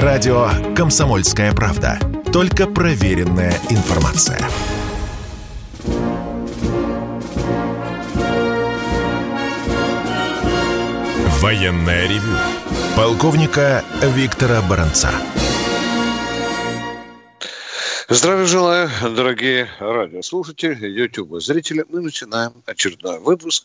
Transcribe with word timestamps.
Радио 0.00 0.48
«Комсомольская 0.74 1.52
правда». 1.52 1.98
Только 2.32 2.66
проверенная 2.66 3.52
информация. 3.68 4.38
Военная 11.42 12.08
ревю. 12.08 12.32
Полковника 12.96 13.84
Виктора 14.00 14.62
Баранца. 14.62 15.10
Здравия 18.14 18.44
желаю, 18.44 18.90
дорогие 19.16 19.70
радиослушатели, 19.78 20.86
YouTube 20.86 21.40
зрители. 21.40 21.86
Мы 21.88 22.02
начинаем 22.02 22.52
очередной 22.66 23.18
выпуск. 23.18 23.64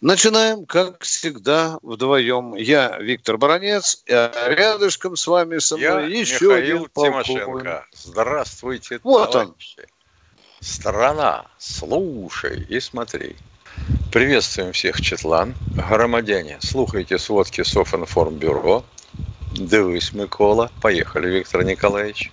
Начинаем, 0.00 0.66
как 0.66 1.02
всегда, 1.02 1.80
вдвоем. 1.82 2.54
Я 2.54 2.96
Виктор 3.00 3.38
Баранец, 3.38 4.04
а 4.08 4.30
рядышком 4.50 5.16
с 5.16 5.26
вами 5.26 5.58
со 5.58 5.76
мной 5.76 6.12
Я 6.12 6.20
еще 6.20 6.44
Михаил 6.44 6.76
один 6.76 6.88
Тимошенко. 6.94 7.86
Здравствуйте, 7.92 9.00
вот 9.02 9.32
товарищи. 9.32 9.80
он. 9.80 9.84
Страна, 10.60 11.46
слушай 11.58 12.64
и 12.68 12.78
смотри. 12.78 13.34
Приветствуем 14.12 14.70
всех, 14.70 15.00
Четлан. 15.00 15.56
Громадяне, 15.90 16.58
слухайте 16.62 17.18
сводки 17.18 17.64
Софинформбюро. 17.64 18.84
Дивись, 19.54 20.12
Микола. 20.12 20.70
Поехали, 20.80 21.38
Виктор 21.38 21.64
Николаевич. 21.64 22.30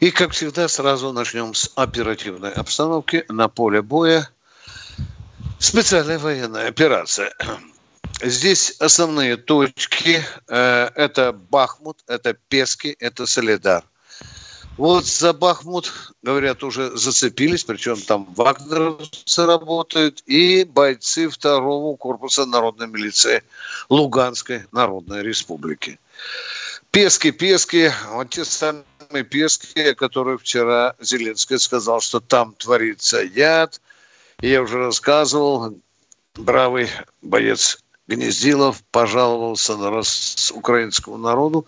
И, 0.00 0.10
как 0.10 0.32
всегда, 0.32 0.68
сразу 0.68 1.12
начнем 1.12 1.54
с 1.54 1.70
оперативной 1.74 2.52
обстановки 2.52 3.24
на 3.28 3.48
поле 3.48 3.82
боя. 3.82 4.28
Специальная 5.58 6.18
военная 6.18 6.68
операция. 6.68 7.32
Здесь 8.22 8.76
основные 8.80 9.36
точки. 9.36 10.24
Э, 10.48 10.90
это 10.94 11.32
Бахмут, 11.32 11.98
это 12.06 12.34
Пески, 12.48 12.96
это 12.98 13.26
Солидар. 13.26 13.84
Вот 14.76 15.06
за 15.06 15.32
Бахмут, 15.32 15.90
говорят, 16.22 16.62
уже 16.62 16.94
зацепились, 16.96 17.64
причем 17.64 17.96
там 18.00 18.26
вагнеровцы 18.34 19.46
работают 19.46 20.22
и 20.26 20.64
бойцы 20.64 21.30
второго 21.30 21.96
корпуса 21.96 22.44
народной 22.44 22.86
милиции 22.86 23.42
Луганской 23.88 24.66
Народной 24.72 25.22
Республики. 25.22 25.98
Пески, 26.90 27.30
Пески, 27.30 27.90
вот 28.10 28.30
те 28.30 28.44
самые 28.44 28.84
Пески, 29.24 29.94
которые 29.94 30.38
вчера 30.38 30.94
Зеленский 31.00 31.58
сказал, 31.58 32.00
что 32.00 32.20
там 32.20 32.54
творится 32.54 33.22
яд. 33.22 33.80
Я 34.40 34.62
уже 34.62 34.78
рассказывал, 34.78 35.78
бравый 36.34 36.88
боец 37.22 37.78
Гнездилов 38.06 38.82
пожаловался 38.90 39.76
на 39.76 39.90
раз 39.90 40.52
украинскому 40.54 41.16
народу, 41.16 41.66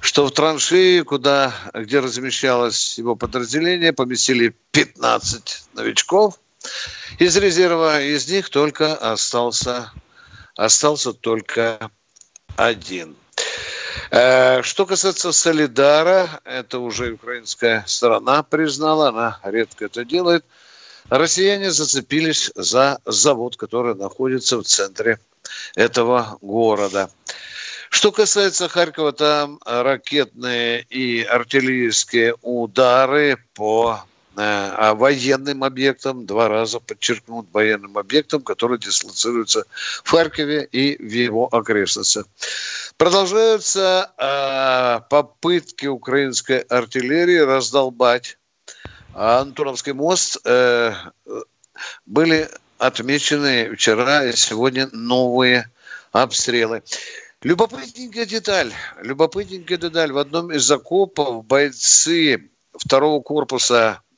что 0.00 0.26
в 0.26 0.32
траншеи, 0.32 1.02
куда, 1.02 1.54
где 1.72 2.00
размещалось 2.00 2.98
его 2.98 3.14
подразделение, 3.14 3.92
поместили 3.92 4.56
15 4.72 5.64
новичков 5.74 6.40
из 7.18 7.36
резерва. 7.36 8.02
Из 8.02 8.28
них 8.28 8.50
только 8.50 8.94
остался, 8.94 9.92
остался 10.56 11.12
только 11.12 11.90
один. 12.56 13.14
Э, 14.14 14.60
что 14.62 14.84
касается 14.84 15.32
Солидара, 15.32 16.28
это 16.44 16.80
уже 16.80 17.12
украинская 17.12 17.82
сторона 17.86 18.42
признала, 18.42 19.08
она 19.08 19.40
редко 19.42 19.86
это 19.86 20.04
делает. 20.04 20.44
Россияне 21.08 21.70
зацепились 21.70 22.50
за 22.54 22.98
завод, 23.06 23.56
который 23.56 23.94
находится 23.94 24.58
в 24.58 24.64
центре 24.64 25.18
этого 25.74 26.36
города. 26.42 27.10
Что 27.88 28.12
касается 28.12 28.68
Харькова, 28.68 29.12
там 29.12 29.58
ракетные 29.64 30.82
и 30.90 31.22
артиллерийские 31.22 32.34
удары 32.42 33.38
по 33.54 34.04
а 34.36 34.94
военным 34.94 35.62
объектам, 35.62 36.24
два 36.24 36.48
раза 36.48 36.80
подчеркнут 36.80 37.46
военным 37.52 37.98
объектам, 37.98 38.42
которые 38.42 38.78
дислоцируются 38.78 39.64
в 40.04 40.10
Харькове 40.10 40.64
и 40.64 40.96
в 40.96 41.10
его 41.10 41.48
окрестностях. 41.54 42.26
Продолжаются 42.96 44.10
э, 44.16 45.00
попытки 45.10 45.86
украинской 45.86 46.60
артиллерии 46.60 47.38
раздолбать 47.38 48.38
Антоновский 49.14 49.92
мост. 49.92 50.38
Э, 50.46 50.94
были 52.06 52.48
отмечены 52.78 53.74
вчера 53.74 54.24
и 54.24 54.32
сегодня 54.32 54.88
новые 54.92 55.70
обстрелы. 56.12 56.82
Любопытненькая 57.42 58.24
деталь, 58.24 58.72
любопытненькая 59.02 59.76
деталь. 59.76 60.12
В 60.12 60.18
одном 60.18 60.52
из 60.52 60.62
закопов 60.62 61.44
бойцы 61.44 62.50
второго 62.78 63.20
корпуса 63.20 64.00
Э, 64.02 64.11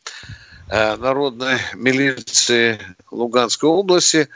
народной 0.68 1.58
милиции 1.74 2.80
Луганской 3.10 3.68
области 3.68 4.28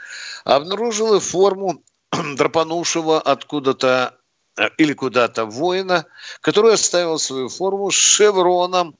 обнаружила 0.45 1.19
форму 1.19 1.81
драпанувшего 2.35 3.19
откуда-то 3.21 4.15
э, 4.57 4.69
или 4.77 4.93
куда-то 4.93 5.45
воина, 5.45 6.05
который 6.41 6.73
оставил 6.73 7.19
свою 7.19 7.49
форму 7.49 7.91
с 7.91 7.95
шевроном 7.95 8.95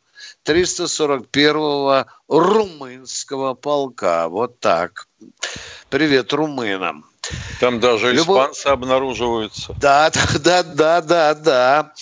341-го 0.45 2.05
румынского 2.27 3.53
полка. 3.53 4.27
Вот 4.29 4.59
так. 4.59 5.07
Привет 5.89 6.33
румынам. 6.33 7.05
Там 7.59 7.79
даже 7.79 8.11
Любо... 8.11 8.33
испанцы 8.33 8.67
обнаруживаются. 8.67 9.75
Да, 9.79 10.11
да, 10.39 10.63
да, 10.63 11.01
да, 11.01 11.33
да. 11.33 11.93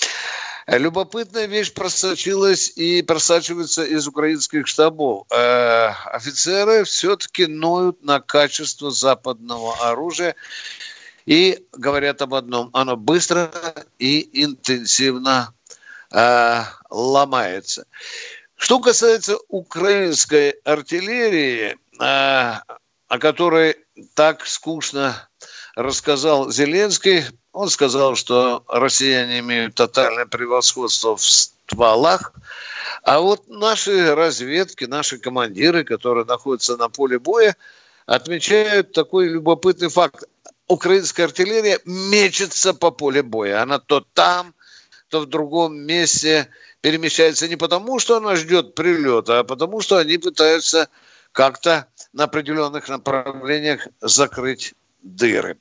Любопытная 0.67 1.45
вещь 1.45 1.71
просочилась 1.71 2.73
и 2.75 3.01
просачивается 3.01 3.85
из 3.85 4.05
украинских 4.05 4.67
штабов. 4.67 5.25
Э, 5.31 5.91
офицеры 6.07 6.83
все-таки 6.83 7.47
ноют 7.47 8.03
на 8.03 8.19
качество 8.19 8.91
западного 8.91 9.89
оружия 9.89 10.35
и 11.25 11.65
говорят 11.71 12.21
об 12.21 12.33
одном. 12.33 12.69
Оно 12.73 12.97
быстро 12.97 13.49
и 13.97 14.43
интенсивно 14.43 15.53
э, 16.11 16.63
ломается. 16.89 17.85
Что 18.57 18.81
касается 18.81 19.37
украинской 19.47 20.49
артиллерии, 20.65 21.77
э, 21.97 22.53
о 23.07 23.19
которой 23.19 23.77
так 24.15 24.45
скучно 24.45 25.29
рассказал 25.75 26.51
Зеленский, 26.51 27.23
он 27.57 27.69
сказал, 27.69 28.15
что 28.15 28.63
россияне 28.67 29.39
имеют 29.39 29.73
тотальное 29.73 30.27
превосходство 30.27 31.17
в 31.17 31.23
стволах, 31.23 32.31
а 33.01 33.19
вот 33.19 33.47
наши 33.47 34.13
разведки, 34.13 34.85
наши 34.85 35.17
командиры, 35.17 35.83
которые 35.83 36.25
находятся 36.25 36.77
на 36.77 36.87
поле 36.87 37.17
боя, 37.17 37.55
отмечают 38.05 38.91
такой 38.91 39.29
любопытный 39.29 39.89
факт. 39.89 40.25
Украинская 40.67 41.25
артиллерия 41.25 41.79
мечется 41.85 42.75
по 42.75 42.91
полю 42.91 43.23
боя. 43.23 43.63
Она 43.63 43.79
то 43.79 44.05
там, 44.13 44.53
то 45.09 45.21
в 45.21 45.25
другом 45.25 45.77
месте 45.77 46.49
перемещается 46.81 47.47
не 47.47 47.55
потому, 47.55 47.97
что 47.97 48.17
она 48.17 48.35
ждет 48.35 48.75
прилета, 48.75 49.39
а 49.39 49.43
потому, 49.43 49.81
что 49.81 49.97
они 49.97 50.19
пытаются 50.19 50.89
как-то 51.31 51.87
на 52.13 52.25
определенных 52.25 52.87
направлениях 52.87 53.87
закрыть 54.01 54.75
дыры. 55.15 55.57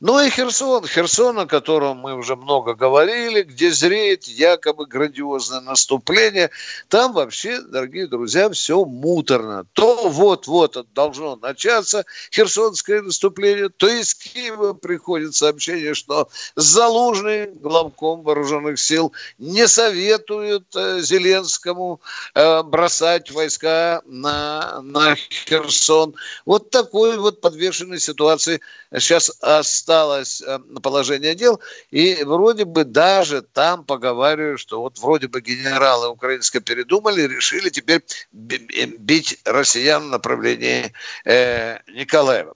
Ну 0.00 0.20
и 0.20 0.30
Херсон, 0.30 0.86
Херсон, 0.86 1.38
о 1.38 1.46
котором 1.46 1.98
мы 1.98 2.14
уже 2.14 2.36
много 2.36 2.74
говорили, 2.74 3.42
где 3.42 3.70
зреет 3.70 4.24
якобы 4.24 4.86
грандиозное 4.86 5.60
наступление, 5.60 6.50
там 6.88 7.12
вообще, 7.12 7.60
дорогие 7.60 8.06
друзья, 8.06 8.50
все 8.50 8.84
муторно. 8.84 9.66
То 9.72 10.08
вот-вот 10.08 10.86
должно 10.94 11.36
начаться 11.36 12.04
херсонское 12.32 13.02
наступление, 13.02 13.68
то 13.68 13.88
из 13.88 14.14
Киева 14.14 14.74
приходит 14.74 15.34
сообщение, 15.34 15.94
что 15.94 16.28
Залужный, 16.56 17.46
главком 17.46 18.22
вооруженных 18.22 18.78
сил, 18.78 19.12
не 19.38 19.66
советует 19.68 20.64
э, 20.76 21.00
Зеленскому 21.00 22.00
э, 22.34 22.62
бросать 22.62 23.30
войска 23.30 24.02
на, 24.04 24.80
на 24.82 25.14
Херсон. 25.16 26.14
Вот 26.44 26.70
такой 26.70 27.16
вот 27.18 27.40
подвешенной 27.40 28.00
ситуации 28.00 28.60
сейчас 28.92 29.32
осталось 29.40 30.42
э, 30.42 30.58
положение 30.82 31.34
дел, 31.34 31.60
и 31.90 32.22
вроде 32.24 32.64
бы 32.64 32.84
даже 32.84 33.42
там 33.42 33.84
поговариваю, 33.84 34.58
что 34.58 34.80
вот 34.80 34.98
вроде 34.98 35.28
бы 35.28 35.40
генералы 35.40 36.08
украинские 36.08 36.62
передумали, 36.62 37.22
решили 37.22 37.68
теперь 37.68 38.02
бить 38.32 39.38
россиян 39.44 40.04
в 40.04 40.10
направлении 40.10 40.92
э, 41.24 41.78
Николаева. 41.88 42.54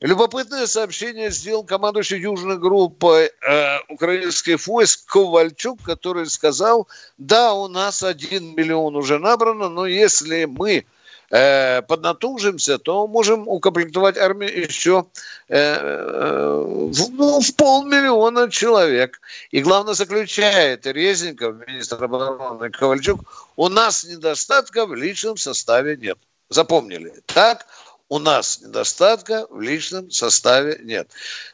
Любопытное 0.00 0.66
сообщение 0.66 1.30
сделал 1.30 1.64
командующий 1.64 2.20
южной 2.20 2.58
группой 2.58 3.26
э, 3.26 3.78
украинских 3.88 4.64
войск 4.66 5.06
Ковальчук, 5.06 5.82
который 5.82 6.26
сказал, 6.26 6.86
да, 7.18 7.52
у 7.52 7.66
нас 7.66 8.04
один 8.04 8.54
миллион 8.54 8.94
уже 8.94 9.18
набрано, 9.18 9.68
но 9.68 9.86
если 9.86 10.44
мы 10.44 10.86
э, 11.30 11.82
поднатужимся, 11.82 12.78
то 12.78 13.06
можем 13.06 13.48
укомплектовать 13.48 14.16
армию 14.16 14.66
еще 14.66 15.06
э, 15.48 15.56
э, 15.58 16.64
в, 16.66 17.10
ну, 17.10 17.40
в 17.40 17.54
полмиллиона 17.54 18.50
человек. 18.50 19.20
И 19.50 19.60
главное 19.60 19.94
заключает 19.94 20.86
Резников, 20.86 21.56
министр 21.66 22.04
обороны 22.04 22.70
Ковальчук, 22.70 23.20
у 23.56 23.68
нас 23.68 24.04
недостатка 24.04 24.86
в 24.86 24.94
личном 24.94 25.36
составе 25.36 25.96
нет. 25.96 26.18
Запомнили? 26.50 27.12
Так, 27.26 27.66
у 28.08 28.18
нас 28.18 28.60
недостатка 28.60 29.46
в 29.50 29.60
личном 29.60 30.10
составе 30.10 30.80
нет. 30.82 31.10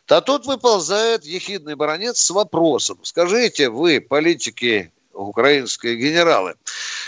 А 0.09 0.21
тут 0.21 0.47
выползает 0.47 1.25
ехидный 1.25 1.75
баронец 1.75 2.19
с 2.21 2.31
вопросом. 2.31 3.01
Скажите, 3.03 3.71
вы, 3.71 4.01
политики 4.01 4.93
украинские 5.15 5.97
генералы, 5.97 6.55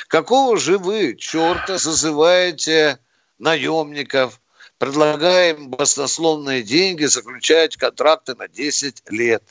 какого 0.09 0.57
же 0.57 0.79
вы 0.79 1.15
черта 1.17 1.79
зазываете 1.79 2.99
наемников, 3.39 4.41
предлагаем 4.79 5.71
баснословные 5.71 6.63
деньги, 6.63 7.05
заключать 7.05 7.77
контракты 7.77 8.35
на 8.35 8.49
10 8.49 9.03
лет. 9.11 9.43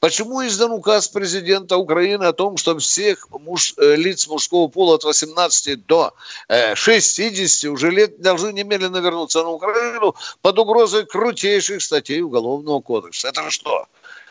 Почему 0.00 0.46
издан 0.46 0.70
указ 0.70 1.08
президента 1.08 1.76
Украины 1.76 2.24
о 2.24 2.32
том, 2.32 2.56
что 2.56 2.78
всех 2.78 3.28
муж, 3.30 3.74
э, 3.76 3.96
лиц 3.96 4.28
мужского 4.28 4.68
пола 4.68 4.94
от 4.94 5.04
18 5.04 5.86
до 5.86 6.14
60 6.48 7.64
э, 7.64 7.68
уже 7.68 7.90
лет 7.90 8.20
должны 8.20 8.52
немедленно 8.52 8.98
вернуться 8.98 9.42
на 9.42 9.50
Украину 9.50 10.14
под 10.42 10.58
угрозой 10.58 11.06
крутейших 11.06 11.82
статей 11.82 12.22
Уголовного 12.22 12.80
кодекса? 12.80 13.28
Это 13.28 13.50
что? 13.50 13.86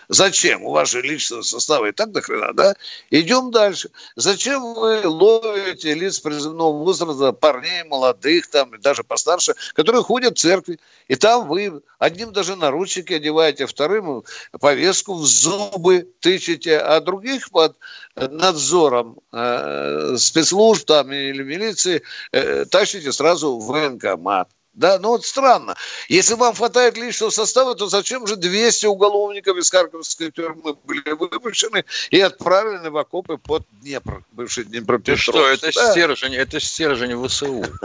Зачем? 0.10 0.64
У 0.64 0.86
же 0.86 1.02
личного 1.02 1.42
состава 1.42 1.88
и 1.88 1.92
так 1.92 2.12
до 2.12 2.22
хрена, 2.22 2.54
да? 2.54 2.76
Идем 3.10 3.52
дальше. 3.52 3.90
Зачем 4.16 4.74
вы 4.74 5.02
ловите 5.06 5.94
лиц 5.94 6.20
призывного 6.20 6.72
возраста, 6.72 7.34
парней 7.34 7.84
молодых, 7.84 8.48
там, 8.48 8.72
даже 8.80 9.04
постарше, 9.04 9.54
которые 9.74 10.04
ходят 10.04 10.38
в 10.38 10.42
церкви, 10.42 10.80
и 11.10 11.16
там 11.16 11.48
вы 11.48 11.82
одним 12.00 12.32
даже 12.32 12.56
наручники 12.56 13.14
одеваете, 13.14 13.66
вторым 13.66 14.24
повестку 14.60 15.16
в 15.16 15.26
зубы 15.26 16.08
тычете, 16.22 16.78
а 16.78 17.02
других 17.02 17.50
под 17.50 17.76
надзором 18.16 19.20
э, 19.34 20.16
спецслужб 20.18 20.86
там 20.86 21.12
или 21.12 21.44
милиции 21.44 22.02
э, 22.32 22.66
тащите 22.66 23.12
сразу 23.12 23.58
в 23.58 23.66
военкомат. 23.68 24.50
Да, 24.78 25.00
ну 25.00 25.10
вот 25.10 25.26
странно. 25.26 25.76
Если 26.08 26.36
вам 26.36 26.54
хватает 26.54 26.98
личного 26.98 27.32
состава, 27.32 27.74
то 27.74 27.88
зачем 27.88 28.28
же 28.28 28.36
200 28.36 28.86
уголовников 28.86 29.58
из 29.58 29.72
Харьковской 29.72 30.30
тюрьмы 30.30 30.76
были 30.84 31.14
выпущены 31.14 31.84
и 32.12 32.22
отправлены 32.22 32.92
в 32.92 32.98
окопы 32.98 33.38
под 33.38 33.64
Днепр, 33.82 34.24
бывший 34.34 34.66
Днепропетровск? 34.66 35.24
Что, 35.24 35.48
это 35.48 35.72
да. 35.74 35.92
стержень, 35.92 36.36
это 36.36 36.60
стержень 36.60 37.28
ВСУ. 37.28 37.66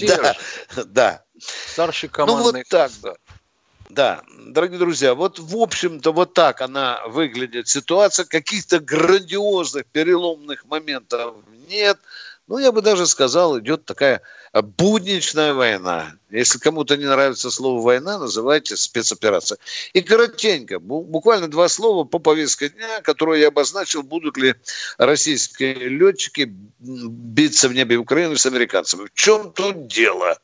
Да, 0.00 0.36
да. 0.84 1.24
Старший 1.38 2.08
командный. 2.08 2.44
Ну 2.44 2.58
вот 2.58 2.68
так, 2.68 2.90
да. 3.02 3.14
Да, 3.88 4.22
дорогие 4.46 4.78
друзья, 4.78 5.14
вот 5.14 5.38
в 5.38 5.56
общем-то 5.56 6.12
вот 6.12 6.34
так 6.34 6.60
она 6.60 7.00
выглядит 7.06 7.68
ситуация. 7.68 8.24
Каких-то 8.24 8.80
грандиозных 8.80 9.86
переломных 9.86 10.64
моментов 10.66 11.36
нет. 11.68 11.98
Ну, 12.50 12.58
я 12.58 12.72
бы 12.72 12.82
даже 12.82 13.06
сказал, 13.06 13.60
идет 13.60 13.84
такая 13.84 14.22
будничная 14.52 15.54
война. 15.54 16.14
Если 16.30 16.58
кому-то 16.58 16.96
не 16.96 17.04
нравится 17.04 17.48
слово 17.48 17.80
«война», 17.80 18.18
называйте 18.18 18.76
спецоперация. 18.76 19.56
И 19.92 20.00
коротенько, 20.00 20.80
буквально 20.80 21.46
два 21.46 21.68
слова 21.68 22.02
по 22.02 22.18
повестке 22.18 22.70
дня, 22.70 23.02
которую 23.02 23.38
я 23.38 23.48
обозначил, 23.48 24.02
будут 24.02 24.36
ли 24.36 24.56
российские 24.98 25.74
летчики 25.74 26.52
биться 26.80 27.68
в 27.68 27.72
небе 27.72 27.98
Украины 27.98 28.36
с 28.36 28.46
американцами. 28.46 29.06
В 29.06 29.14
чем 29.14 29.52
тут 29.52 29.86
дело? 29.86 30.36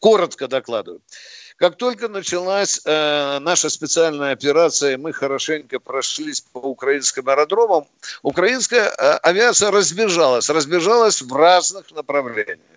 Коротко 0.00 0.48
докладываю. 0.48 1.00
Как 1.56 1.76
только 1.76 2.08
началась 2.08 2.82
э, 2.84 3.38
наша 3.38 3.70
специальная 3.70 4.32
операция, 4.32 4.98
мы 4.98 5.14
хорошенько 5.14 5.80
прошлись 5.80 6.42
по 6.42 6.58
украинским 6.58 7.26
аэродромам, 7.28 7.86
украинская 8.22 8.88
э, 8.88 9.12
авиация 9.22 9.70
разбежалась, 9.70 10.50
разбежалась 10.50 11.22
в 11.22 11.34
разных 11.34 11.90
направлениях. 11.92 12.75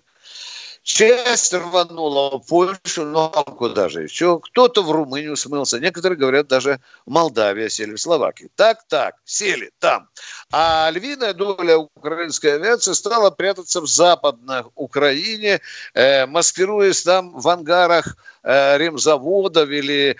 Часть 0.82 1.52
рванула 1.52 2.38
в 2.38 2.46
Польшу, 2.46 3.04
ну 3.04 3.30
а 3.34 3.44
куда 3.44 3.90
же 3.90 4.02
еще? 4.02 4.40
Кто-то 4.40 4.82
в 4.82 4.90
Румынию 4.90 5.36
смылся, 5.36 5.78
некоторые 5.78 6.18
говорят, 6.18 6.48
даже 6.48 6.80
в 7.04 7.10
Молдавии 7.10 7.68
сели, 7.68 7.94
в 7.94 8.00
Словакии. 8.00 8.48
Так, 8.56 8.78
так, 8.88 9.16
сели 9.24 9.72
там. 9.78 10.08
А 10.50 10.90
львиная 10.90 11.34
доля 11.34 11.76
украинской 11.76 12.54
авиации 12.54 12.94
стала 12.94 13.30
прятаться 13.30 13.82
в 13.82 13.86
западной 13.86 14.62
Украине, 14.74 15.60
э, 15.92 16.24
маскируясь 16.24 17.02
там 17.02 17.38
в 17.38 17.46
ангарах 17.48 18.16
э, 18.42 18.78
ремзаводов 18.78 19.68
или 19.68 20.16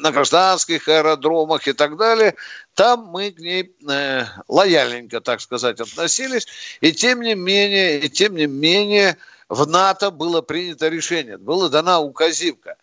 на 0.00 0.12
гражданских 0.12 0.88
аэродромах 0.88 1.66
и 1.66 1.72
так 1.72 1.96
далее. 1.96 2.34
Там 2.74 3.06
мы 3.06 3.30
к 3.30 3.38
ней 3.38 3.74
э, 3.88 4.24
лояльненько, 4.46 5.22
так 5.22 5.40
сказать, 5.40 5.80
относились. 5.80 6.46
И 6.82 6.92
тем 6.92 7.22
не 7.22 7.34
менее, 7.34 8.00
и 8.00 8.10
тем 8.10 8.36
не 8.36 8.46
менее, 8.46 9.16
в 9.48 9.66
НАТО 9.66 10.10
было 10.10 10.42
принято 10.42 10.88
решение, 10.88 11.38
была 11.38 11.68
дана 11.68 12.00
указивка. 12.00 12.76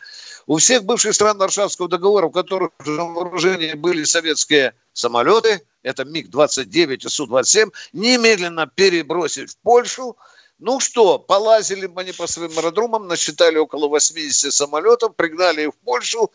У 0.48 0.58
всех 0.58 0.84
бывших 0.84 1.14
стран 1.14 1.38
Варшавского 1.38 1.88
договора, 1.88 2.28
у 2.28 2.32
которых 2.32 2.72
на 2.86 3.06
вооружении 3.06 3.74
были 3.74 4.04
советские 4.04 4.74
самолеты, 4.94 5.62
это 5.84 6.06
МиГ-29 6.06 7.06
и 7.06 7.10
Су-27, 7.10 7.72
немедленно 7.94 8.68
перебросить 8.68 9.52
в 9.52 9.58
Польшу. 9.60 10.18
Ну 10.58 10.82
что, 10.82 11.20
полазили 11.20 11.90
они 11.96 12.12
по 12.12 12.28
своим 12.28 12.58
аэродромам, 12.58 13.08
насчитали 13.08 13.58
около 13.58 13.88
80 13.88 14.52
самолетов, 14.52 15.16
пригнали 15.16 15.64
их 15.64 15.70
в 15.70 15.78
Польшу. 15.86 16.32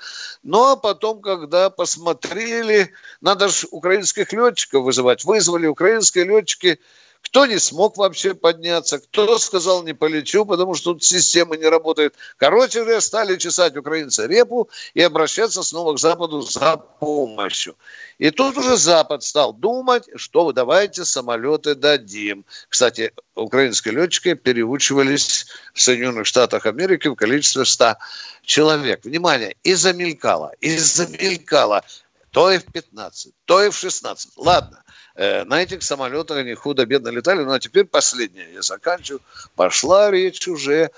А 0.51 0.77
потом, 0.77 1.21
когда 1.21 1.69
посмотрели, 1.69 2.91
надо 3.21 3.49
же 3.49 3.67
украинских 3.71 4.33
летчиков 4.33 4.85
вызывать, 4.85 5.25
вызвали 5.25 5.67
украинские 5.67 6.25
летчики– 6.25 6.81
кто 7.25 7.47
не 7.47 7.59
смог 7.59 7.97
вообще 7.97 8.35
подняться, 8.35 8.99
кто 8.99 9.39
сказал 9.39 9.83
не 9.83 9.95
полечу, 9.95 10.45
потому 10.45 10.75
что 10.75 10.93
тут 10.93 11.03
система 11.03 11.57
не 11.57 11.67
работает. 11.67 12.15
Короче 12.37 12.83
говоря, 12.83 13.01
стали 13.01 13.37
чесать 13.37 13.77
украинцы 13.77 14.27
репу 14.27 14.69
и 14.93 15.01
обращаться 15.01 15.63
снова 15.63 15.95
к 15.95 15.99
Западу 15.99 16.43
за 16.43 16.77
помощью. 16.77 17.77
И 18.19 18.31
тут 18.31 18.57
уже 18.57 18.77
Запад 18.77 19.25
стал 19.25 19.53
думать, 19.53 20.05
что 20.17 20.53
давайте 20.53 21.05
самолеты 21.05 21.75
дадим. 21.75 22.45
Кстати, 22.69 23.13
украинские 23.35 23.95
летчики 23.95 24.35
переучивались 24.35 25.47
в 25.73 25.81
Соединенных 25.81 26.27
Штатах 26.27 26.67
Америки 26.67 27.09
в 27.09 27.17
количестве 27.17 27.65
100 27.65 27.97
человек. 28.43 29.05
Внимание, 29.05 29.57
и 29.65 29.75
замелькало, 29.75 30.53
и 30.61 30.77
замелькало. 30.77 31.83
То 32.31 32.51
и 32.51 32.59
в 32.59 32.65
15, 32.65 33.33
то 33.45 33.63
и 33.63 33.71
в 33.71 33.77
16. 33.77 34.33
Ладно, 34.37 34.84
на 35.17 35.63
этих 35.63 35.83
самолетах 35.83 36.39
они 36.39 36.55
худо-бедно 36.55 37.09
летали. 37.09 37.45
Ну, 37.45 37.53
а 37.53 37.61
теперь 37.61 37.85
последнее, 37.85 38.53
я 38.53 38.63
заканчиваю. 38.63 39.21
Пошла 39.55 40.11
речь 40.11 40.49
уже 40.49 40.91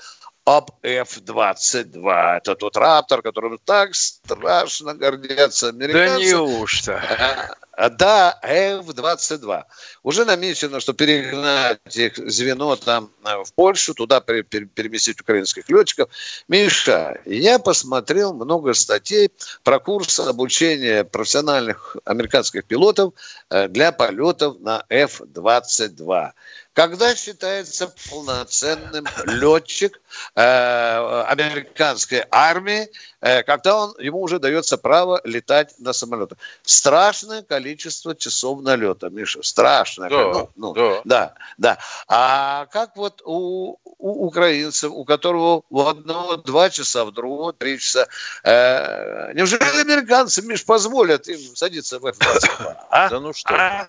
об 0.45 0.71
F-22. 0.83 2.37
Это 2.37 2.55
тот 2.55 2.76
раптор, 2.76 3.21
которым 3.21 3.59
так 3.64 3.95
страшно 3.95 4.95
гордятся 4.95 5.69
американцы. 5.69 6.14
Да 6.14 6.19
неужто? 6.19 7.57
А, 7.76 7.90
да, 7.90 8.38
F-22. 8.42 9.64
Уже 10.02 10.25
намечено, 10.25 10.80
что 10.80 10.95
перегнать 10.95 11.78
их 11.95 12.16
звено 12.16 12.75
там 12.76 13.11
э, 13.23 13.45
в 13.45 13.52
Польшу, 13.52 13.92
туда 13.92 14.21
переместить 14.21 15.21
украинских 15.21 15.68
летчиков. 15.68 16.09
Миша, 16.49 17.21
я 17.26 17.59
посмотрел 17.59 18.33
много 18.33 18.73
статей 18.73 19.30
про 19.62 19.78
курс 19.78 20.18
обучения 20.21 21.04
профессиональных 21.04 21.97
американских 22.06 22.64
пилотов 22.64 23.12
э, 23.50 23.68
для 23.68 23.92
полетов 23.92 24.59
на 24.61 24.83
F-22 24.88 26.33
когда 26.76 27.16
считается 27.16 27.90
полноценным 28.11 29.06
летчик 29.25 29.99
э, 30.35 31.25
американской 31.26 32.23
армии, 32.30 32.90
э, 33.23 33.42
когда 33.45 33.85
он, 33.85 33.95
ему 33.99 34.21
уже 34.21 34.38
дается 34.38 34.76
право 34.76 35.18
летать 35.25 35.75
на 35.78 35.95
самолетах. 35.95 36.37
Страшное 36.62 37.40
количество 37.40 38.14
часов 38.14 38.61
налета, 38.61 39.09
Миша, 39.09 39.42
страшное. 39.42 40.11
Да, 40.11 40.16
ну, 40.23 40.50
ну, 40.54 40.75
да. 40.75 41.00
да, 41.06 41.35
да. 41.56 41.78
А 42.09 42.66
как 42.66 42.95
вот 42.97 43.23
у, 43.25 43.78
у 43.83 44.26
украинцев, 44.26 44.92
у 44.92 45.06
которого 45.06 45.62
у 45.71 45.80
одного 45.80 46.37
два 46.37 46.68
часа, 46.68 47.06
в 47.06 47.12
другого 47.12 47.54
три 47.54 47.78
часа. 47.78 48.06
Э, 48.45 49.33
неужели 49.33 49.62
американцы, 49.80 50.42
Миш, 50.42 50.62
позволят 50.66 51.26
им 51.26 51.56
садиться 51.56 51.99
в 51.99 52.04
F-22? 52.04 52.76
А? 52.90 53.09
Да 53.09 53.18
ну 53.18 53.33
что? 53.33 53.54
А? 53.54 53.88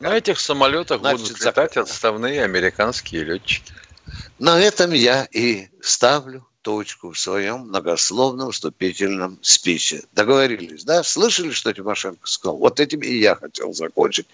На 0.00 0.16
этих 0.16 0.40
самолетах 0.40 1.00
Значит, 1.00 1.20
будут 1.20 1.40
летать 1.40 1.76
отставные 1.76 2.42
американские 2.42 3.24
летчики. 3.24 3.72
На 4.38 4.60
этом 4.60 4.92
я 4.92 5.26
и 5.30 5.68
ставлю 5.80 6.46
точку 6.62 7.12
в 7.12 7.18
своем 7.18 7.68
многословном 7.68 8.50
вступительном 8.50 9.38
спиче. 9.42 10.02
Договорились, 10.12 10.84
да? 10.84 11.02
Слышали, 11.02 11.50
что 11.50 11.72
Тимошенко 11.72 12.26
сказал? 12.26 12.56
Вот 12.56 12.80
этим 12.80 13.00
и 13.00 13.14
я 13.14 13.36
хотел 13.36 13.72
закончить. 13.74 14.26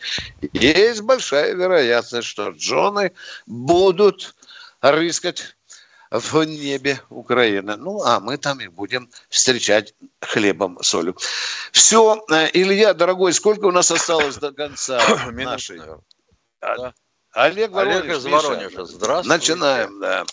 Есть 0.52 1.02
большая 1.02 1.54
вероятность, 1.54 2.28
что 2.28 2.50
Джоны 2.50 3.12
будут 3.46 4.34
рыскать 4.80 5.56
в 6.10 6.44
небе 6.44 7.00
Украины. 7.08 7.76
Ну, 7.76 8.02
а 8.02 8.20
мы 8.20 8.36
там 8.36 8.60
их 8.60 8.72
будем 8.72 9.08
встречать 9.28 9.94
хлебом, 10.20 10.78
солью. 10.82 11.14
Все, 11.72 12.22
э, 12.30 12.48
Илья, 12.52 12.94
дорогой, 12.94 13.32
сколько 13.32 13.66
у 13.66 13.70
нас 13.70 13.90
осталось 13.90 14.36
до 14.36 14.52
конца 14.52 15.00
нашей? 15.32 15.80
Да. 16.60 16.92
Олег 17.32 17.70
Воронеж, 17.70 18.02
Олег 18.02 18.16
из 18.16 18.26
Воронежа. 18.26 18.84
Здравствуйте. 18.84 19.28
Начинаем, 19.28 20.00
да. 20.00 20.24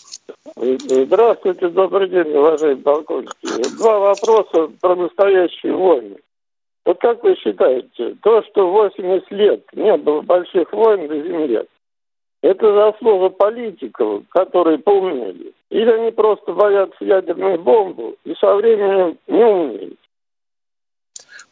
Здравствуйте, 0.56 1.68
добрый 1.68 2.08
день, 2.08 2.36
уважаемый 2.36 2.82
полковник. 2.82 3.30
Два 3.78 3.98
вопроса 4.00 4.68
про 4.80 4.96
настоящие 4.96 5.74
войны. 5.74 6.16
Вот 6.84 7.00
как 7.00 7.22
вы 7.22 7.36
считаете, 7.36 8.16
то, 8.22 8.42
что 8.44 8.70
80 8.72 9.30
лет 9.30 9.64
не 9.74 9.96
было 9.96 10.22
больших 10.22 10.72
войн 10.72 11.06
на 11.06 11.22
Земле, 11.22 11.66
это 12.42 12.74
заслуга 12.74 13.30
политиков, 13.30 14.22
которые 14.30 14.78
поумнели? 14.78 15.52
Или 15.70 15.90
они 15.90 16.10
просто 16.12 16.52
боятся 16.52 17.04
ядерную 17.04 17.58
бомбу 17.58 18.16
и 18.24 18.34
со 18.34 18.54
временем 18.54 19.18
не 19.26 19.44
умеют? 19.44 19.98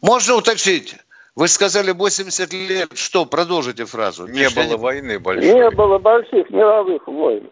Можно 0.00 0.36
уточнить? 0.36 0.96
Вы 1.34 1.48
сказали 1.48 1.92
80 1.92 2.52
лет. 2.52 2.96
Что? 2.96 3.26
Продолжите 3.26 3.84
фразу. 3.84 4.26
Не 4.26 4.48
было 4.48 4.64
не... 4.64 4.76
войны 4.76 5.18
большой. 5.18 5.52
Не 5.52 5.70
было 5.70 5.98
больших 5.98 6.48
мировых 6.50 7.06
войн. 7.06 7.50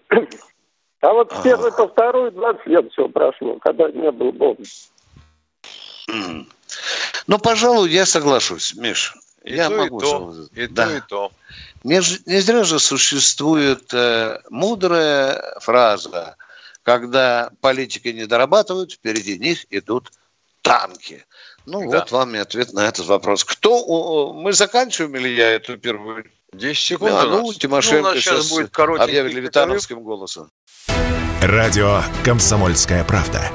А 1.01 1.13
вот 1.13 1.31
с 1.33 1.43
первой 1.43 1.71
по 1.71 1.87
второй 1.87 2.31
20 2.31 2.67
лет 2.67 2.91
все 2.93 3.09
прошло, 3.11 3.59
когда 3.61 3.91
не 3.91 4.11
было 4.11 4.33
бомбы. 4.33 4.65
Ну, 7.27 7.39
пожалуй, 7.39 7.91
я 7.91 8.07
соглашусь, 8.07 8.75
Миш. 8.75 9.15
И 9.45 9.55
я 9.55 9.69
то, 9.69 9.77
могу 9.77 9.99
и 9.99 10.03
то, 10.03 10.35
и 10.55 10.67
да. 10.67 10.87
то, 10.87 10.97
и 10.97 11.01
то. 11.01 11.33
Не, 11.85 12.01
не 12.27 12.41
зря 12.41 12.65
же 12.65 12.79
существует 12.79 13.93
э, 13.93 14.41
мудрая 14.49 15.59
фраза, 15.61 16.37
когда 16.83 17.51
политики 17.61 18.09
не 18.09 18.27
дорабатывают, 18.27 18.93
впереди 18.93 19.39
них 19.39 19.67
идут 19.71 20.11
танки. 20.63 21.25
Ну, 21.67 21.91
да. 21.91 22.01
вот 22.01 22.11
вам 22.11 22.35
и 22.35 22.39
ответ 22.39 22.73
на 22.73 22.87
этот 22.87 23.07
вопрос. 23.07 23.45
Кто, 23.45 24.33
мы 24.33 24.53
заканчиваем 24.53 25.15
или 25.17 25.29
я 25.29 25.51
эту 25.51 25.77
первую? 25.79 26.25
10 26.55 26.83
секунд 26.83 27.13
да, 27.13 27.25
ну, 27.25 27.53
Тимошенко 27.53 27.97
ну, 27.97 28.09
у 28.09 28.15
нас 28.15 28.23
сейчас, 28.23 28.47
сейчас 28.47 28.51
будет 28.51 28.79
объявили 28.79 29.41
Витановским 29.41 30.03
голосом. 30.03 30.51
Радио 31.43 32.03
«Комсомольская 32.25 33.05
правда». 33.05 33.51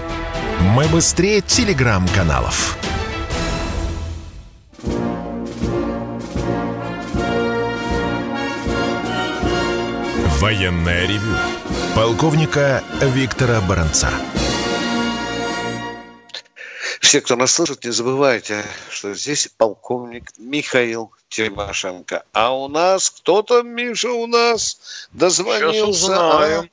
Мы 0.59 0.87
быстрее 0.87 1.41
телеграм-каналов. 1.41 2.77
Военное 10.41 11.05
ревю 11.05 11.35
полковника 11.93 12.81
Виктора 13.01 13.59
Баранца. 13.67 14.07
Все, 17.01 17.19
кто 17.19 17.35
нас 17.35 17.51
слышит, 17.51 17.83
не 17.83 17.91
забывайте, 17.91 18.63
что 18.89 19.13
здесь 19.13 19.49
полковник 19.57 20.23
Михаил 20.37 21.11
Тимошенко. 21.27 22.23
А 22.31 22.55
у 22.55 22.69
нас 22.69 23.09
кто-то, 23.09 23.63
Миша, 23.63 24.11
у 24.11 24.27
нас 24.27 25.09
дозвонился. 25.11 26.15
А, 26.15 26.63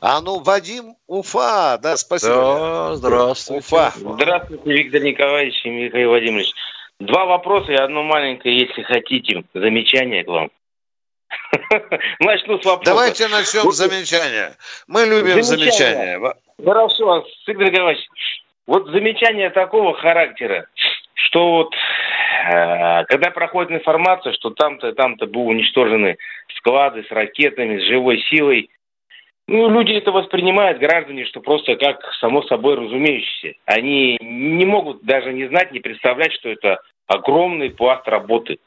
а 0.00 0.20
ну, 0.22 0.38
Вадим 0.38 0.96
Уфа, 1.06 1.78
да, 1.82 1.98
спасибо. 1.98 2.34
Да, 2.34 2.96
здравствуйте. 2.96 3.58
Уфа. 3.58 3.92
Здравствуйте, 3.94 4.72
Виктор 4.72 5.02
Николаевич 5.02 5.60
и 5.66 5.68
Михаил 5.68 6.08
Владимирович. 6.08 6.54
Два 6.98 7.26
вопроса 7.26 7.72
и 7.72 7.76
одно 7.76 8.02
маленькое, 8.02 8.58
если 8.58 8.82
хотите, 8.84 9.44
замечание 9.52 10.24
к 10.24 10.28
вам. 10.28 10.50
Начну 12.20 12.60
с 12.60 12.64
вопроса. 12.64 12.90
Давайте 12.90 13.28
начнем 13.28 13.70
с 13.70 13.76
замечания. 13.76 14.56
Мы 14.86 15.04
любим 15.04 15.42
замечания. 15.42 16.18
замечания. 16.18 16.34
Хорошо, 16.64 17.24
Игорь 17.46 17.70
Николаевич. 17.70 18.06
Вот 18.66 18.88
замечание 18.88 19.50
такого 19.50 19.94
характера, 19.94 20.66
что 21.14 21.50
вот 21.50 21.74
э, 21.74 23.04
когда 23.04 23.30
проходит 23.30 23.72
информация, 23.72 24.32
что 24.34 24.50
там-то, 24.50 24.92
там-то 24.92 25.26
были 25.26 25.42
уничтожены 25.42 26.16
склады 26.56 27.04
с 27.04 27.10
ракетами, 27.10 27.80
с 27.80 27.88
живой 27.88 28.22
силой, 28.30 28.70
ну, 29.52 29.68
люди 29.68 29.92
это 29.94 30.12
воспринимают, 30.12 30.78
граждане, 30.78 31.24
что 31.24 31.40
просто 31.40 31.74
как 31.74 32.00
само 32.20 32.42
собой 32.44 32.76
разумеющееся. 32.76 33.58
Они 33.64 34.16
не 34.20 34.64
могут 34.64 35.02
даже 35.02 35.32
не 35.32 35.48
знать, 35.48 35.72
не 35.72 35.80
представлять, 35.80 36.32
что 36.34 36.48
это 36.48 36.78
огромный 37.08 37.70
пласт 37.70 38.06
работы. 38.06 38.58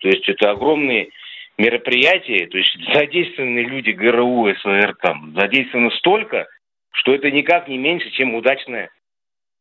То 0.00 0.08
есть 0.08 0.26
это 0.26 0.50
огромные 0.50 1.10
мероприятия, 1.58 2.46
то 2.46 2.58
есть 2.58 2.76
задействованы 2.94 3.60
люди 3.60 3.90
ГРУ, 3.90 4.54
СВР 4.56 4.96
там, 5.00 5.32
задействовано 5.34 5.90
столько, 5.90 6.46
что 6.92 7.14
это 7.14 7.30
никак 7.30 7.68
не 7.68 7.78
меньше, 7.78 8.10
чем 8.10 8.34
удачное 8.34 8.90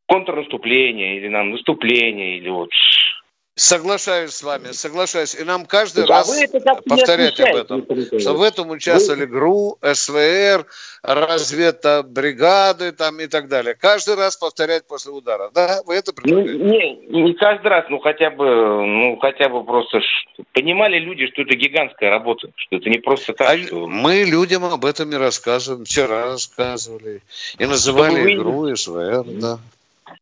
контрнаступление 0.07 1.17
или 1.17 1.27
нам 1.27 1.51
наступление 1.51 2.37
или 2.37 2.49
вот 2.49 2.69
Соглашаюсь 3.55 4.31
с 4.31 4.41
вами, 4.41 4.71
соглашаюсь. 4.71 5.35
И 5.35 5.43
нам 5.43 5.67
каждый 5.67 6.07
да, 6.07 6.15
раз 6.15 6.35
повторять 6.87 7.39
об 7.39 7.55
этом, 7.55 7.85
что 8.19 8.33
в 8.33 8.41
этом 8.41 8.71
участвовали 8.71 9.25
ГРУ, 9.25 9.77
СВР, 9.79 10.65
разведбригады 11.03 12.93
там 12.93 13.19
и 13.19 13.27
так 13.27 13.49
далее. 13.49 13.75
Каждый 13.75 14.15
раз 14.15 14.37
повторять 14.37 14.87
после 14.87 15.11
удара. 15.11 15.51
Да, 15.53 15.81
вы 15.85 15.93
это 15.93 16.13
предлагаете? 16.13 16.63
Ну, 16.63 16.65
не, 16.65 17.21
не 17.21 17.33
каждый 17.35 17.67
раз, 17.67 17.85
ну 17.89 17.99
хотя 17.99 18.31
бы, 18.31 18.45
ну 18.87 19.17
хотя 19.17 19.49
бы 19.49 19.63
просто 19.63 19.99
понимали 20.53 20.97
люди, 20.97 21.27
что 21.27 21.43
это 21.43 21.55
гигантская 21.55 22.09
работа, 22.09 22.47
что 22.55 22.77
это 22.77 22.89
не 22.89 22.97
просто 22.97 23.33
так. 23.33 23.47
А 23.47 23.57
что... 23.59 23.87
Мы 23.87 24.23
людям 24.23 24.65
об 24.65 24.83
этом 24.83 25.11
и 25.11 25.15
рассказываем, 25.15 25.85
вчера 25.85 26.25
рассказывали 26.25 27.21
и 27.59 27.65
называли 27.67 28.19
вы... 28.19 28.35
ГРУ, 28.35 28.75
СВР, 28.75 29.25
да 29.25 29.59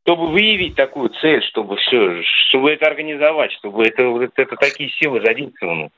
чтобы 0.04 0.32
выявить 0.32 0.76
такую 0.76 1.10
цель, 1.22 1.44
чтобы 1.44 1.78
все, 1.78 2.22
чтобы 2.50 2.72
это 2.72 2.88
организовать, 2.88 3.52
чтобы 3.54 3.86
это, 3.86 4.04
это, 4.24 4.42
это 4.42 4.56
такие 4.56 4.90
силы 4.92 5.22
задействованы. 5.22 5.92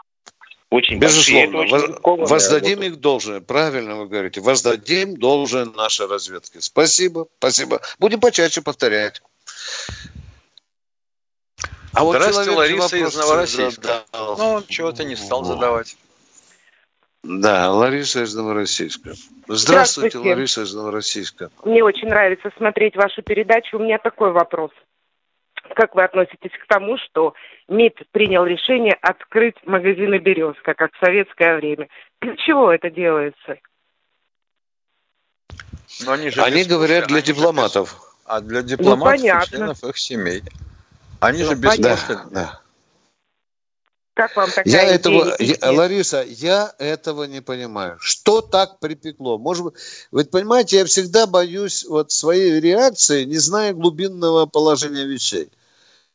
Очень 0.69 0.97
Безусловно, 0.97 1.59
большие. 1.59 1.81
Очень 2.01 2.25
воздадим 2.25 2.79
работа. 2.79 2.88
их 2.88 3.00
должное. 3.00 3.41
Правильно 3.41 3.95
вы 3.95 4.07
говорите. 4.07 4.41
Воздадим 4.41 5.15
должное 5.15 5.65
нашей 5.65 6.07
разведке. 6.07 6.62
Спасибо, 6.62 7.27
спасибо. 7.38 7.79
Будем 8.00 8.19
почаще 8.19 8.63
повторять. 8.63 9.21
А 11.93 12.03
вот 12.03 12.15
Здравствуйте, 12.15 12.51
Лариса 12.51 12.97
из 12.97 13.15
Новороссийска. 13.15 14.03
Ну, 14.13 14.50
он 14.53 14.65
чего-то 14.67 15.03
не 15.03 15.15
стал 15.15 15.43
задавать. 15.43 15.95
Да, 17.23 17.71
Лариса 17.71 18.23
из 18.23 18.35
Новороссийска. 18.35 19.13
Здравствуйте, 19.47 19.55
Здравствуйте, 19.55 20.17
Лариса 20.17 20.61
из 20.63 20.73
Новороссийска. 20.73 21.49
Мне 21.63 21.81
очень 21.83 22.09
нравится 22.09 22.51
смотреть 22.57 22.95
вашу 22.97 23.21
передачу. 23.21 23.77
У 23.77 23.81
меня 23.81 23.97
такой 23.97 24.31
вопрос. 24.31 24.71
Как 25.75 25.95
вы 25.95 26.03
относитесь 26.03 26.51
к 26.51 26.67
тому, 26.67 26.97
что 26.97 27.33
МИД 27.69 28.09
принял 28.11 28.45
решение 28.45 28.93
открыть 29.01 29.55
магазины 29.65 30.17
«Березка», 30.17 30.73
как 30.73 30.93
в 30.93 30.99
советское 30.99 31.55
время? 31.55 31.87
Для 32.21 32.35
чего 32.35 32.71
это 32.71 32.89
делается? 32.89 33.57
Но 36.05 36.11
они 36.11 36.29
же 36.29 36.41
они 36.41 36.65
говорят 36.65 37.07
для 37.07 37.17
они 37.17 37.25
дипломатов. 37.25 37.93
Без... 37.93 38.13
А 38.25 38.41
для 38.41 38.61
ну, 38.61 38.67
дипломатов 38.67 39.21
ну, 39.21 39.39
и 39.39 39.45
членов 39.47 39.83
их 39.83 39.97
семей. 39.97 40.43
Они 41.21 41.43
ну, 41.43 41.49
же 41.49 41.55
без 41.55 41.77
да, 41.77 41.97
да. 42.31 42.62
Как 44.13 44.36
вам 44.36 44.50
такая 44.50 44.72
я 44.72 44.84
этого, 44.84 45.36
я, 45.39 45.72
Лариса, 45.72 46.24
я 46.27 46.74
этого 46.77 47.24
не 47.24 47.41
понимаю. 47.41 47.98
Что 48.00 48.41
так 48.41 48.79
припекло? 48.79 49.39
Может 49.39 49.63
быть, 49.63 49.74
вы 50.12 50.25
понимаете, 50.25 50.77
я 50.77 50.86
всегда 50.86 51.25
боюсь 51.25 51.84
вот 51.84 52.12
своей 52.12 52.60
реакции, 52.60 53.24
не 53.24 53.38
зная 53.38 53.74
глубинного 53.74 54.46
положения 54.46 55.05
вещей. 55.05 55.50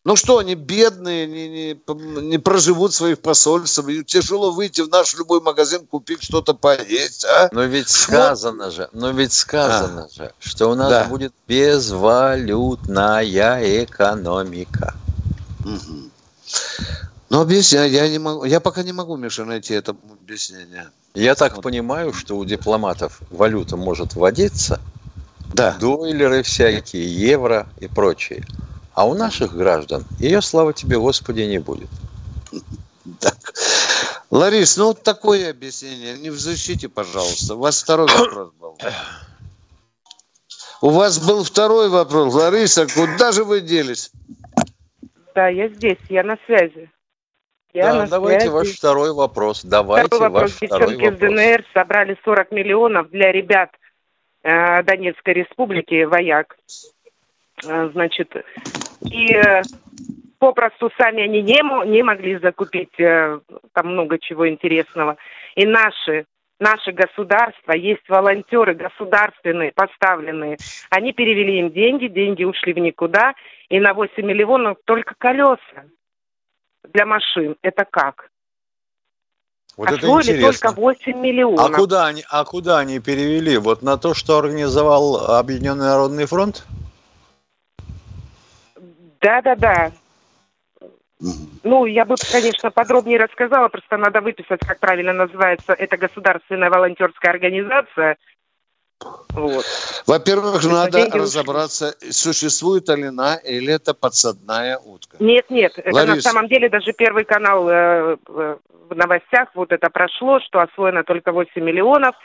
Ну 0.05 0.14
что, 0.14 0.38
они 0.38 0.55
бедные, 0.55 1.26
не, 1.26 1.49
не, 1.49 1.76
не 2.23 2.38
проживут 2.38 2.95
своих 2.95 3.19
посольствах, 3.19 3.88
им 3.88 4.05
тяжело 4.05 4.52
выйти 4.52 4.81
в 4.83 4.88
наш 4.88 5.14
любой 5.14 5.40
магазин, 5.40 5.85
купить 5.85 6.23
что-то 6.23 6.55
поесть, 6.55 7.25
а? 7.25 7.49
Но 7.50 7.64
ведь 7.64 7.88
сказано 7.88 8.67
вот. 8.67 8.75
же, 8.75 8.88
но 8.93 9.11
ведь 9.11 9.33
сказано 9.33 10.09
а. 10.11 10.14
же, 10.14 10.33
что 10.38 10.69
у 10.69 10.76
нас 10.76 10.88
да. 10.88 11.05
будет 11.07 11.33
безвалютная 11.49 13.25
экономика. 13.85 14.95
Угу. 15.64 16.11
Ну, 17.30 17.40
объясняй, 17.40 17.90
я 17.90 18.08
не 18.08 18.18
могу, 18.18 18.44
я 18.44 18.58
пока 18.58 18.82
не 18.82 18.92
могу, 18.92 19.16
Миша, 19.16 19.44
найти 19.44 19.75
это 19.75 19.94
объяснение. 20.20 20.90
Я 21.14 21.35
так 21.35 21.56
вот. 21.56 21.62
понимаю, 21.62 22.12
что 22.12 22.37
у 22.37 22.44
дипломатов 22.44 23.20
валюта 23.30 23.76
может 23.76 24.14
вводиться, 24.14 24.80
да. 25.52 25.76
дойлеры 25.78 26.42
всякие, 26.42 27.06
евро 27.06 27.68
и 27.80 27.88
прочее. 27.88 28.44
А 28.94 29.06
у 29.06 29.14
наших 29.14 29.54
граждан 29.54 30.04
ее, 30.18 30.40
слава 30.40 30.73
тебе, 30.73 30.99
Господи, 30.99 31.42
не 31.42 31.58
будет. 31.58 31.90
Так. 33.20 33.35
Ларис, 34.30 34.76
ну 34.76 34.88
вот 34.88 35.02
такое 35.02 35.50
объяснение. 35.50 36.18
Не 36.18 36.30
в 36.30 36.38
защите, 36.38 36.88
пожалуйста. 36.88 37.54
У 37.54 37.58
вас 37.58 37.82
второй 37.82 38.08
вопрос 38.08 38.52
был. 38.58 38.78
У 40.80 40.90
вас 40.90 41.18
был 41.18 41.44
второй 41.44 41.88
вопрос. 41.88 42.35
Лариса, 42.35 42.87
куда 42.87 43.32
же 43.32 43.44
вы 43.44 43.61
делись? 43.61 44.11
Да, 45.35 45.49
я 45.49 45.68
здесь, 45.68 45.99
я 46.08 46.23
на 46.23 46.37
связи. 46.47 46.90
Я 47.75 47.92
да, 47.92 48.06
давайте 48.06 48.40
связи. 48.40 48.54
ваш 48.54 48.68
второй 48.68 49.12
вопрос. 49.12 49.62
Давайте 49.64 50.06
второй 50.06 50.30
вопрос. 50.30 50.42
Ваш 50.42 50.60
Девчонки 50.60 50.84
второй 50.84 50.96
вопрос. 50.96 51.14
в 51.14 51.18
ДНР 51.18 51.64
собрали 51.75 52.18
40 52.25 52.50
миллионов 52.52 53.10
для 53.10 53.30
ребят 53.30 53.70
э, 54.42 54.82
Донецкой 54.84 55.34
республики, 55.34 56.04
вояк. 56.04 56.56
Э, 57.66 57.90
значит, 57.92 58.34
и 59.02 59.34
э, 59.34 59.62
попросту 60.38 60.90
сами 60.98 61.25
они 61.25 61.42
не, 61.42 61.60
не 61.90 62.02
могли 62.02 62.38
закупить 62.38 62.98
э, 62.98 63.40
там 63.75 63.88
много 63.88 64.18
чего 64.18 64.48
интересного. 64.48 65.16
И 65.54 65.66
наши 65.66 66.25
наше 66.60 66.90
государство, 66.90 67.72
есть 67.72 68.08
волонтеры 68.08 68.75
государственные, 68.75 69.72
поставленные. 69.72 70.56
Они 70.90 71.12
перевели 71.12 71.60
им 71.60 71.70
деньги, 71.70 72.08
деньги 72.08 72.42
ушли 72.42 72.72
в 72.72 72.78
никуда, 72.78 73.34
и 73.68 73.78
на 73.78 73.94
8 73.94 74.25
миллионов 74.25 74.78
только 74.84 75.14
колеса 75.16 75.84
для 76.92 77.07
машин. 77.07 77.57
Это 77.62 77.85
как? 77.85 78.30
Вот 79.76 79.88
Освоили 79.90 80.30
это 80.30 80.33
интересно. 80.33 80.71
только 80.71 80.80
8 80.80 81.21
миллионов. 81.21 81.71
А 81.71 81.73
куда, 81.73 82.07
они, 82.07 82.25
а 82.28 82.45
куда 82.45 82.78
они 82.78 82.99
перевели? 82.99 83.59
Вот 83.59 83.83
на 83.83 83.97
то, 83.97 84.12
что 84.12 84.38
организовал 84.38 85.37
Объединенный 85.38 85.87
Народный 85.87 86.26
фронт? 86.26 86.66
Да-да-да. 89.21 89.92
Ну, 91.64 91.87
я 91.87 92.04
бы, 92.04 92.14
конечно, 92.30 92.71
подробнее 92.71 93.18
рассказала, 93.18 93.68
просто 93.68 93.97
надо 93.97 94.21
выписать, 94.21 94.61
как 94.61 94.78
правильно 94.78 95.12
называется 95.12 95.73
эта 95.73 95.97
государственная 95.97 96.71
волонтерская 96.71 97.33
организация. 97.33 98.16
Вот. 99.31 99.64
Во-первых, 100.07 100.59
это 100.59 100.69
надо 100.69 101.07
разобраться, 101.12 101.95
существует 102.11 102.88
ли 102.88 103.05
она 103.05 103.37
или 103.37 103.73
это 103.73 103.95
подсадная 103.95 104.78
утка. 104.78 105.17
Нет, 105.21 105.49
нет, 105.50 105.73
это 105.76 106.07
на 106.07 106.21
самом 106.21 106.49
деле 106.49 106.69
даже 106.69 106.93
первый 106.93 107.25
канал 107.25 107.69
э, 107.69 108.17
в 108.26 108.95
новостях 108.95 109.50
вот 109.55 109.73
это 109.73 109.90
прошло, 109.90 110.40
что 110.40 110.61
освоено 110.61 111.05
только 111.05 111.33
8 111.33 111.62
миллионов, 111.62 112.17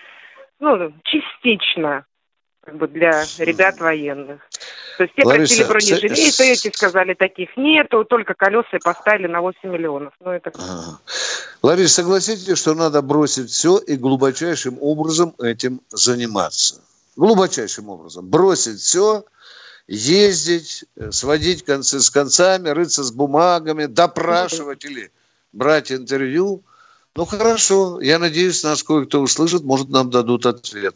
ну, 0.59 0.93
частично 1.03 2.05
как 2.65 2.77
бы 2.77 2.87
для 2.87 3.25
ребят 3.39 3.79
военных. 3.79 4.41
То 4.97 5.03
есть 5.03 5.15
те 5.15 5.23
Лариса, 5.23 5.65
просили 5.65 5.99
бронежилеты, 5.99 6.43
эти 6.43 6.73
сказали, 6.73 7.13
таких 7.13 7.49
нету, 7.57 8.05
только 8.05 8.35
колеса 8.35 8.77
поставили 8.83 9.27
на 9.27 9.41
8 9.41 9.57
миллионов. 9.63 10.13
Ну, 10.19 10.31
это... 10.31 10.51
Ага. 10.55 10.99
Лариса, 11.61 11.95
согласитесь, 11.95 12.57
что 12.57 12.73
надо 12.73 13.01
бросить 13.01 13.49
все 13.49 13.77
и 13.79 13.95
глубочайшим 13.95 14.77
образом 14.79 15.35
этим 15.39 15.81
заниматься? 15.89 16.81
Глубочайшим 17.15 17.89
образом. 17.89 18.29
Бросить 18.29 18.79
все, 18.79 19.25
ездить, 19.87 20.85
э, 20.95 21.11
сводить 21.11 21.65
концы 21.65 21.99
с 21.99 22.09
концами, 22.09 22.69
рыться 22.69 23.03
с 23.03 23.11
бумагами, 23.11 23.85
допрашивать 23.85 24.85
или 24.85 25.11
брать 25.51 25.91
интервью. 25.91 26.63
Ну 27.15 27.25
хорошо, 27.25 27.99
я 28.01 28.19
надеюсь, 28.19 28.63
нас 28.63 28.83
кое-кто 28.83 29.21
услышит, 29.21 29.63
может, 29.63 29.89
нам 29.89 30.09
дадут 30.09 30.45
ответ. 30.45 30.95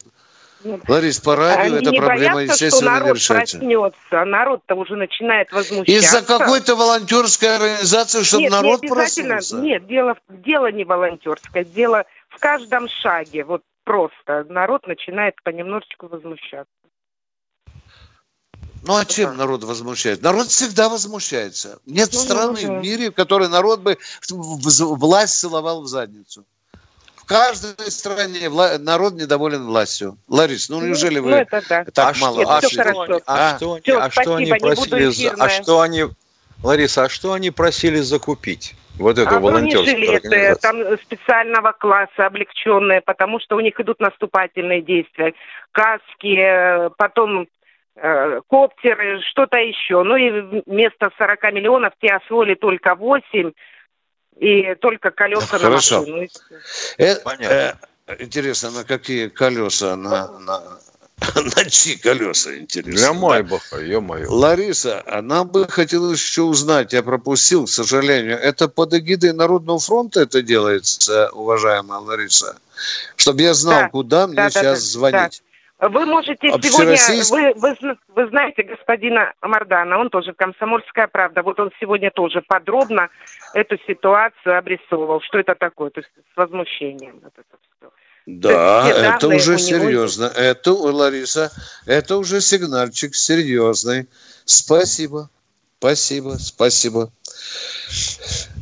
Ларис, 0.88 1.20
по 1.20 1.36
радио 1.36 1.76
Они 1.76 1.86
эта 1.86 1.92
проблема, 1.92 2.34
боятся, 2.34 2.64
естественно, 2.64 2.90
что 2.90 3.00
народ 3.00 3.08
не 3.08 3.14
решается. 3.14 3.58
проснется, 3.58 4.24
народ-то 4.24 4.74
уже 4.74 4.96
начинает 4.96 5.52
возмущаться. 5.52 5.92
Из-за 5.92 6.22
какой-то 6.22 6.74
волонтерской 6.74 7.54
организации, 7.54 8.22
чтобы 8.22 8.42
нет, 8.44 8.52
народ 8.52 8.82
не 8.82 8.88
проснулся? 8.88 9.56
Нет, 9.56 9.86
дело, 9.86 10.16
дело 10.28 10.70
не 10.72 10.84
волонтерское, 10.84 11.64
дело 11.64 12.04
в 12.28 12.40
каждом 12.40 12.88
шаге. 12.88 13.44
Вот 13.44 13.62
просто 13.84 14.44
народ 14.48 14.86
начинает 14.86 15.40
понемножечку 15.44 16.08
возмущаться. 16.08 16.72
Ну 18.84 18.96
а 18.96 19.04
чем 19.04 19.36
народ 19.36 19.64
возмущается? 19.64 20.24
Народ 20.24 20.48
всегда 20.48 20.88
возмущается. 20.88 21.78
Нет 21.86 22.10
ну, 22.12 22.18
страны 22.18 22.60
ну, 22.64 22.78
в 22.78 22.82
мире, 22.82 23.10
в 23.10 23.14
которой 23.14 23.48
народ 23.48 23.80
бы 23.80 23.98
власть 24.28 25.38
целовал 25.38 25.82
в 25.82 25.86
задницу 25.88 26.44
каждой 27.28 27.90
стране 27.90 28.46
вла- 28.46 28.78
народ 28.78 29.14
недоволен 29.14 29.66
властью. 29.66 30.16
Ларис, 30.28 30.68
ну, 30.68 30.80
ну 30.80 30.86
неужели 30.86 31.18
вы 31.18 31.30
ну, 31.30 31.36
это 31.36 31.62
да. 31.68 31.84
так 31.84 32.16
а 32.16 32.20
мало? 32.20 32.42
А, 32.46 32.60
что, 32.62 32.80
они, 32.80 33.22
а, 33.26 33.56
что, 33.56 33.74
они, 33.74 33.82
а 33.86 34.10
что 34.10 34.34
они 34.34 34.52
просили? 34.54 35.30
А 35.38 35.48
что 35.48 35.80
они, 35.80 36.04
Лариса, 36.62 37.04
а 37.04 37.08
что 37.08 37.34
они 37.34 37.50
просили 37.50 37.98
закупить? 37.98 38.74
Вот 38.98 39.16
эту 39.16 39.36
а 39.36 39.38
волонтерскую 39.38 40.56
там 40.56 40.98
специального 40.98 41.72
класса, 41.72 42.26
облегченные, 42.26 43.00
потому 43.00 43.38
что 43.38 43.56
у 43.56 43.60
них 43.60 43.78
идут 43.78 44.00
наступательные 44.00 44.82
действия. 44.82 45.34
Каски, 45.70 46.36
э, 46.36 46.90
потом 46.96 47.46
э, 47.94 48.40
коптеры, 48.48 49.20
что-то 49.30 49.58
еще. 49.58 50.02
Ну 50.02 50.16
и 50.16 50.62
вместо 50.66 51.10
40 51.16 51.52
миллионов 51.52 51.92
те 52.00 52.08
освоили 52.08 52.54
только 52.54 52.96
8 52.96 53.52
и 54.40 54.74
только 54.76 55.10
колеса 55.10 55.46
Хорошо. 55.58 56.00
на 56.00 56.06
машину. 56.06 56.28
Э, 56.98 57.16
Понятно. 57.16 57.78
Э, 58.06 58.16
интересно, 58.18 58.70
на 58.70 58.84
какие 58.84 59.28
колеса? 59.28 59.96
На, 59.96 60.28
на, 60.38 60.62
на 61.34 61.64
чьи 61.64 61.96
колеса, 61.96 62.56
интересно? 62.56 62.92
Для 62.92 63.12
Майбаха, 63.12 63.78
ё-моё. 63.80 64.30
Лариса, 64.30 65.02
а 65.06 65.22
нам 65.22 65.48
бы 65.48 65.66
хотелось 65.68 66.20
еще 66.20 66.42
узнать, 66.42 66.92
я 66.92 67.02
пропустил, 67.02 67.66
к 67.66 67.70
сожалению, 67.70 68.38
это 68.38 68.68
под 68.68 68.94
эгидой 68.94 69.32
Народного 69.32 69.78
фронта 69.80 70.20
это 70.20 70.42
делается, 70.42 71.30
уважаемая 71.32 72.00
Лариса? 72.00 72.56
Чтобы 73.16 73.42
я 73.42 73.54
знал, 73.54 73.82
да, 73.82 73.88
куда 73.88 74.26
мне 74.28 74.36
да, 74.36 74.50
сейчас 74.50 74.80
да, 74.80 74.90
звонить. 74.90 75.42
Вы 75.80 76.06
можете 76.06 76.50
сегодня, 76.50 77.54
вы, 77.54 77.54
вы, 77.54 77.96
вы 78.08 78.28
знаете 78.28 78.64
господина 78.64 79.32
Мардана, 79.40 79.98
он 79.98 80.10
тоже 80.10 80.32
«Комсомольская 80.32 81.06
правда», 81.06 81.42
вот 81.42 81.60
он 81.60 81.70
сегодня 81.78 82.10
тоже 82.10 82.42
подробно 82.42 83.10
эту 83.54 83.78
ситуацию 83.86 84.58
обрисовывал, 84.58 85.20
что 85.20 85.38
это 85.38 85.54
такое, 85.54 85.90
то 85.90 86.00
есть 86.00 86.10
с 86.10 86.36
возмущением. 86.36 87.20
Вот 87.22 87.32
это 87.36 87.58
все. 87.78 87.92
Да, 88.26 88.88
это, 88.90 89.00
это 89.00 89.28
уже 89.28 89.56
серьезно. 89.56 90.24
Него... 90.24 90.34
Это, 90.34 90.72
Лариса, 90.72 91.52
это 91.86 92.16
уже 92.16 92.40
сигнальчик 92.40 93.14
серьезный. 93.14 94.08
Спасибо, 94.44 95.30
спасибо, 95.78 96.30
спасибо. 96.40 97.12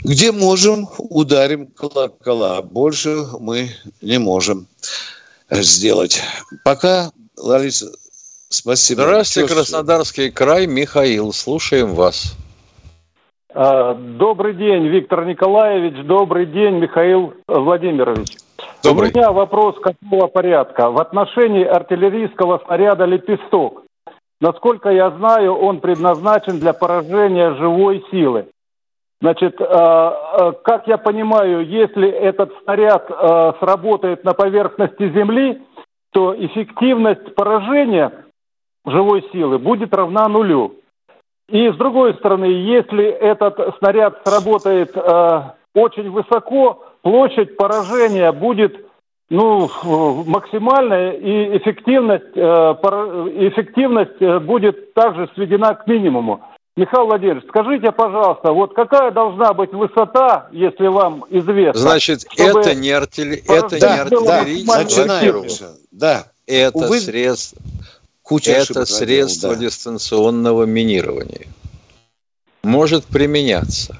Где 0.04 0.32
можем, 0.32 0.86
ударим 0.98 1.66
колокола. 1.68 2.60
Больше 2.60 3.24
мы 3.40 3.70
не 4.02 4.18
можем 4.18 4.68
сделать. 5.50 6.22
Пока, 6.64 7.10
Лариса, 7.36 7.86
спасибо. 8.48 9.02
Здравствуйте, 9.02 9.54
Краснодарский 9.54 10.30
край, 10.30 10.66
Михаил, 10.66 11.32
слушаем 11.32 11.94
вас. 11.94 12.36
А, 13.54 13.94
добрый 13.94 14.54
день, 14.54 14.86
Виктор 14.88 15.24
Николаевич, 15.24 16.04
добрый 16.06 16.46
день, 16.46 16.74
Михаил 16.74 17.34
Владимирович. 17.48 18.36
Добрый. 18.82 19.10
У 19.10 19.16
меня 19.16 19.32
вопрос 19.32 19.76
какого 19.80 20.26
порядка. 20.26 20.90
В 20.90 20.98
отношении 20.98 21.64
артиллерийского 21.64 22.62
снаряда 22.66 23.04
«Лепесток». 23.04 23.82
Насколько 24.40 24.90
я 24.90 25.10
знаю, 25.10 25.54
он 25.54 25.80
предназначен 25.80 26.58
для 26.60 26.74
поражения 26.74 27.54
живой 27.54 28.04
силы. 28.10 28.46
Значит, 29.20 29.60
э, 29.60 29.64
э, 29.64 30.52
как 30.62 30.86
я 30.86 30.98
понимаю, 30.98 31.66
если 31.66 32.08
этот 32.08 32.52
снаряд 32.62 33.10
э, 33.10 33.52
сработает 33.60 34.24
на 34.24 34.34
поверхности 34.34 35.10
Земли, 35.10 35.62
то 36.12 36.34
эффективность 36.38 37.34
поражения 37.34 38.12
живой 38.84 39.26
силы 39.32 39.58
будет 39.58 39.94
равна 39.94 40.28
нулю. 40.28 40.76
И 41.48 41.70
с 41.70 41.76
другой 41.76 42.14
стороны, 42.14 42.44
если 42.44 43.04
этот 43.04 43.76
снаряд 43.78 44.20
сработает 44.24 44.96
очень 45.74 46.10
высоко, 46.10 46.84
площадь 47.02 47.56
поражения 47.56 48.32
будет 48.32 48.84
ну, 49.30 49.68
максимальная, 50.26 51.12
и 51.12 51.56
эффективность, 51.58 52.36
эффективность 52.36 54.18
будет 54.44 54.92
также 54.94 55.28
сведена 55.34 55.74
к 55.74 55.86
минимуму. 55.86 56.40
Михаил 56.76 57.06
Владимирович, 57.06 57.44
скажите, 57.48 57.90
пожалуйста, 57.90 58.52
вот 58.52 58.74
какая 58.74 59.10
должна 59.10 59.54
быть 59.54 59.72
высота, 59.72 60.48
если 60.52 60.88
вам 60.88 61.24
известно? 61.30 61.80
Значит, 61.80 62.26
это 62.36 62.74
не, 62.74 62.90
артиль... 62.90 63.42
это 63.48 63.80
да, 63.80 63.94
не 63.94 64.00
артиллерийский 64.02 65.56
да, 65.56 65.72
да. 65.90 66.26
Это 66.46 66.78
Увы, 66.78 67.00
средство, 67.00 67.58
это 68.44 68.84
средство 68.84 69.54
да. 69.54 69.56
дистанционного 69.56 70.64
минирования. 70.64 71.46
Может 72.62 73.06
применяться 73.06 73.98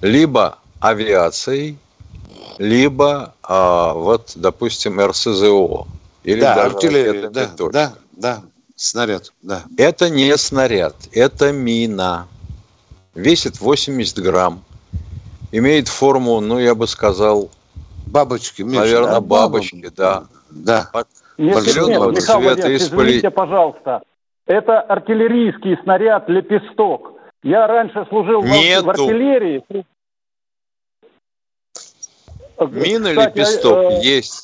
либо 0.00 0.58
авиацией, 0.80 1.78
либо, 2.58 3.34
а, 3.42 3.94
вот, 3.94 4.32
допустим, 4.34 5.00
РСЗО. 5.00 5.86
Или 6.24 6.40
да, 6.40 6.54
даже 6.56 6.74
артиллерия, 6.74 7.30
да, 7.30 7.50
да, 7.70 7.92
да. 8.12 8.42
Снаряд, 8.80 9.30
да. 9.42 9.64
Это 9.76 10.08
не 10.08 10.34
снаряд, 10.38 10.96
это 11.12 11.52
мина. 11.52 12.26
Весит 13.14 13.60
80 13.60 14.20
грамм. 14.20 14.64
Имеет 15.52 15.88
форму, 15.88 16.40
ну, 16.40 16.58
я 16.58 16.74
бы 16.74 16.86
сказал... 16.86 17.50
Бабочки, 18.06 18.62
Миша, 18.62 18.80
Наверное, 18.80 19.12
да? 19.12 19.20
бабочки, 19.20 19.90
да. 19.94 20.24
Да. 20.48 20.88
От 20.94 21.08
нет, 21.36 21.56
нет, 21.56 21.76
Михаил 21.76 22.40
Владимирович, 22.40 22.80
извините, 22.80 23.30
пожалуйста. 23.30 24.02
Это 24.46 24.80
артиллерийский 24.80 25.76
снаряд 25.82 26.30
«Лепесток». 26.30 27.12
Я 27.42 27.66
раньше 27.66 28.06
служил 28.08 28.42
Нету. 28.42 28.86
в 28.86 28.90
артиллерии. 28.90 29.62
Мина 32.58 33.10
Кстати, 33.10 33.38
«Лепесток» 33.38 33.76
э, 33.76 34.00
есть. 34.02 34.42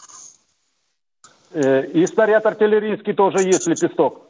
И 1.55 2.07
снаряд 2.07 2.44
артиллерийский 2.44 3.14
тоже 3.14 3.38
есть 3.38 3.66
лепесток. 3.66 4.26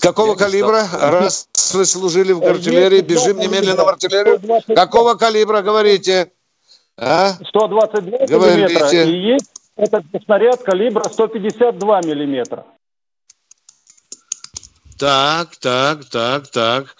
Какого 0.00 0.36
калибра? 0.36 0.86
Раз 0.92 1.48
вы 1.74 1.84
служили 1.84 2.32
в 2.32 2.44
артиллерии, 2.44 3.00
бежим 3.00 3.38
немедленно 3.38 3.84
в 3.84 3.88
артиллерию. 3.88 4.40
Какого 4.74 5.14
калибра, 5.14 5.62
говорите? 5.62 6.32
А? 6.96 7.32
122 7.48 8.26
миллиметра. 8.26 9.04
И 9.04 9.32
есть 9.32 9.50
этот 9.76 10.04
снаряд 10.24 10.62
калибра 10.62 11.08
152 11.08 12.00
миллиметра. 12.02 12.66
Так, 14.98 15.56
так, 15.56 16.04
так, 16.04 16.48
так. 16.48 16.96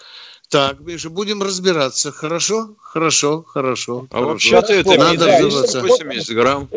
Так, 0.49 0.81
Миша, 0.81 1.09
будем 1.09 1.41
разбираться. 1.41 2.11
Хорошо? 2.11 2.75
Хорошо, 2.79 3.43
хорошо. 3.47 4.07
А 4.11 4.21
вообще-то 4.21 4.73
это 4.73 4.97
надо 4.97 5.25
да, 5.27 5.81
80 5.81 6.35
грамм, 6.35 6.67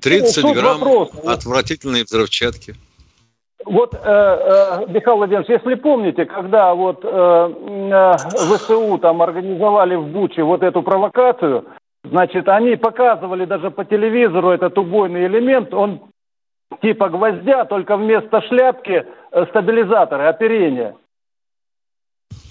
30 0.00 0.42
ну, 0.42 0.54
грамм 0.54 1.08
отвратительной 1.24 2.02
взрывчатки. 2.02 2.74
Вот, 3.66 3.94
э, 3.94 3.98
э, 3.98 4.86
Михаил 4.86 5.16
Владимирович, 5.16 5.48
если 5.48 5.74
помните, 5.74 6.24
когда 6.24 6.72
вот 6.72 7.00
э, 7.02 7.08
э, 7.08 8.16
ВСУ 8.16 8.96
там 8.98 9.20
организовали 9.20 9.96
в 9.96 10.06
Буче 10.06 10.44
вот 10.44 10.62
эту 10.62 10.82
провокацию, 10.82 11.64
значит, 12.04 12.48
они 12.48 12.76
показывали 12.76 13.44
даже 13.44 13.72
по 13.72 13.84
телевизору 13.84 14.50
этот 14.50 14.78
убойный 14.78 15.26
элемент, 15.26 15.74
он 15.74 16.00
типа 16.80 17.08
гвоздя, 17.08 17.64
только 17.64 17.96
вместо 17.96 18.40
шляпки 18.42 19.04
стабилизаторы, 19.50 20.26
оперение. 20.28 20.94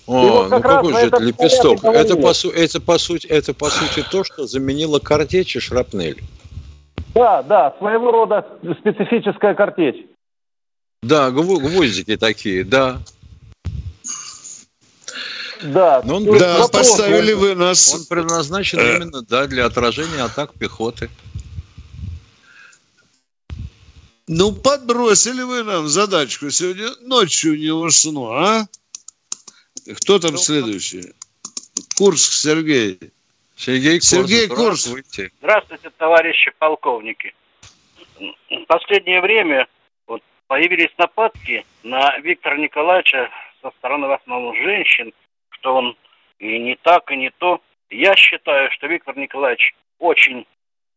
О, 0.08 0.20
вот 0.20 0.52
ну 0.52 0.62
какой 0.62 0.94
же 0.94 1.08
это 1.08 1.24
лепесток? 1.24 1.82
Это 1.84 2.18
по, 2.18 2.34
су- 2.34 2.52
это, 2.52 2.82
по 2.82 2.98
сути, 2.98 3.26
это 3.28 3.54
по 3.54 3.68
сути 3.68 4.06
то, 4.12 4.26
что 4.26 4.48
заменило 4.48 5.00
картечь 5.00 5.56
и 5.56 5.62
шрапнель. 5.62 6.18
Да, 7.14 7.42
да, 7.42 7.74
своего 7.80 8.12
рода 8.12 8.46
специфическая 8.82 9.54
картечь. 9.54 10.06
Да, 11.06 11.30
гвоздики 11.30 12.18
такие, 12.18 12.64
да. 12.64 13.00
Да, 15.62 16.02
Но 16.04 16.16
он 16.16 16.26
да 16.26 16.58
вопрос, 16.58 16.72
поставили 16.72 17.34
вы 17.34 17.54
нас. 17.54 17.94
Он 17.94 18.06
предназначен 18.06 18.80
э. 18.80 18.96
именно 18.96 19.22
да, 19.22 19.46
для 19.46 19.66
отражения 19.66 20.24
атак 20.24 20.56
пехоты. 20.56 21.10
Ну, 24.28 24.52
подбросили 24.52 25.44
вы 25.44 25.64
нам 25.64 25.88
задачку 25.88 26.50
сегодня 26.50 26.90
ночью 27.02 27.56
не 27.58 27.70
усну, 27.70 28.32
а? 28.32 28.66
Кто 29.98 30.18
там 30.18 30.38
следующий? 30.38 31.14
Курск 31.96 32.34
Сергей. 32.34 32.98
Сергей, 33.56 34.02
Сергей 34.02 34.48
Курск. 34.48 34.88
Здравствуйте. 34.88 35.32
Здравствуйте, 35.38 35.92
товарищи 36.00 36.52
полковники. 36.58 37.36
В 38.50 38.66
последнее 38.68 39.22
время 39.22 39.68
появились 40.48 40.96
нападки 40.98 41.66
на 41.84 42.18
Виктора 42.20 42.58
Николаевича 42.58 43.30
со 43.62 43.72
стороны 43.72 44.08
в 44.08 44.12
основном 44.12 44.56
женщин, 44.56 45.14
что 45.50 45.76
он 45.76 45.98
и 46.40 46.60
не 46.60 46.76
так, 46.76 47.12
и 47.12 47.18
не 47.18 47.30
то. 47.32 47.62
Я 47.90 48.16
считаю, 48.16 48.72
что 48.72 48.88
Виктор 48.88 49.18
Николаевич 49.18 49.76
очень 50.00 50.46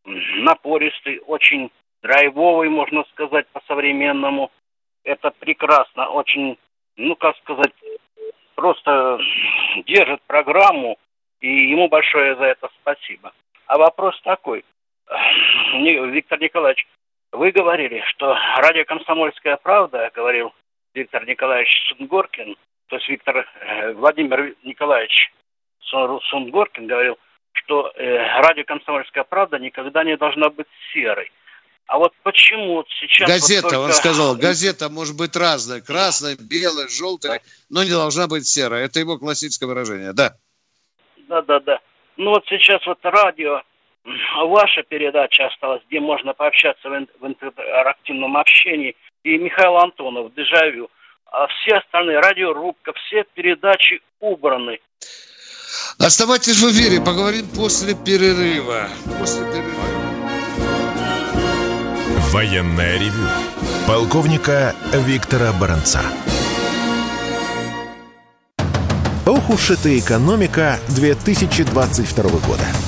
напористый, 0.04 1.20
очень 1.26 1.70
драйвовый, 2.02 2.68
можно 2.68 3.04
сказать, 3.12 3.46
по-современному. 3.48 4.50
Это 5.04 5.30
прекрасно, 5.30 6.08
очень, 6.08 6.58
ну, 6.96 7.16
как 7.16 7.36
сказать, 7.38 7.72
просто 8.54 9.18
держит 9.86 10.20
программу, 10.22 10.98
и 11.40 11.70
ему 11.70 11.88
большое 11.88 12.36
за 12.36 12.44
это 12.44 12.68
спасибо. 12.80 13.32
А 13.66 13.78
вопрос 13.78 14.20
такой. 14.22 14.64
Виктор 15.74 16.40
Николаевич, 16.40 16.86
вы 17.32 17.50
говорили, 17.50 18.02
что 18.08 18.34
радио 18.56 18.84
«Комсомольская 18.84 19.56
правда», 19.56 20.10
говорил 20.14 20.52
Виктор 20.94 21.26
Николаевич 21.26 21.70
Сунгоркин, 21.88 22.56
то 22.88 22.96
есть 22.96 23.08
Виктор 23.08 23.46
э, 23.60 23.92
Владимир 23.92 24.54
Николаевич 24.62 25.32
Сунгоркин 25.80 26.86
говорил, 26.86 27.18
что 27.52 27.92
э, 27.94 28.16
радио 28.40 28.64
«Комсомольская 28.64 29.24
правда» 29.24 29.58
никогда 29.58 30.04
не 30.04 30.16
должна 30.16 30.48
быть 30.50 30.66
серой. 30.92 31.30
А 31.86 31.98
вот 31.98 32.12
почему 32.22 32.74
вот 32.74 32.86
сейчас... 33.00 33.28
Газета, 33.28 33.62
вот 33.62 33.70
только... 33.70 33.84
он 33.84 33.92
сказал, 33.92 34.36
газета 34.40 34.88
может 34.90 35.16
быть 35.16 35.34
разная. 35.36 35.80
Красная, 35.80 36.36
белая, 36.36 36.88
желтая, 36.88 37.40
но 37.70 37.82
не 37.82 37.90
должна 37.90 38.26
быть 38.26 38.46
серая. 38.46 38.84
Это 38.84 39.00
его 39.00 39.18
классическое 39.18 39.68
выражение, 39.68 40.12
да. 40.12 40.34
Да, 41.28 41.42
да, 41.42 41.60
да. 41.60 41.80
Ну 42.16 42.30
вот 42.30 42.44
сейчас 42.46 42.84
вот 42.86 42.98
радио, 43.02 43.62
ваша 44.46 44.82
передача 44.82 45.46
осталась, 45.46 45.82
где 45.88 46.00
можно 46.00 46.32
пообщаться 46.34 46.88
в 46.88 47.26
интерактивном 47.26 48.36
общении, 48.36 48.96
и 49.24 49.38
Михаил 49.38 49.76
Антонов, 49.76 50.34
Дежавю. 50.34 50.90
А 51.30 51.46
все 51.48 51.76
остальные, 51.76 52.20
радиорубка, 52.20 52.92
все 52.94 53.24
передачи 53.34 54.00
убраны. 54.20 54.78
Оставайтесь 55.98 56.60
в 56.62 56.70
эфире, 56.70 57.04
поговорим 57.04 57.46
после 57.54 57.94
перерыва. 57.94 58.88
После 59.18 59.44
перерыва. 59.44 59.84
Военное 62.32 62.98
ревю 62.98 63.28
полковника 63.86 64.74
Виктора 64.92 65.50
Баранца. 65.58 66.02
Ох 69.26 69.50
уж 69.50 69.70
эта 69.70 69.98
экономика 69.98 70.78
2022 70.88 72.22
года. 72.46 72.87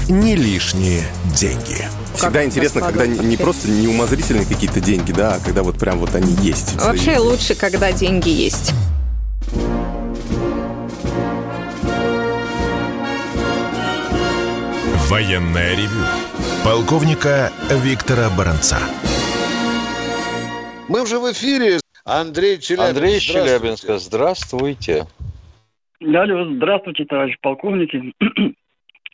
«Не 0.11 0.35
лишние 0.35 1.03
деньги». 1.37 1.87
Всегда 2.15 2.43
интересно, 2.43 2.81
когда 2.81 3.07
не 3.07 3.37
просто 3.37 3.69
неумозрительные 3.71 4.45
какие-то 4.45 4.81
деньги, 4.81 5.13
да, 5.13 5.35
а 5.35 5.39
когда 5.39 5.63
вот 5.63 5.79
прям 5.79 5.99
вот 5.99 6.13
они 6.15 6.33
есть. 6.41 6.75
Вообще 6.75 7.17
лучше, 7.17 7.55
когда 7.55 7.93
деньги 7.93 8.27
есть. 8.27 8.73
Военная 15.07 15.77
ревю. 15.77 16.03
Полковника 16.65 17.53
Виктора 17.69 18.29
Баранца. 18.37 18.79
Мы 20.89 21.03
уже 21.03 21.19
в 21.19 21.31
эфире. 21.31 21.79
Андрей 22.03 22.59
Челябинск. 22.59 22.97
Андрей 22.97 23.19
Челябинска, 23.21 23.97
здравствуйте. 23.97 25.07
Алло, 26.01 26.53
здравствуйте, 26.53 27.05
товарищ 27.05 27.35
полковники. 27.41 28.13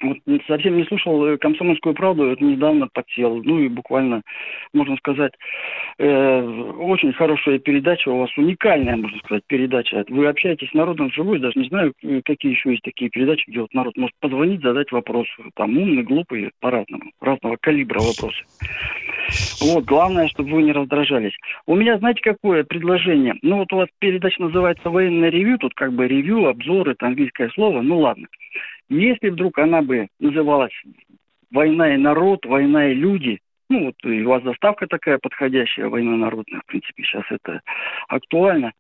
Вот 0.02 0.18
совсем 0.48 0.78
не 0.78 0.84
слушал 0.86 1.26
э, 1.26 1.38
«Комсомольскую 1.38 1.96
правду», 1.96 2.26
это 2.26 2.44
недавно 2.44 2.88
подсел. 2.88 3.42
Ну 3.44 3.60
и 3.60 3.68
буквально, 3.68 4.22
можно 4.72 4.96
сказать, 4.98 5.34
э, 5.98 6.42
очень 6.42 7.14
хорошая 7.14 7.58
передача 7.58 8.10
у 8.10 8.20
вас, 8.20 8.30
уникальная, 8.38 8.96
можно 8.96 9.18
сказать, 9.20 9.44
передача. 9.48 10.06
Вы 10.10 10.28
общаетесь 10.28 10.70
с 10.70 10.74
народом 10.74 11.12
живой, 11.12 11.40
даже 11.40 11.60
не 11.60 11.68
знаю, 11.68 11.94
э, 12.04 12.22
какие 12.24 12.52
еще 12.52 12.72
есть 12.72 12.84
такие 12.84 13.10
передачи, 13.10 13.50
где 13.50 13.62
вот 13.62 13.74
народ 13.74 13.98
может 13.98 14.16
позвонить, 14.20 14.62
задать 14.62 14.92
вопрос. 14.92 15.28
Там 15.56 15.76
умный, 15.76 16.04
глупый, 16.04 16.52
по-разному, 16.60 17.12
разного 17.20 17.58
калибра 17.60 18.00
вопросы. 18.00 18.44
Вот, 19.62 19.86
главное, 19.86 20.28
чтобы 20.28 20.52
вы 20.52 20.64
не 20.64 20.72
раздражались. 20.72 21.34
У 21.66 21.76
меня, 21.76 21.98
знаете, 21.98 22.22
какое 22.22 22.64
предложение? 22.64 23.36
Ну 23.42 23.58
вот 23.58 23.74
у 23.74 23.78
вас 23.78 23.90
передача 24.00 24.42
называется 24.42 24.90
«Военное 24.90 25.30
ревью», 25.30 25.58
тут 25.58 25.74
как 25.74 25.94
бы 25.94 26.08
ревью, 26.08 26.48
обзоры, 26.48 26.94
это 26.94 27.08
английское 27.08 27.50
слово, 27.50 27.82
ну 27.82 28.00
ладно. 28.00 28.28
Если 28.90 29.30
вдруг 29.30 29.58
она 29.60 29.82
бы 29.82 30.08
называлась 30.20 30.74
«Война 31.52 31.94
и 31.94 31.98
народ», 31.98 32.46
«Война 32.46 32.92
и 32.92 32.94
люди», 32.94 33.40
ну 33.70 33.86
вот 33.86 33.96
и 34.04 34.22
у 34.22 34.30
вас 34.30 34.44
заставка 34.44 34.88
такая 34.88 35.18
подходящая, 35.18 35.90
война 35.90 36.16
народная, 36.16 36.62
в 36.62 36.66
принципе, 36.66 37.04
сейчас 37.04 37.24
это 37.30 37.62
актуально. 38.08 38.72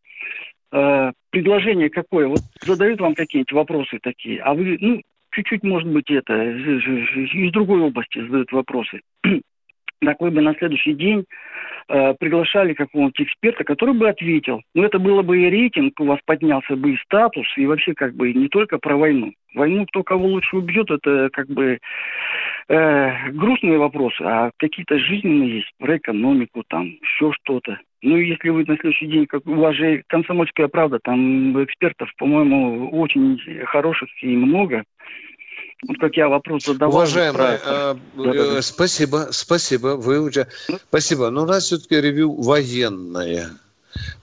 Э, 0.72 1.12
предложение 1.30 1.90
какое? 1.90 2.28
Вот 2.28 2.40
задают 2.62 3.02
вам 3.02 3.16
какие-нибудь 3.16 3.52
вопросы 3.52 4.00
такие, 4.02 4.42
а 4.42 4.54
вы, 4.54 4.78
ну, 4.80 5.02
чуть-чуть, 5.32 5.64
может 5.64 5.90
быть, 5.90 6.10
это, 6.10 6.34
из 6.42 7.52
другой 7.52 7.82
области 7.82 8.22
задают 8.22 8.52
вопросы. 8.52 9.02
Так 10.02 10.20
вы 10.20 10.32
бы 10.32 10.42
на 10.42 10.54
следующий 10.56 10.94
день 10.94 11.26
э, 11.90 12.14
приглашали 12.20 12.74
какого-нибудь 12.74 13.22
эксперта, 13.22 13.64
который 13.64 13.94
бы 13.94 14.08
ответил. 14.08 14.62
Ну, 14.76 14.84
это 14.84 15.00
было 15.00 15.22
бы 15.22 15.40
и 15.40 15.50
рейтинг, 15.50 16.00
у 16.00 16.06
вас 16.06 16.20
поднялся 16.26 16.76
бы 16.76 16.94
и 16.94 16.98
статус, 17.04 17.48
и 17.58 17.66
вообще 17.66 17.94
как 17.94 18.14
бы 18.14 18.32
не 18.34 18.48
только 18.48 18.78
про 18.78 18.96
войну. 18.96 19.34
Войну 19.56 19.86
кто 19.88 20.04
кого 20.04 20.28
лучше 20.28 20.58
убьет, 20.58 20.92
это 20.92 21.30
как 21.34 21.48
бы 21.48 21.80
э, 22.68 23.30
грустные 23.32 23.78
вопросы, 23.80 24.22
а 24.22 24.52
какие-то 24.58 25.00
жизненные 25.00 25.58
есть 25.58 25.72
про 25.80 25.98
экономику, 25.98 26.64
там 26.68 26.86
еще 27.02 27.32
что-то. 27.42 27.80
Ну, 28.04 28.18
если 28.18 28.50
вы 28.50 28.64
на 28.68 28.76
следующий 28.78 29.08
день, 29.08 29.26
как 29.26 29.48
у 29.48 29.56
вас 29.56 29.76
же 29.76 30.04
комсомольская 30.08 30.68
правда, 30.68 31.00
там 31.04 31.64
экспертов, 31.64 32.12
по-моему, 32.18 32.90
очень 32.92 33.40
хороших 33.66 34.10
и 34.22 34.28
много. 34.28 34.84
Вот 35.86 35.98
как 36.00 36.18
я 36.18 36.28
вопрос 36.28 36.66
задавал. 36.66 36.96
Уважаемый, 36.96 37.38
про... 37.38 37.60
э, 37.63 37.96
э, 38.18 38.62
спасибо, 38.62 39.28
спасибо. 39.32 39.96
Вы 39.96 40.20
уже... 40.20 40.48
Спасибо. 40.90 41.30
Но 41.30 41.44
у 41.44 41.46
нас 41.46 41.66
все-таки 41.66 42.02
ревью 42.02 42.34
военное. 42.34 43.52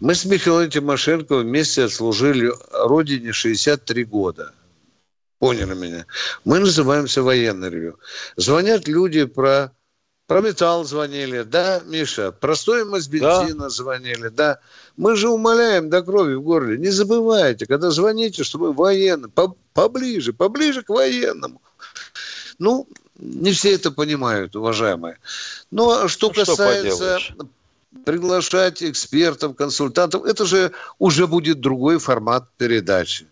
Мы 0.00 0.14
с 0.14 0.24
Михаилом 0.24 0.68
Тимошенко 0.68 1.38
вместе 1.38 1.88
служили 1.88 2.52
Родине 2.72 3.32
63 3.32 4.04
года. 4.04 4.52
Поняли 5.38 5.74
меня? 5.74 6.06
Мы 6.44 6.58
называемся 6.58 7.22
военный 7.22 7.70
ревю. 7.70 7.98
Звонят 8.36 8.88
люди 8.88 9.24
про 9.24 9.72
про 10.26 10.40
металл 10.40 10.84
звонили, 10.84 11.42
да, 11.42 11.82
Миша? 11.84 12.32
Про 12.32 12.54
стоимость 12.56 13.10
бензина 13.10 13.64
да. 13.64 13.68
звонили, 13.68 14.28
да. 14.28 14.58
Мы 14.96 15.16
же 15.16 15.28
умоляем 15.28 15.90
до 15.90 16.02
крови 16.02 16.34
в 16.34 16.42
горле. 16.42 16.78
Не 16.78 16.90
забывайте, 16.90 17.66
когда 17.66 17.90
звоните, 17.90 18.42
чтобы 18.42 18.72
военный, 18.72 19.28
по, 19.28 19.54
поближе, 19.74 20.32
поближе 20.32 20.82
к 20.82 20.88
военному. 20.88 21.60
Ну, 22.58 22.88
не 23.18 23.52
все 23.52 23.74
это 23.74 23.90
понимают, 23.90 24.56
уважаемые. 24.56 25.18
Но 25.70 25.84
ну, 25.84 26.04
а 26.04 26.08
что 26.08 26.28
ну, 26.28 26.34
касается 26.34 27.18
что 27.18 27.48
приглашать 28.04 28.82
экспертов, 28.82 29.54
консультантов, 29.56 30.24
это 30.24 30.46
же 30.46 30.72
уже 30.98 31.26
будет 31.26 31.60
другой 31.60 31.98
формат 31.98 32.48
передачи. 32.56 33.28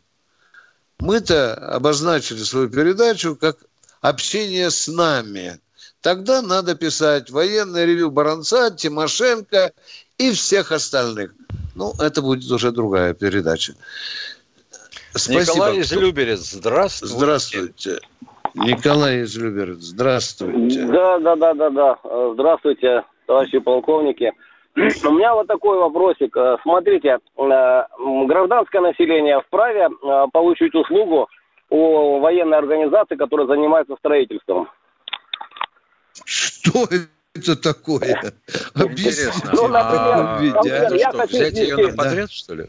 Мы-то 0.98 1.54
обозначили 1.54 2.42
свою 2.42 2.68
передачу 2.68 3.34
как 3.34 3.56
общение 4.02 4.70
с 4.70 4.88
нами– 4.88 5.58
Тогда 6.02 6.42
надо 6.42 6.74
писать 6.74 7.30
военное 7.30 7.84
ревю 7.84 8.10
Баранца, 8.10 8.70
Тимошенко 8.70 9.72
и 10.18 10.32
всех 10.32 10.72
остальных. 10.72 11.32
Ну, 11.76 11.92
это 12.00 12.20
будет 12.22 12.50
уже 12.50 12.72
другая 12.72 13.14
передача. 13.14 13.74
Спасибо. 15.12 15.40
Николай 15.40 15.76
из 15.78 15.92
Люберец, 15.92 16.40
здравствуйте. 16.40 17.14
Здравствуйте. 17.14 17.98
Николай 18.54 19.20
из 19.20 19.36
Люберец, 19.36 19.78
здравствуйте. 19.78 20.86
Да, 20.86 21.18
да, 21.20 21.36
да, 21.36 21.54
да, 21.54 21.70
да. 21.70 21.98
Здравствуйте, 22.34 23.04
товарищи 23.26 23.58
полковники. 23.58 24.32
У 24.74 25.10
меня 25.10 25.34
вот 25.34 25.46
такой 25.46 25.78
вопросик. 25.78 26.36
Смотрите, 26.62 27.18
э, 27.36 27.82
гражданское 28.26 28.80
население 28.80 29.40
вправе 29.42 29.88
э, 29.88 30.24
получить 30.32 30.74
услугу 30.74 31.28
у 31.68 32.18
военной 32.20 32.58
организации, 32.58 33.16
которая 33.16 33.46
занимается 33.46 33.94
строительством. 33.96 34.68
Что 36.24 36.88
это 37.34 37.56
такое? 37.56 38.32
Объясните. 38.74 39.32
Ну, 39.52 39.68
например, 39.68 40.62
а, 40.64 40.94
я 40.94 41.10
что, 41.10 41.26
взять 41.26 41.56
ее 41.56 41.76
на 41.76 41.96
подряд, 41.96 42.30
что 42.30 42.54
ли? 42.54 42.66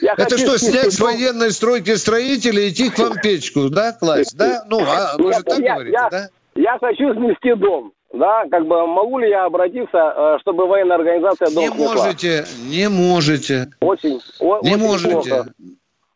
Это 0.00 0.38
что, 0.38 0.58
снять 0.58 0.92
с 0.92 1.00
военной 1.00 1.50
стройки 1.52 1.94
строителей 1.96 2.68
и 2.68 2.70
идти 2.70 2.90
к 2.90 2.98
вам 2.98 3.14
печку, 3.22 3.68
да, 3.70 3.92
класть, 3.92 4.36
да? 4.36 4.64
Ну, 4.68 4.80
а 4.80 5.16
вы 5.18 5.32
же 5.32 5.42
так 5.42 5.58
говорите, 5.58 5.98
да? 6.10 6.28
Я 6.54 6.78
хочу 6.78 7.14
снести 7.14 7.54
дом. 7.54 7.92
Да, 8.12 8.44
как 8.48 8.64
бы 8.66 8.86
могу 8.86 9.18
ли 9.18 9.28
я 9.28 9.44
обратиться, 9.44 9.98
э, 10.16 10.38
чтобы 10.40 10.68
военная 10.68 10.98
организация 10.98 11.50
дом 11.50 11.64
Не 11.64 11.70
можете, 11.70 12.46
не 12.68 12.88
можете. 12.88 13.70
Очень, 13.80 14.20
не 14.62 14.76
можете. 14.76 15.10
Плохо. 15.10 15.46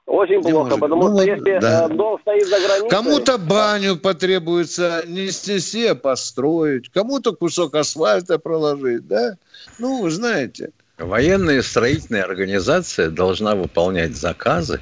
Очень 0.09 0.37
не 0.40 0.51
плохо, 0.51 0.71
может. 0.71 0.81
потому 0.81 1.09
ну, 1.09 1.14
что 1.16 1.23
если 1.27 1.59
да. 1.59 1.85
Э, 1.85 1.88
дом 1.94 2.18
стоит 2.23 2.47
за 2.47 2.59
границей... 2.59 2.88
Кому-то 2.88 3.37
баню 3.37 3.97
потребуется 3.97 5.03
не 5.07 5.31
снести, 5.31 5.87
а 5.87 5.94
построить. 5.94 6.88
Кому-то 6.88 7.35
кусок 7.35 7.75
асфальта 7.75 8.38
проложить, 8.38 9.07
да? 9.07 9.37
Ну, 9.79 10.01
вы 10.01 10.11
знаете. 10.11 10.71
Военная 10.97 11.61
строительная 11.61 12.25
организация 12.25 13.11
должна 13.11 13.55
выполнять 13.55 14.16
заказы 14.16 14.81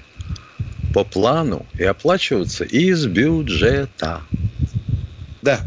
по 0.94 1.02
плану 1.02 1.66
и 1.76 1.82
оплачиваться 1.82 2.62
из 2.64 3.04
бюджета. 3.06 4.20
Да. 5.42 5.58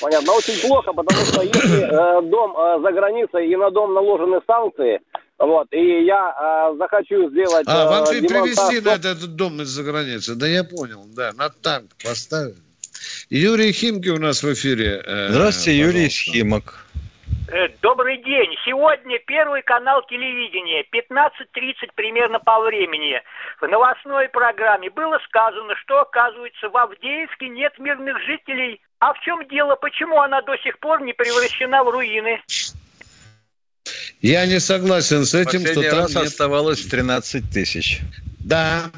Понятно. 0.00 0.32
Очень 0.32 0.66
плохо, 0.66 0.90
потому 0.94 1.20
что 1.20 1.42
если 1.42 1.82
э, 1.82 2.22
дом 2.30 2.56
э, 2.56 2.80
за 2.80 2.92
границей 2.92 3.46
и 3.46 3.56
на 3.56 3.70
дом 3.70 3.92
наложены 3.92 4.40
санкции, 4.46 5.00
вот, 5.46 5.68
и 5.72 6.04
я 6.04 6.70
э, 6.72 6.76
захочу 6.78 7.30
сделать... 7.30 7.66
А, 7.66 7.88
вам 7.88 8.04
э, 8.04 8.20
привезти 8.20 8.80
надо 8.80 9.10
этот 9.10 9.34
дом 9.36 9.60
из-за 9.62 9.82
границы. 9.82 10.34
Да 10.34 10.46
я 10.46 10.64
понял, 10.64 11.04
да, 11.14 11.32
на 11.32 11.48
танк 11.48 11.90
поставили. 12.02 12.56
Юрий 13.30 13.72
Химки 13.72 14.08
у 14.08 14.18
нас 14.18 14.42
в 14.42 14.52
эфире. 14.52 15.02
Э, 15.04 15.28
Здравствуйте, 15.30 15.30
пожалуйста. 15.30 15.70
Юрий 15.70 16.08
Химок. 16.08 16.84
Э, 17.48 17.68
добрый 17.82 18.16
день. 18.18 18.56
Сегодня 18.64 19.18
первый 19.26 19.62
канал 19.62 20.02
телевидения, 20.06 20.84
15.30 20.92 21.90
примерно 21.94 22.40
по 22.40 22.60
времени. 22.60 23.20
В 23.60 23.68
новостной 23.68 24.28
программе 24.28 24.90
было 24.90 25.18
сказано, 25.26 25.74
что, 25.76 26.00
оказывается, 26.00 26.68
в 26.68 26.76
Авдеевске 26.76 27.48
нет 27.48 27.78
мирных 27.78 28.18
жителей. 28.24 28.80
А 28.98 29.12
в 29.12 29.20
чем 29.20 29.46
дело? 29.48 29.76
Почему 29.76 30.20
она 30.20 30.40
до 30.42 30.56
сих 30.58 30.78
пор 30.78 31.02
не 31.02 31.12
превращена 31.12 31.84
в 31.84 31.90
руины? 31.90 32.40
Я 34.24 34.46
не 34.46 34.58
согласен 34.58 35.26
с 35.26 35.34
этим, 35.34 35.60
Последний 35.60 35.82
что 35.82 35.90
там 35.90 35.98
раз 35.98 36.14
нет... 36.14 36.24
оставалось 36.28 36.80
13 36.80 37.50
тысяч. 37.50 38.00
Да. 38.38 38.90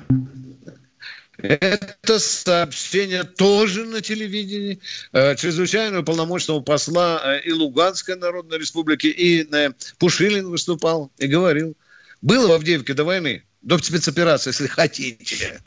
Это 1.38 2.20
сообщение 2.20 3.24
тоже 3.24 3.86
на 3.86 4.02
телевидении 4.02 4.78
э, 5.12 5.34
чрезвычайного 5.34 6.04
полномочного 6.04 6.60
посла 6.60 7.20
э, 7.24 7.40
и 7.40 7.50
Луганской 7.50 8.14
Народной 8.14 8.58
Республики, 8.58 9.08
и 9.08 9.52
э, 9.52 9.72
Пушилин 9.98 10.48
выступал 10.48 11.10
и 11.18 11.26
говорил. 11.26 11.76
Было 12.22 12.46
в 12.46 12.52
Авдеевке 12.52 12.94
до 12.94 13.02
войны, 13.02 13.42
до 13.62 13.78
спецоперации, 13.78 14.50
если 14.50 14.68
хотите. 14.68 15.60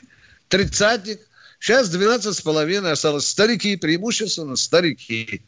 Тридцатник. 0.48 1.20
Сейчас 1.58 1.90
12 1.90 2.34
с 2.34 2.40
половиной 2.40 2.92
осталось. 2.92 3.28
Старики, 3.28 3.76
преимущественно 3.76 4.56
старики. 4.56 5.42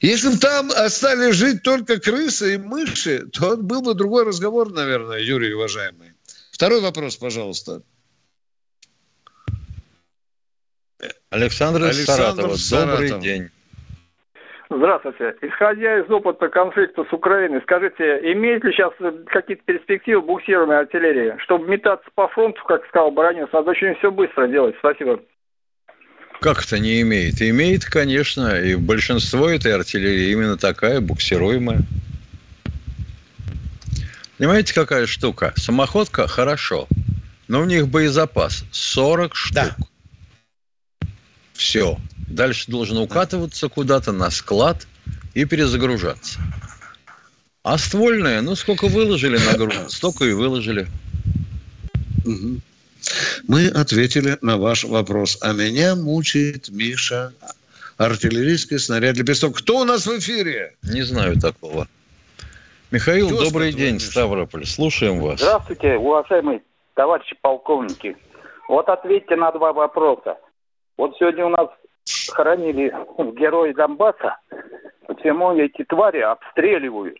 Если 0.00 0.28
бы 0.28 0.38
там 0.38 0.70
остались 0.70 1.34
жить 1.34 1.62
только 1.62 2.00
крысы 2.00 2.54
и 2.54 2.58
мыши, 2.58 3.26
то 3.32 3.56
был 3.56 3.82
бы 3.82 3.94
другой 3.94 4.24
разговор, 4.24 4.70
наверное, 4.72 5.18
Юрий, 5.18 5.52
уважаемый. 5.52 6.12
Второй 6.52 6.80
вопрос, 6.80 7.16
пожалуйста. 7.16 7.82
Александр, 11.30 11.84
Александр 11.84 12.22
Саратова. 12.22 12.42
Добрый 12.42 13.08
Саратов. 13.08 13.22
день. 13.22 13.50
Здравствуйте. 14.74 15.36
Исходя 15.42 15.98
из 15.98 16.10
опыта 16.10 16.48
конфликта 16.48 17.04
с 17.04 17.12
Украиной, 17.12 17.60
скажите, 17.62 18.20
имеет 18.32 18.64
ли 18.64 18.72
сейчас 18.72 18.92
какие-то 19.26 19.62
перспективы 19.64 20.22
буксированной 20.22 20.80
артиллерии, 20.80 21.36
чтобы 21.40 21.68
метаться 21.68 22.08
по 22.14 22.28
фронту, 22.28 22.62
как 22.64 22.86
сказал 22.86 23.10
Баранец, 23.10 23.48
надо 23.52 23.72
очень 23.72 23.94
все 23.96 24.10
быстро 24.10 24.46
делать? 24.46 24.74
Спасибо. 24.78 25.20
Как 26.42 26.64
это 26.64 26.80
не 26.80 27.00
имеет? 27.02 27.40
Имеет, 27.40 27.84
конечно, 27.84 28.60
и 28.60 28.74
большинство 28.74 29.48
этой 29.48 29.72
артиллерии 29.76 30.32
именно 30.32 30.56
такая, 30.56 31.00
буксируемая. 31.00 31.86
Понимаете, 34.38 34.74
какая 34.74 35.06
штука? 35.06 35.52
Самоходка– 35.54 36.26
хорошо, 36.28 36.88
но 37.46 37.60
у 37.60 37.64
них 37.64 37.86
боезапас 37.86 38.64
40 38.72 39.36
штук. 39.36 39.54
Да. 39.54 39.76
Все. 41.52 41.96
Дальше 42.26 42.68
должен 42.68 42.96
укатываться 42.96 43.68
куда-то 43.68 44.10
на 44.10 44.28
склад 44.30 44.88
и 45.34 45.44
перезагружаться. 45.44 46.40
А 47.62 47.78
ствольная, 47.78 48.40
ну, 48.40 48.56
сколько 48.56 48.88
выложили 48.88 49.38
на 49.38 49.56
грунт, 49.56 49.92
столько 49.92 50.24
и 50.24 50.32
выложили. 50.32 50.88
Угу. 52.24 52.60
Мы 53.48 53.68
ответили 53.68 54.38
на 54.40 54.56
ваш 54.56 54.84
вопрос. 54.84 55.38
А 55.40 55.52
меня 55.52 55.94
мучает 55.96 56.68
Миша. 56.68 57.32
Артиллерийский 57.96 58.78
снаряд 58.78 59.14
для 59.14 59.24
песок. 59.24 59.58
Кто 59.58 59.80
у 59.80 59.84
нас 59.84 60.06
в 60.06 60.18
эфире? 60.18 60.74
Не 60.82 61.02
знаю 61.02 61.38
такого. 61.38 61.86
Михаил, 62.90 63.28
Кто 63.28 63.44
добрый 63.44 63.72
день, 63.72 63.94
Миша? 63.94 64.10
Ставрополь. 64.10 64.66
Слушаем 64.66 65.20
вас. 65.20 65.40
Здравствуйте, 65.40 65.96
уважаемые 65.96 66.62
товарищи 66.94 67.36
полковники. 67.40 68.16
Вот 68.68 68.88
ответьте 68.88 69.36
на 69.36 69.50
два 69.52 69.72
вопроса. 69.72 70.36
Вот 70.96 71.16
сегодня 71.18 71.46
у 71.46 71.50
нас 71.50 71.68
хоронили 72.30 72.92
герои 73.38 73.72
Донбасса. 73.72 74.36
Почему 75.06 75.56
эти 75.56 75.84
твари 75.84 76.20
обстреливают? 76.20 77.18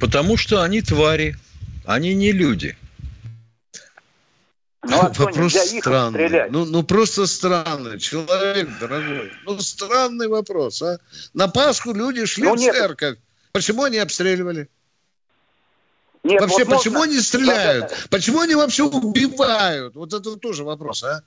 Потому 0.00 0.36
что 0.36 0.62
они 0.62 0.82
твари. 0.82 1.34
Они 1.86 2.14
не 2.14 2.32
люди. 2.32 2.76
Ну, 4.88 5.00
а 5.00 5.12
Вопрос 5.12 5.54
странный. 5.54 6.50
Ну, 6.50 6.64
ну, 6.64 6.82
просто 6.82 7.26
странный. 7.26 7.98
Человек, 7.98 8.68
дорогой. 8.80 9.32
Ну, 9.44 9.58
странный 9.58 10.28
вопрос, 10.28 10.82
а? 10.82 10.98
На 11.34 11.48
Пасху 11.48 11.92
люди 11.92 12.24
шли 12.26 12.44
ну, 12.44 12.54
в 12.54 12.60
церковь. 12.60 13.18
Почему 13.52 13.84
они 13.84 13.98
обстреливали? 13.98 14.68
Нет, 16.22 16.40
вообще, 16.40 16.64
вот 16.64 16.78
почему 16.78 16.98
можно... 16.98 17.12
они 17.12 17.20
стреляют? 17.20 18.08
Почему 18.10 18.40
они 18.40 18.54
вообще 18.54 18.82
убивают? 18.82 19.94
Вот 19.94 20.12
это 20.12 20.36
тоже 20.36 20.64
вопрос, 20.64 21.04
а? 21.04 21.22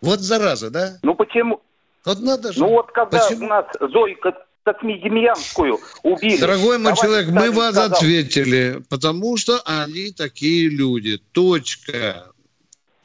Вот 0.00 0.20
зараза, 0.20 0.70
да? 0.70 0.98
Ну 1.02 1.14
почему? 1.14 1.62
Вот 2.04 2.20
надо 2.20 2.52
же. 2.52 2.60
Ну 2.60 2.68
вот 2.70 2.90
когда 2.92 3.18
Почему? 3.28 3.46
у 3.46 3.48
нас 3.48 3.66
Зою 3.78 4.16
Космидемьянскую 4.64 5.78
убили. 6.02 6.40
Дорогой 6.40 6.78
мой 6.78 6.94
товарищ 6.94 7.00
человек, 7.00 7.28
мы 7.28 7.50
вас 7.50 7.74
сказал, 7.74 7.92
ответили, 7.92 8.82
потому 8.88 9.36
что 9.36 9.60
они 9.64 10.12
такие 10.12 10.68
люди. 10.68 11.18
Точка. 11.32 12.31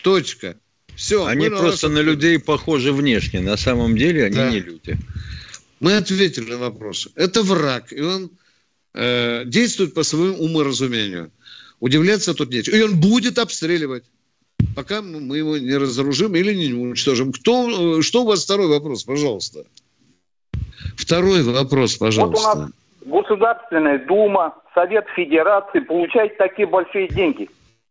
Точка. 0.03 0.55
Все. 0.95 1.25
Они 1.25 1.49
просто 1.49 1.89
на 1.89 1.99
людей 1.99 2.39
похожи 2.39 2.91
внешне. 2.91 3.39
На 3.39 3.57
самом 3.57 3.95
деле 3.95 4.25
они 4.25 4.35
Да. 4.35 4.49
не 4.49 4.59
люди. 4.59 4.97
Мы 5.79 5.95
ответили 5.95 6.51
на 6.51 6.57
вопрос. 6.57 7.07
Это 7.15 7.43
враг, 7.43 7.93
и 7.93 8.01
он 8.01 8.31
э, 8.95 9.43
действует 9.45 9.93
по 9.93 10.01
своему 10.03 10.37
уморазумению. 10.43 11.29
Удивляться 11.79 12.33
тут 12.33 12.49
нечего. 12.49 12.75
И 12.75 12.81
он 12.81 12.99
будет 12.99 13.37
обстреливать, 13.37 14.03
пока 14.75 15.03
мы 15.03 15.37
его 15.37 15.57
не 15.57 15.77
разоружим 15.77 16.35
или 16.35 16.55
не 16.55 16.73
уничтожим. 16.73 17.31
Кто, 17.31 17.99
э, 17.99 18.01
что 18.01 18.23
у 18.23 18.25
вас 18.25 18.43
второй 18.43 18.67
вопрос, 18.67 19.03
пожалуйста? 19.03 19.65
Второй 20.95 21.43
вопрос, 21.43 21.99
Вот 21.99 22.07
у 22.07 22.09
пожалуйста. 22.09 22.55
нас 22.55 22.71
Государственная 23.05 23.99
Дума, 24.05 24.55
Совет 24.73 25.05
Федерации 25.15 25.79
получает 25.79 26.37
такие 26.37 26.67
большие 26.67 27.07
деньги. 27.07 27.47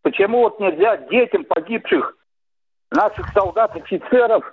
Почему 0.07 0.43
вот 0.43 0.61
нельзя 0.61 0.99
детям 1.11 1.45
погибших 1.45 2.17
наших 2.93 3.27
солдат, 3.35 3.75
офицеров 3.75 4.45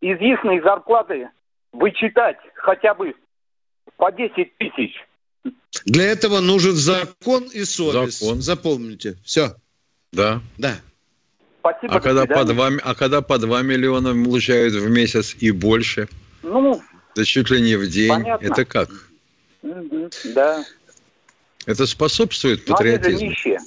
из 0.00 0.18
их 0.18 0.40
зарплаты 0.64 1.28
вычитать 1.72 2.38
хотя 2.54 2.94
бы 2.94 3.14
по 3.98 4.10
10 4.10 4.56
тысяч? 4.56 4.94
Для 5.84 6.04
этого 6.06 6.40
нужен 6.40 6.72
закон 6.72 7.42
и 7.52 7.64
совесть. 7.64 8.18
Закон. 8.18 8.40
Запомните. 8.40 9.18
Все. 9.22 9.56
Да. 10.10 10.40
Да. 10.56 10.76
Спасибо, 11.60 11.94
А 11.94 12.00
когда, 12.00 12.24
по 12.24 12.46
свидания. 12.46 12.78
2, 12.78 12.90
а 12.90 12.94
когда 12.94 13.20
по 13.20 13.36
2 13.36 13.60
миллиона 13.60 14.14
получают 14.14 14.72
в 14.72 14.88
месяц 14.88 15.36
и 15.38 15.50
больше, 15.50 16.08
Ну, 16.42 16.80
да 17.14 17.24
чуть 17.26 17.50
ли 17.50 17.60
не 17.60 17.76
в 17.76 17.86
день, 17.90 18.08
Понятно. 18.08 18.46
это 18.46 18.64
как? 18.64 18.88
да. 20.34 20.64
Это 21.66 21.86
способствует 21.86 22.66
Но 22.66 22.76
они 22.78 22.88
же 22.92 22.96
патриотизму? 22.96 23.28
нищие. 23.28 23.60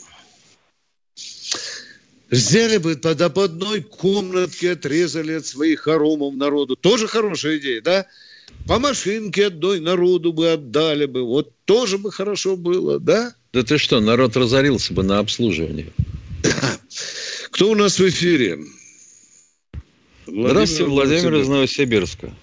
Взяли 2.29 2.77
бы 2.77 2.95
тогда 2.95 3.29
по 3.29 3.43
одной 3.43 3.81
комнатке, 3.81 4.71
отрезали 4.71 5.33
от 5.33 5.45
своих 5.45 5.81
хоромов 5.81 6.35
народу. 6.35 6.75
Тоже 6.75 7.07
хорошая 7.07 7.57
идея, 7.57 7.81
да? 7.81 8.07
По 8.67 8.79
машинке 8.79 9.47
одной 9.47 9.79
народу 9.79 10.33
бы 10.33 10.51
отдали 10.51 11.05
бы. 11.05 11.23
Вот 11.23 11.53
тоже 11.65 11.97
бы 11.97 12.11
хорошо 12.11 12.55
было, 12.55 12.99
да? 12.99 13.35
Да 13.53 13.63
ты 13.63 13.77
что, 13.77 13.99
народ 13.99 14.35
разорился 14.35 14.93
бы 14.93 15.03
на 15.03 15.19
обслуживание. 15.19 15.93
Кто 17.51 17.71
у 17.71 17.75
нас 17.75 17.99
в 17.99 18.09
эфире? 18.09 18.59
Здравствуйте, 20.27 20.85
Владимир 20.85 21.35
из 21.35 21.47
Новосибирска. 21.47 22.33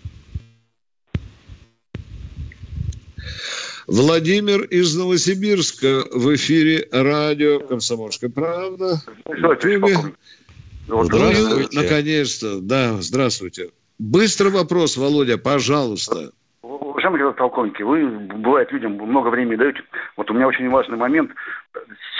Владимир 3.87 4.63
из 4.63 4.97
Новосибирска 4.97 6.05
в 6.13 6.35
эфире 6.37 6.87
радио 6.93 7.61
«Комсомольская 7.61 8.31
правда». 8.31 8.97
Здравствуйте. 9.27 10.15
Ну, 10.89 11.05
Наконец-то, 11.73 12.61
да, 12.61 13.01
здравствуйте. 13.01 13.71
Быстрый 13.99 14.51
вопрос, 14.53 14.97
Володя, 14.97 15.39
пожалуйста. 15.39 16.33
Уважаемый 16.63 17.19
господин 17.19 17.37
полковник, 17.37 17.81
вы, 17.81 18.09
бывает, 18.39 18.71
людям 18.73 18.93
много 18.95 19.29
времени 19.29 19.57
даете. 19.57 19.81
Вот 20.17 20.31
у 20.31 20.35
меня 20.35 20.47
очень 20.47 20.69
важный 20.71 20.97
момент. 20.97 21.31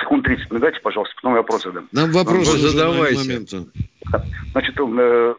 Секунд 0.01 0.25
30 0.25 0.51
мне 0.51 0.61
дайте, 0.61 0.81
пожалуйста, 0.81 1.15
потом 1.17 1.33
я 1.33 1.39
вопрос 1.39 1.63
задам. 1.63 1.89
Нам 1.93 2.11
вопрос 2.11 2.49
Вы 2.49 2.55
нужен 2.55 2.71
задавайте. 2.71 3.67
Значит, 4.53 4.79
э, 4.79 5.35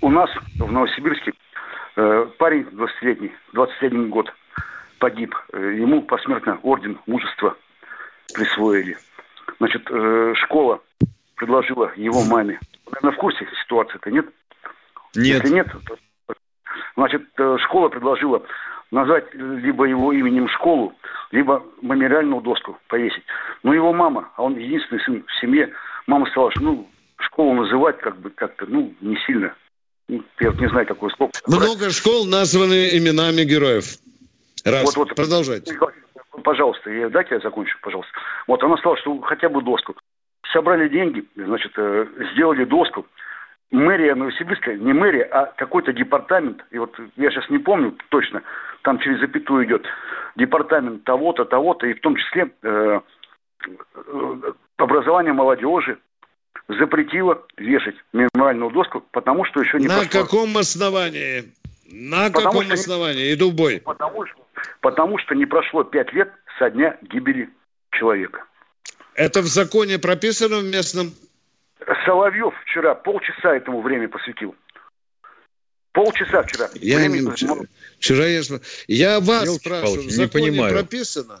у 0.00 0.10
нас 0.10 0.30
в 0.58 0.72
Новосибирске 0.72 1.32
э, 1.96 2.26
парень 2.38 2.62
20-летний, 2.72 3.32
21 3.52 4.10
год, 4.10 4.28
погиб. 4.98 5.34
Э, 5.52 5.74
Ему 5.78 6.02
посмертно 6.02 6.58
орден 6.62 6.98
мужества 7.06 7.56
присвоили. 8.34 8.96
Значит, 9.58 9.82
э, 9.90 10.34
школа 10.36 10.80
предложила 11.36 11.92
его 11.96 12.24
маме. 12.24 12.60
Наверное, 12.90 13.12
в 13.12 13.20
курсе 13.20 13.46
ситуации-то, 13.62 14.10
нет? 14.10 14.26
Нет. 15.14 15.42
Если 15.42 15.54
нет, 15.54 15.68
то- 15.86 16.34
значит, 16.96 17.22
э, 17.38 17.56
школа 17.64 17.88
предложила 17.88 18.42
назвать 18.90 19.32
либо 19.34 19.84
его 19.84 20.12
именем 20.12 20.48
школу, 20.48 20.94
либо 21.30 21.62
мемориальную 21.82 22.40
доску 22.40 22.78
повесить. 22.88 23.24
Но 23.62 23.74
его 23.74 23.92
мама, 23.92 24.30
а 24.36 24.42
он 24.42 24.56
единственный 24.56 25.00
сын 25.00 25.24
в 25.26 25.40
семье, 25.40 25.72
мама 26.06 26.26
сказала, 26.26 26.50
что 26.52 26.60
ну, 26.60 26.88
школу 27.18 27.54
называть 27.54 27.98
как 27.98 28.18
бы 28.20 28.30
как-то, 28.30 28.66
ну, 28.66 28.94
не 29.00 29.16
сильно. 29.26 29.54
Ну, 30.08 30.22
я 30.40 30.50
вот 30.50 30.60
не 30.60 30.68
знаю 30.68 30.86
такое 30.86 31.10
слово. 31.16 31.32
Много 31.48 31.90
школ 31.90 32.26
названы 32.26 32.96
именами 32.96 33.42
героев. 33.42 33.84
Раз. 34.66 34.84
Вот, 34.84 34.96
вот. 34.96 35.14
Продолжайте. 35.14 35.78
Пожалуйста, 36.42 36.90
я, 36.90 37.08
дайте 37.08 37.34
я 37.36 37.40
закончу, 37.40 37.78
пожалуйста. 37.80 38.12
Вот 38.46 38.62
она 38.62 38.76
сказала, 38.76 38.96
что 38.98 39.18
хотя 39.22 39.48
бы 39.48 39.62
доску. 39.62 39.94
Собрали 40.52 40.88
деньги, 40.88 41.24
значит, 41.34 41.72
э, 41.76 42.06
сделали 42.32 42.64
доску. 42.64 43.06
Мэрия 43.72 44.14
Новосибирска, 44.14 44.74
не 44.74 44.92
мэрия, 44.92 45.24
а 45.24 45.46
какой-то 45.56 45.92
департамент, 45.92 46.64
и 46.70 46.78
вот 46.78 46.94
я 47.16 47.30
сейчас 47.30 47.50
не 47.50 47.58
помню 47.58 47.96
точно, 48.10 48.42
там 48.82 48.98
через 49.00 49.18
запятую 49.18 49.66
идет, 49.66 49.84
департамент 50.36 51.02
того-то, 51.02 51.44
того-то, 51.46 51.86
и 51.86 51.94
в 51.94 52.00
том 52.00 52.14
числе 52.16 52.48
э, 52.62 53.00
э, 53.96 54.52
образование 54.76 55.32
молодежи 55.32 55.98
запретило 56.68 57.42
вешать 57.56 57.96
мемориальную 58.12 58.70
доску, 58.70 59.02
потому 59.10 59.44
что 59.46 59.60
еще 59.60 59.78
не 59.78 59.88
На 59.88 60.02
прошло- 60.02 60.22
каком 60.22 60.56
основании? 60.56 61.44
На 61.90 62.26
Потому 62.28 62.46
каком 62.46 62.64
что 62.64 62.74
основании? 62.74 63.34
Иду 63.34 63.50
в 63.50 63.54
бой. 63.54 63.80
Потому 63.84 64.26
что, 64.26 64.36
потому 64.80 65.18
что 65.18 65.34
не 65.34 65.46
прошло 65.46 65.84
пять 65.84 66.12
лет 66.12 66.32
со 66.58 66.70
дня 66.70 66.96
гибели 67.02 67.50
человека. 67.92 68.44
Это 69.14 69.40
в 69.40 69.46
законе 69.46 69.98
прописано 69.98 70.58
в 70.58 70.64
местном? 70.64 71.12
Соловьев 72.04 72.54
вчера 72.64 72.94
полчаса 72.94 73.54
этому 73.56 73.80
время 73.80 74.08
посвятил. 74.08 74.54
Полчаса 75.92 76.42
вчера. 76.42 76.68
Я 76.74 76.98
Время- 76.98 77.20
не- 77.20 77.30
вчера, 77.30 77.54
вчера 77.98 78.26
я, 78.26 78.42
я 78.88 79.20
вас 79.20 79.46
Ёлки-палки, 79.46 79.58
спрашиваю, 79.60 80.02
в 80.02 80.06
не 80.06 80.10
законе 80.10 80.50
понимаю. 80.50 80.74
прописано? 80.74 81.40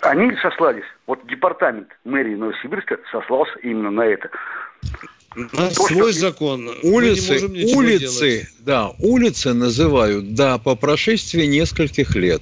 Они 0.00 0.34
сослались, 0.36 0.84
вот 1.06 1.26
департамент 1.26 1.88
мэрии 2.04 2.34
Новосибирска 2.34 2.98
сослался 3.10 3.58
именно 3.58 3.90
на 3.90 4.02
это. 4.06 4.30
На 5.36 5.68
То, 5.68 5.74
свой 5.86 6.12
что- 6.12 6.20
закон. 6.20 6.64
Мы 6.64 6.72
не 6.82 6.90
Улицы, 6.90 7.46
улицы, 7.76 8.30
делать. 8.30 8.46
да, 8.60 8.92
улицы 8.98 9.52
называют, 9.52 10.34
да, 10.34 10.56
по 10.56 10.74
прошествии 10.76 11.44
нескольких 11.44 12.16
лет. 12.16 12.40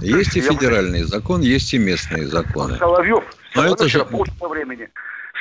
Есть 0.00 0.34
и 0.34 0.40
Я- 0.40 0.50
федеральный 0.50 1.02
закон, 1.04 1.42
есть 1.42 1.74
и 1.74 1.78
местные 1.78 2.26
законы. 2.26 2.78
Соловьев, 2.78 3.22
Но 3.54 3.66
это 3.66 3.86
же- 3.88 4.06
времени. 4.40 4.88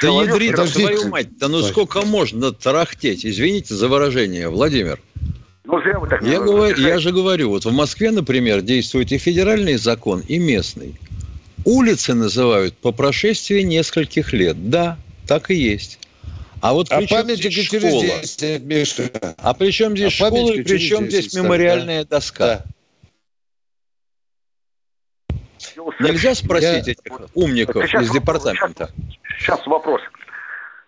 Да 0.02 0.10
ядрит, 0.10 0.52
вчера- 0.60 0.68
твою 0.68 1.08
мать, 1.08 1.38
да 1.38 1.48
ну 1.48 1.62
сколько 1.64 2.02
можно 2.02 2.52
тарахтеть? 2.52 3.26
Извините 3.26 3.74
за 3.74 3.88
выражение, 3.88 4.50
Владимир. 4.50 5.00
Ну, 5.64 5.82
зря 5.82 5.98
вы 5.98 6.10
так 6.10 6.22
Я, 6.22 6.42
говорю, 6.42 6.76
я 6.78 7.00
же 7.00 7.12
говорю, 7.14 7.50
вот 7.52 7.64
в 7.64 7.72
Москве, 7.72 8.12
например, 8.12 8.62
действует 8.62 9.14
и 9.14 9.18
федеральный 9.18 9.78
закон, 9.78 10.20
и 10.28 10.38
местный. 10.38 10.96
Улицы 11.64 12.14
называют 12.14 12.76
по 12.76 12.92
прошествии 12.92 13.62
нескольких 13.62 14.34
лет. 14.34 14.70
Да, 14.70 14.98
так 15.26 15.50
и 15.50 15.56
есть. 15.56 16.00
А 16.62 16.74
вот 16.74 16.92
А 16.92 16.98
при 16.98 17.06
чем 17.08 17.30
здесь 17.30 17.40
через 17.40 17.66
школа? 17.66 18.02
10, 18.22 18.62
Миша. 18.64 19.36
А 19.38 19.54
при 19.54 19.72
чем 19.72 19.96
здесь 19.96 20.08
А 20.20 20.28
школа 20.28 20.52
и 20.52 20.64
при 20.64 20.78
чем 20.80 21.06
10 21.06 21.12
здесь 21.12 21.32
ставят, 21.32 21.46
мемориальная 21.46 22.06
доска? 22.06 22.64
Нельзя 26.00 26.36
спросить 26.36 26.88
Я- 26.88 26.94
этих 26.94 27.04
умников 27.34 27.86
Сейчас 27.86 28.04
из 28.04 28.12
департамента? 28.12 28.92
Сейчас 29.40 29.66
вопрос. 29.68 30.02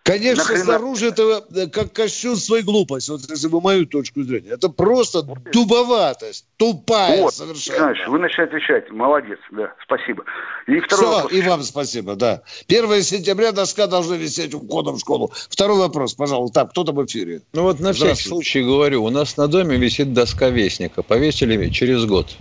Конечно, 0.08 0.44
Нахрена? 0.44 0.64
снаружи 0.64 1.08
это 1.08 1.70
как 1.72 1.92
кощунство 1.92 2.56
и 2.56 2.62
глупость, 2.62 3.10
вот 3.10 3.22
если 3.30 3.48
бы 3.50 3.60
мою 3.60 3.86
точку 3.86 4.24
зрения. 4.24 4.52
Это 4.52 4.70
просто 4.70 5.24
дубоватость, 5.52 6.46
тупая 6.56 7.22
Вот, 7.22 7.34
совершенно. 7.34 7.78
Знаешь, 7.78 8.08
вы 8.08 8.20
начали 8.20 8.46
отвечать. 8.46 8.90
Молодец, 8.90 9.38
да, 9.52 9.74
спасибо. 9.84 10.24
И 10.68 10.80
второй 10.80 11.06
Все, 11.06 11.16
вопрос. 11.16 11.34
и 11.34 11.42
вам 11.42 11.64
спасибо, 11.64 12.16
да. 12.16 12.42
1 12.68 13.04
сентября 13.04 13.52
доска 13.52 13.88
должна 13.88 14.16
висеть 14.16 14.54
у 14.54 14.60
входа 14.60 14.92
в 14.92 15.00
школу. 15.00 15.32
Второй 15.50 15.78
вопрос, 15.78 16.14
пожалуйста. 16.14 16.62
Так, 16.62 16.72
кто 16.72 16.86
там 16.86 16.96
в 16.96 17.06
эфире? 17.06 17.42
Ну 17.54 17.64
вот 17.64 17.80
на 17.80 17.92
всякий 17.92 18.24
случай 18.24 18.64
говорю, 18.64 19.04
у 19.04 19.10
нас 19.10 19.36
на 19.36 19.48
доме 19.48 19.76
висит 19.78 20.14
доска 20.14 20.50
вестника. 20.50 21.04
Повесили 21.04 21.70
через 21.70 22.06
год. 22.06 22.38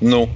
Ну, 0.00 0.28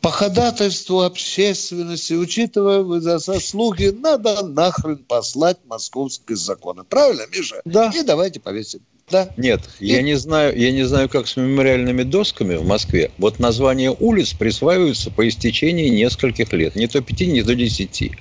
По 0.00 0.10
ходатайству 0.10 1.02
общественности, 1.02 2.14
учитывая 2.14 3.00
за 3.00 3.18
заслуги, 3.18 3.94
надо 3.96 4.46
нахрен 4.46 4.98
послать 4.98 5.58
московские 5.66 6.36
законы. 6.36 6.84
Правильно, 6.84 7.22
Миша? 7.30 7.60
Да. 7.66 7.92
И 7.94 8.02
давайте 8.02 8.40
повесим. 8.40 8.80
Да. 9.10 9.28
Нет, 9.36 9.60
я 9.80 10.02
не 10.02 10.14
знаю, 10.14 10.56
я 10.56 10.70
не 10.70 10.84
знаю, 10.84 11.08
как 11.08 11.26
с 11.26 11.36
мемориальными 11.36 12.04
досками 12.04 12.54
в 12.54 12.64
Москве. 12.64 13.10
Вот 13.18 13.40
названия 13.40 13.90
улиц 13.90 14.32
присваиваются 14.32 15.10
по 15.10 15.28
истечении 15.28 15.88
нескольких 15.88 16.52
лет, 16.52 16.76
не 16.76 16.86
то 16.86 17.00
пяти, 17.00 17.26
не 17.26 17.42
то 17.42 17.54
десяти. 17.54 18.12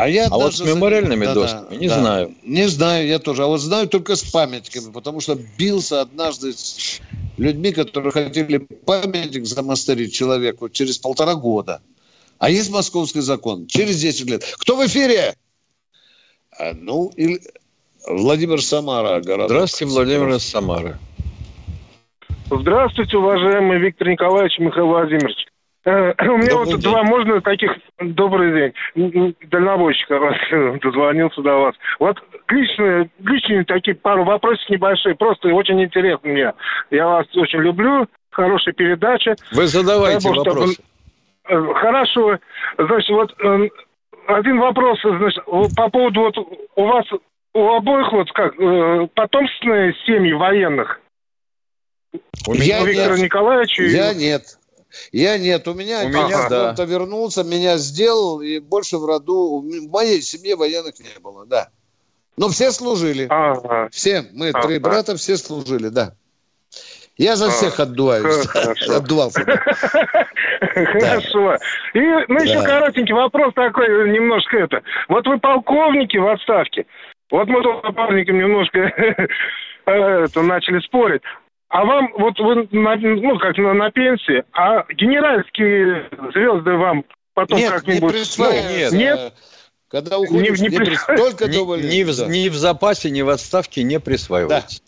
А, 0.00 0.08
я 0.08 0.28
а 0.28 0.30
вот 0.30 0.54
с 0.54 0.60
мемориальными 0.60 1.26
да, 1.26 1.34
досками 1.34 1.76
не 1.76 1.88
да. 1.88 2.00
знаю. 2.00 2.34
Не 2.42 2.66
знаю, 2.68 3.06
я 3.06 3.18
тоже. 3.18 3.42
А 3.42 3.46
вот 3.46 3.58
знаю 3.58 3.86
только 3.86 4.16
с 4.16 4.22
памятниками, 4.22 4.90
потому 4.92 5.20
что 5.20 5.36
бился 5.58 6.00
однажды 6.00 6.54
с 6.54 7.02
людьми, 7.36 7.70
которые 7.70 8.10
хотели 8.10 8.58
памятник 8.58 9.44
замастерить 9.44 10.14
человеку 10.14 10.70
через 10.70 10.96
полтора 10.96 11.34
года. 11.34 11.82
А 12.38 12.48
есть 12.48 12.70
московский 12.70 13.20
закон 13.20 13.66
через 13.66 14.00
10 14.00 14.30
лет. 14.30 14.44
Кто 14.58 14.76
в 14.76 14.86
эфире? 14.86 15.34
А, 16.58 16.72
ну, 16.72 17.12
или... 17.16 17.38
Владимир 18.08 18.62
Самара. 18.62 19.20
Городок. 19.20 19.50
Здравствуйте, 19.50 19.92
Владимир 19.92 20.30
из 20.30 20.42
Самары. 20.42 20.96
Здравствуйте, 22.50 23.18
уважаемый 23.18 23.78
Виктор 23.78 24.08
Николаевич 24.08 24.58
Михаил 24.58 24.86
Владимирович. 24.86 25.49
Э, 25.84 26.12
у 26.28 26.36
меня 26.36 26.50
Добрый 26.50 26.56
вот 26.56 26.68
день. 26.68 26.80
два, 26.80 27.02
можно 27.04 27.40
таких, 27.40 27.70
добрый 27.98 28.72
день, 28.94 29.34
дальнобойщик 29.50 30.10
раз 30.10 30.36
дозвонился 30.82 31.40
до 31.42 31.54
вас. 31.56 31.74
Вот 31.98 32.18
личные, 32.48 33.10
личные 33.20 33.64
такие 33.64 33.94
пару 33.94 34.24
вопросов 34.24 34.68
небольшие, 34.68 35.14
просто 35.14 35.48
очень 35.48 35.82
интересно 35.82 36.28
мне. 36.28 36.52
Я 36.90 37.06
вас 37.06 37.26
очень 37.34 37.60
люблю, 37.60 38.06
хорошая 38.30 38.74
передача. 38.74 39.36
Вы 39.52 39.66
задавайте 39.66 40.28
Бог, 40.28 40.38
вопросы. 40.38 40.74
Чтобы... 40.74 41.70
Э, 41.70 41.74
хорошо. 41.74 42.38
Значит, 42.76 43.10
вот 43.10 43.34
э, 43.42 43.68
один 44.26 44.58
вопрос, 44.58 44.98
значит, 45.02 45.44
по 45.74 45.88
поводу 45.88 46.20
вот 46.20 46.36
у 46.76 46.84
вас 46.84 47.06
у 47.52 47.68
обоих 47.68 48.12
вот 48.12 48.30
как 48.32 48.54
потомственные 49.14 49.94
семьи 50.06 50.32
военных. 50.32 51.00
У 52.46 52.54
меня 52.54 52.84
Виктора 52.84 53.18
Николаевича. 53.18 53.82
Я 53.84 54.14
нет. 54.14 54.42
Я 55.12 55.38
нет, 55.38 55.66
у 55.68 55.74
меня 55.74 56.02
у 56.04 56.08
меня 56.08 56.48
да. 56.48 56.84
вернулся, 56.84 57.44
меня 57.44 57.78
сделал, 57.78 58.40
и 58.40 58.58
больше 58.58 58.98
в 58.98 59.04
роду, 59.04 59.60
в 59.60 59.90
моей 59.90 60.22
семье 60.22 60.56
военных 60.56 60.98
не 60.98 61.18
было, 61.20 61.46
да. 61.46 61.70
Но 62.36 62.48
все 62.48 62.72
служили. 62.72 63.26
Ага. 63.28 63.88
Все, 63.92 64.24
мы 64.32 64.48
ага. 64.48 64.62
три 64.62 64.78
брата, 64.78 65.16
все 65.16 65.36
служили, 65.36 65.88
да. 65.88 66.14
Я 67.16 67.36
за 67.36 67.50
всех 67.50 67.78
отдуваюсь. 67.78 68.46
Отдувался. 68.88 69.44
Хорошо. 70.60 71.56
И, 71.92 72.00
ну, 72.28 72.42
еще 72.42 72.62
коротенький 72.64 73.12
вопрос 73.12 73.52
такой, 73.54 74.10
немножко 74.10 74.56
это. 74.56 74.82
Вот 75.08 75.26
вы 75.26 75.38
полковники 75.38 76.16
в 76.16 76.26
отставке. 76.26 76.86
Вот 77.30 77.46
мы 77.48 77.60
с 77.60 77.82
полковником 77.82 78.38
немножко 78.38 78.78
это, 79.84 80.42
начали 80.42 80.80
спорить. 80.80 81.22
А 81.70 81.84
вам, 81.84 82.12
вот 82.18 82.36
вы, 82.40 82.68
на, 82.72 82.96
ну, 82.96 83.38
как 83.38 83.56
на, 83.56 83.72
на 83.74 83.92
пенсии, 83.92 84.42
а 84.52 84.84
генеральские 84.92 86.08
звезды 86.32 86.72
вам 86.72 87.04
потом 87.32 87.58
нет, 87.58 87.70
как-нибудь... 87.70 88.02
Не 88.02 88.08
присваивают. 88.08 88.92
Ну, 88.92 88.98
нет, 88.98 89.18
нет? 89.18 89.34
Когда 89.88 90.18
уходишь, 90.18 90.58
не, 90.58 90.66
не, 90.66 90.72
не 90.72 90.76
прис... 90.76 91.04
только 91.06 91.46
ни, 91.46 91.52
довольно... 91.52 91.86
Ни, 91.86 92.02
в, 92.02 92.28
ни 92.28 92.48
в 92.48 92.54
запасе, 92.56 93.10
ни 93.10 93.22
в 93.22 93.28
отставке 93.28 93.84
не 93.84 94.00
присваивается. 94.00 94.80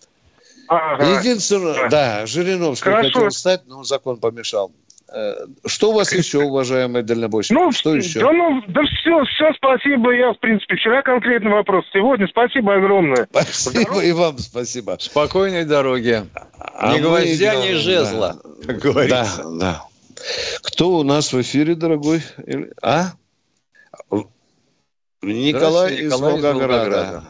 Да. 0.69 0.75
Ага. 0.75 1.19
Единственное, 1.21 1.89
да, 1.89 2.27
Жириновский 2.27 2.91
Хорошо. 2.91 3.09
хотел 3.13 3.31
стать, 3.31 3.63
но 3.67 3.85
закон 3.85 4.19
помешал. 4.19 4.73
Э, 5.15 5.35
что 5.67 5.91
у 5.91 5.93
вас 5.93 6.13
еще, 6.13 6.39
уважаемый 6.39 7.03
дальнобойщик? 7.03 7.55
Ну, 7.55 7.71
что 7.73 7.95
еще? 7.95 8.21
Да, 8.21 8.33
ну, 8.33 8.63
да 8.69 8.81
все, 8.83 9.25
все, 9.25 9.53
спасибо. 9.55 10.13
Я, 10.13 10.33
в 10.33 10.39
принципе, 10.39 10.77
вчера 10.77 11.03
конкретный 11.03 11.51
вопрос. 11.51 11.85
Сегодня 11.93 12.27
спасибо 12.29 12.75
огромное. 12.75 13.29
Спасибо 13.31 14.03
и 14.03 14.13
вам 14.13 14.39
спасибо. 14.39 14.97
Спокойной 14.99 15.65
дороги. 15.65 16.25
А 16.59 16.95
ни 16.95 17.01
гвоздя, 17.01 17.57
ни 17.57 17.73
жезла, 17.75 18.37
да. 18.43 18.73
как 18.73 18.79
говорится. 18.79 19.43
Да, 19.45 19.59
да. 19.59 19.83
Кто 20.63 20.91
у 20.93 21.03
нас 21.03 21.33
в 21.33 21.41
эфире, 21.41 21.75
дорогой? 21.75 22.23
А? 22.81 23.09
Николай 25.21 25.97
из 25.97 26.19
Волгограда. 26.19 27.25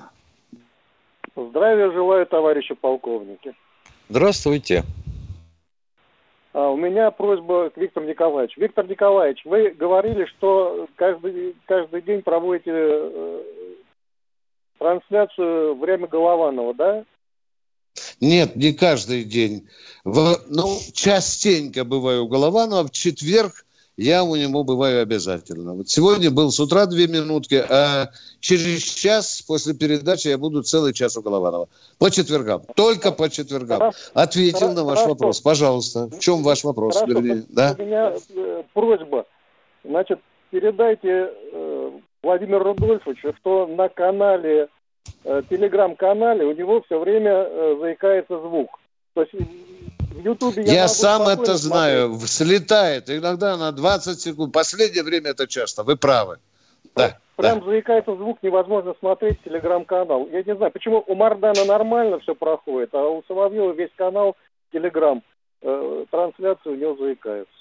Здравия 1.35 1.91
желаю, 1.91 2.27
товарищи 2.27 2.75
полковники. 2.75 3.55
Здравствуйте. 4.09 4.85
А, 6.53 6.71
у 6.71 6.77
меня 6.77 7.11
просьба 7.11 7.71
к 7.71 7.77
Виктору 7.77 8.07
Николаевичу. 8.07 8.61
Виктор 8.61 8.87
Николаевич, 8.87 9.45
вы 9.45 9.71
говорили, 9.71 10.27
что 10.27 10.87
каждый, 10.97 11.57
каждый 11.67 12.03
день 12.03 12.23
проводите 12.23 12.71
э, 12.75 13.43
трансляцию 14.79 15.77
«Время 15.77 16.07
Голованова», 16.07 16.75
да? 16.75 17.05
Нет, 18.21 18.57
не 18.57 18.73
каждый 18.73 19.25
день. 19.25 19.69
В, 20.05 20.37
ну, 20.49 20.79
частенько 20.93 21.85
бываю 21.85 22.25
у 22.25 22.29
Голованова. 22.29 22.87
В 22.87 22.91
четверг 22.91 23.65
я 23.97 24.25
у 24.25 24.35
него 24.37 24.65
бываю 24.65 25.03
обязательно. 25.03 25.75
Вот 25.75 25.89
сегодня 25.89 26.31
был 26.31 26.51
с 26.51 26.59
утра 26.59 26.87
две 26.87 27.07
минутки, 27.07 27.63
а 27.69 28.11
через 28.41 28.83
час 28.83 29.43
после 29.43 29.75
передачи 29.75 30.29
я 30.29 30.39
буду 30.39 30.63
целый 30.63 30.95
час 30.95 31.17
у 31.17 31.23
Голованова. 31.23 31.69
По 31.99 32.11
четвергам. 32.11 32.63
Только 32.75 33.13
по 33.13 33.29
четвергам. 33.29 33.93
Ответил 34.15 34.59
Хорошо. 34.59 34.75
на 34.75 34.85
ваш 34.85 35.07
вопрос. 35.07 35.41
Пожалуйста. 35.41 36.07
В 36.07 36.19
чем 36.19 36.43
ваш 36.43 36.65
вопрос? 36.65 36.95
Хорошо. 36.97 37.13
Вернее, 37.13 37.45
да? 37.49 37.77
У 37.79 37.83
меня 37.83 38.15
э, 38.35 38.63
просьба. 38.73 39.27
Значит, 39.85 40.21
передайте 40.51 41.31
э, 41.53 41.91
Владимиру 42.23 42.65
Рудольфовичу, 42.65 43.35
что 43.41 43.67
на 43.67 43.89
канале, 43.89 44.69
э, 45.25 45.43
телеграм-канале 45.51 46.47
у 46.47 46.53
него 46.53 46.83
все 46.83 46.99
время 46.99 47.31
э, 47.31 47.77
заикается 47.81 48.39
звук. 48.39 48.79
То 49.15 49.23
есть 49.23 49.35
в 50.13 50.25
Ютубе 50.25 50.63
я, 50.65 50.73
я 50.73 50.89
сам 50.89 51.29
это 51.29 51.57
знаю. 51.57 52.11
Смотреть. 52.11 52.31
Слетает. 52.31 53.11
Иногда 53.11 53.57
на 53.57 53.73
20 53.73 54.21
секунд. 54.21 54.53
Последнее 54.53 55.03
время 55.03 55.31
это 55.31 55.47
часто. 55.47 55.83
Вы 55.83 55.97
правы. 55.97 56.39
Да. 56.95 57.19
Прям 57.37 57.61
да. 57.61 57.67
заикается 57.67 58.15
звук, 58.15 58.39
невозможно 58.43 58.95
смотреть 59.01 59.43
телеграм-канал. 59.43 60.29
Я 60.31 60.43
не 60.43 60.55
знаю, 60.55 60.71
почему 60.71 61.03
у 61.07 61.15
Мардана 61.15 61.65
нормально 61.65 62.21
все 62.21 62.35
проходит, 62.35 62.95
а 62.95 63.09
у 63.09 63.23
Соловьева 63.27 63.73
весь 63.73 63.91
канал 63.97 64.37
телеграм. 64.73 65.23
Э, 65.63 66.05
трансляция 66.11 66.73
у 66.73 66.77
него 66.77 66.97
заикается. 66.97 67.53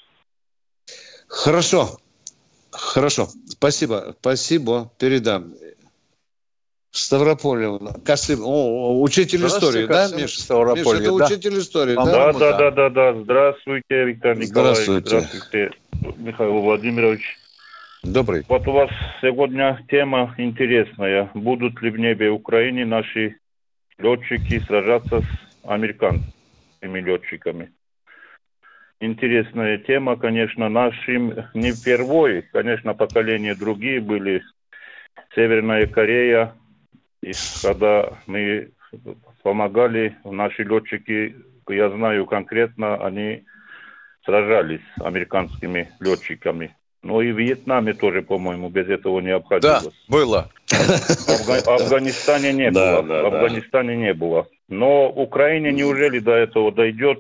Хорошо. 1.28 1.97
Хорошо. 2.72 3.28
Спасибо. 3.47 4.16
Спасибо. 4.20 4.91
Передам. 4.97 5.54
Ставрополье. 6.91 7.79
Косым. 8.05 8.41
О, 8.43 9.01
учитель 9.01 9.45
истории, 9.45 9.85
да, 9.85 10.09
Миша? 10.13 10.41
Ставрополье, 10.41 10.83
Миша, 10.83 11.03
это 11.03 11.17
да. 11.17 11.25
учитель 11.25 11.59
истории, 11.59 11.95
да? 11.95 12.05
Да, 12.05 12.33
да, 12.33 12.57
да, 12.57 12.71
да, 12.71 12.89
да. 12.89 13.21
Здравствуйте, 13.21 14.05
Виктор 14.05 14.37
Николаевич. 14.37 14.49
Здравствуйте. 14.49 15.07
Здравствуйте, 15.07 15.71
Михаил 16.17 16.59
Владимирович. 16.59 17.37
Добрый. 18.03 18.43
Вот 18.49 18.67
у 18.67 18.71
вас 18.71 18.89
сегодня 19.21 19.85
тема 19.89 20.33
интересная. 20.37 21.29
Будут 21.33 21.81
ли 21.81 21.91
в 21.91 21.97
небе 21.97 22.29
Украины 22.29 22.85
наши 22.85 23.37
летчики 23.97 24.59
сражаться 24.59 25.21
с 25.21 25.25
американскими 25.63 26.99
летчиками? 26.99 27.71
Интересная 28.99 29.77
тема, 29.77 30.17
конечно, 30.17 30.67
нашим 30.67 31.33
не 31.53 31.71
впервой, 31.71 32.43
конечно, 32.51 32.93
поколения 32.93 33.55
другие 33.55 33.99
были. 34.01 34.43
Северная 35.33 35.87
Корея, 35.87 36.55
и 37.22 37.32
когда 37.61 38.13
мы 38.28 38.72
помогали, 39.43 40.15
наши 40.24 40.63
летчики, 40.63 41.36
я 41.69 41.89
знаю 41.89 42.26
конкретно, 42.26 42.95
они 43.05 43.43
сражались 44.26 44.82
с 44.97 45.01
американскими 45.01 45.89
летчиками. 45.99 46.76
Ну 47.03 47.22
и 47.22 47.32
в 47.32 47.39
Вьетнаме 47.39 47.93
тоже, 47.93 48.22
по-моему, 48.22 48.69
без 48.69 48.88
этого 48.88 49.19
не 49.22 49.32
обходилось. 49.32 49.84
Да, 49.84 49.91
было. 50.07 50.49
В 50.69 51.67
Афганистане 51.67 52.53
не 52.53 52.69
было. 52.69 53.01
в 53.01 53.26
Афганистане 53.26 53.95
не 53.95 54.13
было. 54.13 54.47
Но 54.67 55.09
Украине 55.09 55.72
неужели 55.72 56.19
до 56.19 56.34
этого 56.34 56.72
дойдет? 56.72 57.19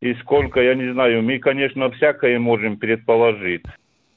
И 0.00 0.14
сколько, 0.14 0.60
я 0.60 0.74
не 0.74 0.92
знаю, 0.92 1.22
мы, 1.22 1.38
конечно, 1.38 1.90
всякое 1.92 2.38
можем 2.38 2.76
предположить. 2.76 3.64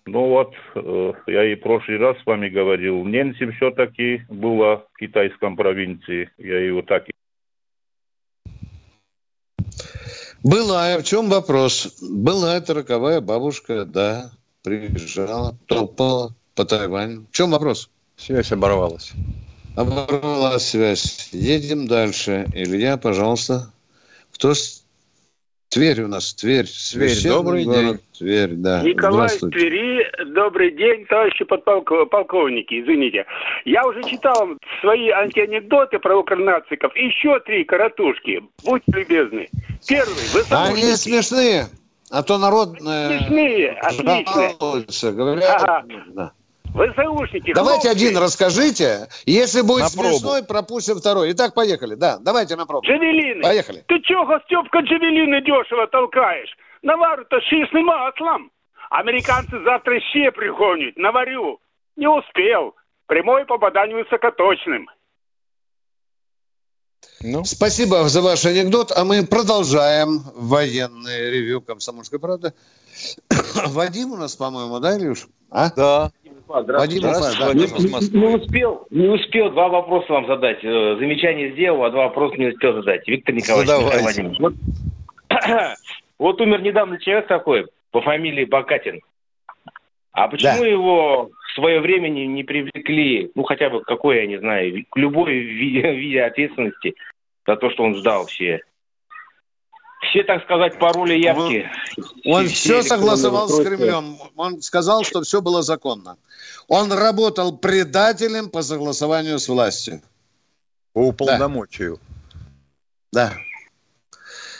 Ну 0.07 0.29
вот, 0.29 0.53
э, 0.75 1.13
я 1.27 1.51
и 1.51 1.55
в 1.55 1.61
прошлый 1.61 1.97
раз 1.97 2.17
с 2.21 2.25
вами 2.25 2.47
говорил, 2.47 3.03
Ненси 3.03 3.51
все-таки 3.51 4.21
была 4.29 4.77
в 4.77 4.87
китайском 4.97 5.57
провинции, 5.57 6.31
я 6.37 6.59
его 6.59 6.81
так 6.81 7.09
и... 7.09 7.11
Была, 10.43 10.97
в 10.97 11.03
чем 11.03 11.29
вопрос? 11.29 12.01
Была 12.01 12.55
эта 12.55 12.73
роковая 12.73 13.19
бабушка, 13.19 13.83
да, 13.83 14.31
приезжала, 14.63 15.57
топала 15.65 16.33
по 16.55 16.63
Тайваню. 16.63 17.25
В 17.29 17.35
чем 17.35 17.51
вопрос? 17.51 17.89
Связь 18.15 18.53
оборвалась. 18.53 19.11
Оборвалась 19.75 20.69
связь. 20.69 21.29
Едем 21.33 21.85
дальше. 21.85 22.47
Илья, 22.53 22.95
пожалуйста. 22.95 23.73
Кто 24.33 24.53
Тверь 25.69 26.01
у 26.01 26.07
нас, 26.07 26.33
Тверь. 26.33 26.65
Тверь, 26.65 27.23
добрый 27.27 27.65
город, 27.65 27.79
день. 27.79 27.99
Тверь, 28.17 28.53
да. 28.53 28.81
Николай 28.83 29.27
из 29.27 29.39
Твери, 29.39 30.09
добрый 30.33 30.71
день, 30.71 31.05
товарищи 31.05 31.43
подполковники, 31.43 32.81
извините. 32.81 33.25
Я 33.65 33.85
уже 33.85 34.03
читал 34.03 34.47
свои 34.79 35.09
антианекдоты 35.09 35.99
про 35.99 36.17
укрнациков. 36.17 36.95
Еще 36.95 37.39
три 37.41 37.65
коротушки. 37.65 38.41
Будьте 38.63 38.91
любезны. 38.93 39.49
Первый. 39.87 40.15
Вы 40.33 40.43
Они 40.49 40.95
смешные. 40.95 41.67
А 42.09 42.23
то 42.23 42.37
народ... 42.37 42.77
Смешные, 42.79 43.71
отлично. 43.71 45.11
Говорят, 45.11 45.61
ага. 45.61 45.85
да. 46.07 46.31
ВСУшники. 46.73 47.53
Давайте 47.53 47.87
хлопцы. 47.89 48.05
один 48.05 48.17
расскажите. 48.17 49.07
Если 49.25 49.61
будет 49.61 49.83
на 49.83 49.89
смешной, 49.89 50.43
пробу. 50.43 50.47
пропустим 50.47 50.97
второй. 50.97 51.31
Итак, 51.31 51.53
поехали. 51.53 51.95
Да, 51.95 52.17
давайте 52.19 52.55
на 52.55 52.65
пробу. 52.65 52.85
Джавелины. 52.85 53.41
Поехали. 53.41 53.83
Ты 53.87 53.99
чего, 54.01 54.39
Степка, 54.45 54.79
джавелины 54.79 55.41
дешево 55.41 55.87
толкаешь? 55.87 56.55
Навару-то 56.81 57.39
шишным 57.41 57.85
маслом. 57.85 58.51
Американцы 58.89 59.61
завтра 59.63 59.99
ще 60.11 60.31
пригонят. 60.31 60.97
Наварю. 60.97 61.59
Не 61.95 62.07
успел. 62.07 62.75
Прямое 63.07 63.45
попадание 63.45 64.03
высокоточным. 64.03 64.87
Ну. 67.21 67.43
Спасибо 67.45 68.07
за 68.09 68.21
ваш 68.21 68.45
анекдот, 68.45 68.91
а 68.95 69.03
мы 69.03 69.25
продолжаем 69.25 70.21
военное 70.35 71.31
ревю 71.31 71.61
«Комсомольской 71.61 72.19
правды». 72.19 72.53
Вадим 73.67 74.11
у 74.11 74.17
нас, 74.17 74.35
по-моему, 74.35 74.79
да, 74.79 74.97
Илюш? 74.97 75.27
А? 75.49 75.71
Да. 75.71 76.11
Вадим 76.47 77.03
Уфа. 77.05 77.53
Не, 77.53 78.19
не, 78.19 78.35
успел, 78.35 78.87
не 78.89 79.07
успел 79.07 79.51
два 79.51 79.69
вопроса 79.69 80.13
вам 80.13 80.27
задать. 80.27 80.63
Э, 80.63 80.95
замечание 80.99 81.51
сделал, 81.51 81.83
а 81.83 81.89
два 81.89 82.05
вопроса 82.05 82.35
не 82.37 82.47
успел 82.47 82.73
задать. 82.73 83.07
Виктор 83.07 83.35
Николаевич, 83.35 84.03
Вадим. 84.03 84.33
Вот, 84.39 84.53
вот 86.19 86.41
умер 86.41 86.61
недавно 86.61 86.99
человек 86.99 87.27
такой 87.27 87.67
по 87.91 88.01
фамилии 88.01 88.45
Бакатин. 88.45 89.01
А 90.11 90.27
почему 90.27 90.59
да. 90.59 90.67
его 90.67 91.29
в 91.29 91.55
свое 91.55 91.79
время 91.79 92.09
не, 92.09 92.25
не 92.25 92.43
привлекли, 92.43 93.29
ну 93.35 93.43
хотя 93.43 93.69
бы 93.69 93.81
какой, 93.81 94.17
я 94.17 94.27
не 94.27 94.39
знаю, 94.39 94.83
к 94.89 94.97
любой 94.97 95.33
виде, 95.33 95.91
виде 95.93 96.23
ответственности 96.23 96.95
за 97.45 97.55
то, 97.55 97.69
что 97.69 97.83
он 97.83 97.95
сдал 97.95 98.25
все 98.25 98.61
все, 100.01 100.23
так 100.23 100.43
сказать, 100.43 100.77
пароли 100.79 101.15
явки. 101.15 101.69
Он, 102.25 102.33
он 102.33 102.47
все, 102.47 102.81
все 102.81 102.83
согласовал 102.83 103.49
с 103.49 103.63
Кремлем. 103.63 104.17
Он 104.35 104.61
сказал, 104.61 105.03
что 105.03 105.21
все 105.23 105.41
было 105.41 105.63
законно. 105.63 106.17
Он 106.67 106.91
работал 106.91 107.57
предателем 107.57 108.49
по 108.49 108.61
согласованию 108.61 109.39
с 109.39 109.47
властью. 109.47 110.01
По 110.93 110.99
уполномочию. 110.99 111.99
Да. 113.11 113.33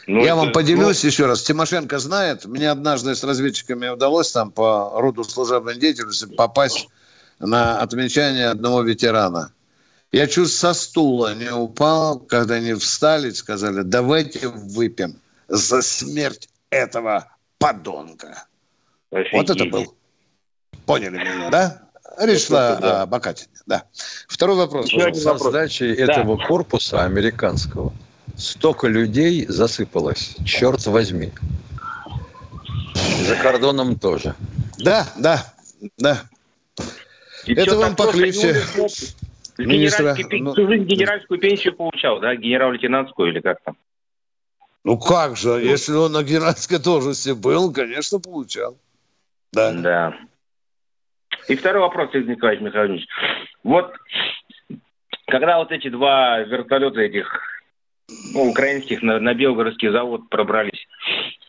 Ну, 0.08 0.20
Я 0.20 0.28
это, 0.28 0.36
вам 0.38 0.52
поделюсь 0.54 1.04
ну... 1.04 1.10
еще 1.10 1.26
раз. 1.26 1.44
Тимошенко 1.44 2.00
знает, 2.00 2.46
мне 2.46 2.72
однажды 2.72 3.14
с 3.14 3.24
разведчиками 3.24 3.90
удалось 3.90 4.32
там 4.32 4.52
по 4.52 4.92
роду 5.02 5.24
служебной 5.24 5.76
деятельности 5.76 6.26
попасть 6.26 6.88
на 7.40 7.80
отмечание 7.80 8.48
одного 8.48 8.82
ветерана. 8.82 9.52
Я 10.12 10.28
чуть 10.28 10.52
со 10.52 10.74
стула 10.74 11.36
не 11.36 11.52
упал, 11.52 12.20
когда 12.20 12.56
они 12.56 12.74
встали 12.74 13.30
и 13.30 13.34
сказали, 13.34 13.82
давайте 13.82 14.48
выпьем 14.48 15.20
за 15.48 15.82
смерть 15.82 16.50
этого 16.70 17.32
подонка. 17.58 18.46
Офигеть. 19.12 19.34
Вот 19.34 19.50
это 19.50 19.66
был. 19.66 19.96
Поняли 20.86 21.18
меня, 21.18 21.50
да? 21.50 21.82
Речь 22.20 22.48
шла 22.48 22.76
да. 22.78 23.02
о 23.04 23.06
Бакатине, 23.06 23.50
да. 23.66 23.84
Второй 24.28 24.56
вопрос. 24.56 24.90
Со 24.90 25.38
сдачей 25.38 25.96
да. 25.96 26.14
этого 26.14 26.38
корпуса 26.38 27.04
американского 27.04 27.94
столько 28.36 28.88
людей 28.88 29.46
засыпалось. 29.48 30.36
Черт 30.46 30.86
возьми. 30.88 31.32
За 33.26 33.36
кордоном 33.36 33.98
тоже. 34.00 34.36
Да, 34.78 35.08
да, 35.18 35.54
да. 35.98 36.24
И 37.46 37.54
Это 37.54 37.78
вам 37.78 37.96
покличе 37.96 38.62
министра. 39.58 40.16
Ну, 40.32 40.54
генеральскую 40.54 41.40
пенсию 41.40 41.76
получал, 41.76 42.20
да? 42.20 42.36
Генерал-лейтенантскую 42.36 43.30
или 43.32 43.42
как 43.42 43.62
там? 43.64 43.78
Ну 44.88 44.98
как 44.98 45.36
же, 45.36 45.50
ну, 45.50 45.58
если 45.58 45.92
он 45.92 46.14
на 46.14 46.24
генеральской 46.24 46.80
должности 46.80 47.32
был, 47.32 47.74
конечно, 47.74 48.20
получал. 48.20 48.78
Да. 49.52 49.74
Да. 49.74 50.18
И 51.50 51.58
второй 51.58 51.82
вопрос, 51.82 52.10
Игорь 52.14 52.36
Николаевич 52.36 52.64
Михайлович. 52.64 53.06
Вот 53.66 53.94
когда 55.26 55.58
вот 55.58 55.74
эти 55.74 55.90
два 55.90 56.40
вертолета 56.40 57.02
этих 57.02 57.28
ну, 58.34 58.50
украинских 58.50 59.02
на, 59.02 59.20
на 59.20 59.34
Белгородский 59.34 59.90
завод 59.90 60.30
пробрались, 60.30 60.88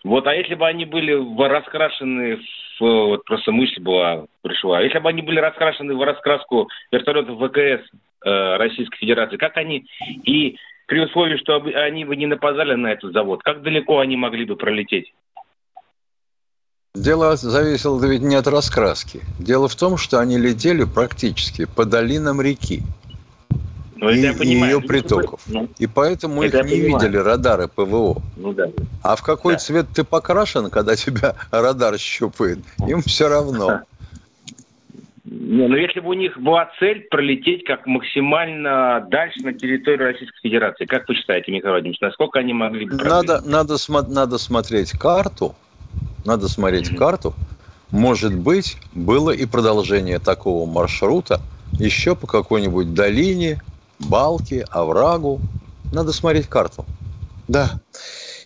вот, 0.02 0.26
а 0.26 0.34
если 0.34 0.56
бы 0.56 0.66
они 0.66 0.84
были 0.84 1.12
раскрашены 1.12 2.38
в, 2.80 2.80
вот 2.80 3.24
просто 3.24 3.52
мысль 3.52 3.80
была, 3.80 4.26
пришла, 4.42 4.80
если 4.80 4.98
бы 4.98 5.10
они 5.10 5.22
были 5.22 5.38
раскрашены 5.38 5.94
в 5.94 6.02
раскраску 6.02 6.68
вертолетов 6.90 7.38
ВКС 7.38 7.88
э, 8.24 8.56
Российской 8.56 8.98
Федерации, 8.98 9.36
как 9.36 9.56
они 9.58 9.86
и 10.24 10.58
при 10.88 11.00
условии, 11.00 11.36
что 11.36 11.56
они 11.56 12.06
бы 12.06 12.16
не 12.16 12.26
нападали 12.26 12.74
на 12.74 12.88
этот 12.88 13.12
завод, 13.12 13.42
как 13.42 13.62
далеко 13.62 14.00
они 14.00 14.16
могли 14.16 14.46
бы 14.46 14.56
пролететь? 14.56 15.12
Дело 16.94 17.36
зависело 17.36 18.04
ведь 18.04 18.22
не 18.22 18.34
от 18.34 18.46
раскраски. 18.48 19.20
Дело 19.38 19.68
в 19.68 19.76
том, 19.76 19.98
что 19.98 20.18
они 20.18 20.38
летели 20.38 20.84
практически 20.84 21.66
по 21.66 21.84
долинам 21.84 22.40
реки. 22.40 22.82
Ну, 23.96 24.08
и, 24.08 24.32
понимаю. 24.32 24.76
ее 24.76 24.80
притоков. 24.80 25.40
Ну, 25.46 25.68
и 25.78 25.86
поэтому 25.86 26.42
их 26.42 26.54
не 26.54 26.62
понимаю. 26.62 27.02
видели 27.02 27.16
радары 27.18 27.68
ПВО. 27.68 28.22
Ну, 28.36 28.52
да. 28.54 28.70
А 29.02 29.16
в 29.16 29.22
какой 29.22 29.54
да. 29.54 29.58
цвет 29.58 29.88
ты 29.94 30.04
покрашен, 30.04 30.70
когда 30.70 30.96
тебя 30.96 31.34
радар 31.50 31.98
щупает, 31.98 32.60
им 32.86 33.02
все 33.02 33.28
равно. 33.28 33.82
Не, 35.30 35.68
ну 35.68 35.76
если 35.76 36.00
бы 36.00 36.08
у 36.08 36.14
них 36.14 36.38
была 36.38 36.70
цель 36.78 37.06
пролететь 37.10 37.64
как 37.64 37.86
максимально 37.86 39.06
дальше 39.10 39.40
на 39.42 39.52
территорию 39.52 40.12
Российской 40.12 40.40
Федерации, 40.40 40.86
как 40.86 41.06
вы 41.06 41.16
считаете, 41.16 41.52
Михаил 41.52 41.72
Владимирович, 41.72 42.00
насколько 42.00 42.38
они 42.38 42.54
могли 42.54 42.86
бы 42.86 42.96
Надо, 42.96 43.42
надо, 43.44 43.74
смо- 43.74 44.08
надо 44.08 44.38
смотреть 44.38 44.92
карту, 44.92 45.54
надо 46.24 46.48
смотреть 46.48 46.90
mm-hmm. 46.90 46.96
карту. 46.96 47.34
Может 47.90 48.34
быть, 48.38 48.78
было 48.94 49.30
и 49.30 49.44
продолжение 49.44 50.18
такого 50.18 50.70
маршрута 50.70 51.40
еще 51.72 52.16
по 52.16 52.26
какой-нибудь 52.26 52.94
долине, 52.94 53.60
балке, 53.98 54.64
оврагу. 54.70 55.40
Надо 55.92 56.12
смотреть 56.12 56.46
карту. 56.46 56.86
Да 57.48 57.80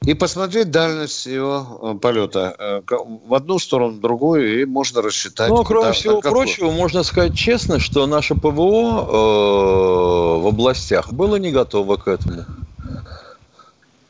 и 0.04 0.14
посмотреть 0.14 0.70
дальность 0.70 1.26
его 1.26 1.94
э, 1.94 1.98
полета 2.00 2.54
э, 2.58 2.82
в 3.26 3.34
одну 3.34 3.58
сторону, 3.58 3.92
в 3.92 4.00
другую, 4.00 4.62
и 4.62 4.64
можно 4.64 5.02
рассчитать. 5.02 5.48
Ну, 5.48 5.62
кроме 5.64 5.92
всего 5.92 6.20
прочего, 6.20 6.70
можно 6.70 7.02
сказать 7.02 7.36
честно, 7.36 7.78
что 7.78 8.06
наше 8.06 8.34
ПВО 8.34 9.06
э, 9.06 10.42
в 10.42 10.46
областях 10.48 11.12
было 11.12 11.36
не 11.36 11.52
готово 11.52 11.96
к 11.96 12.08
этому. 12.08 12.44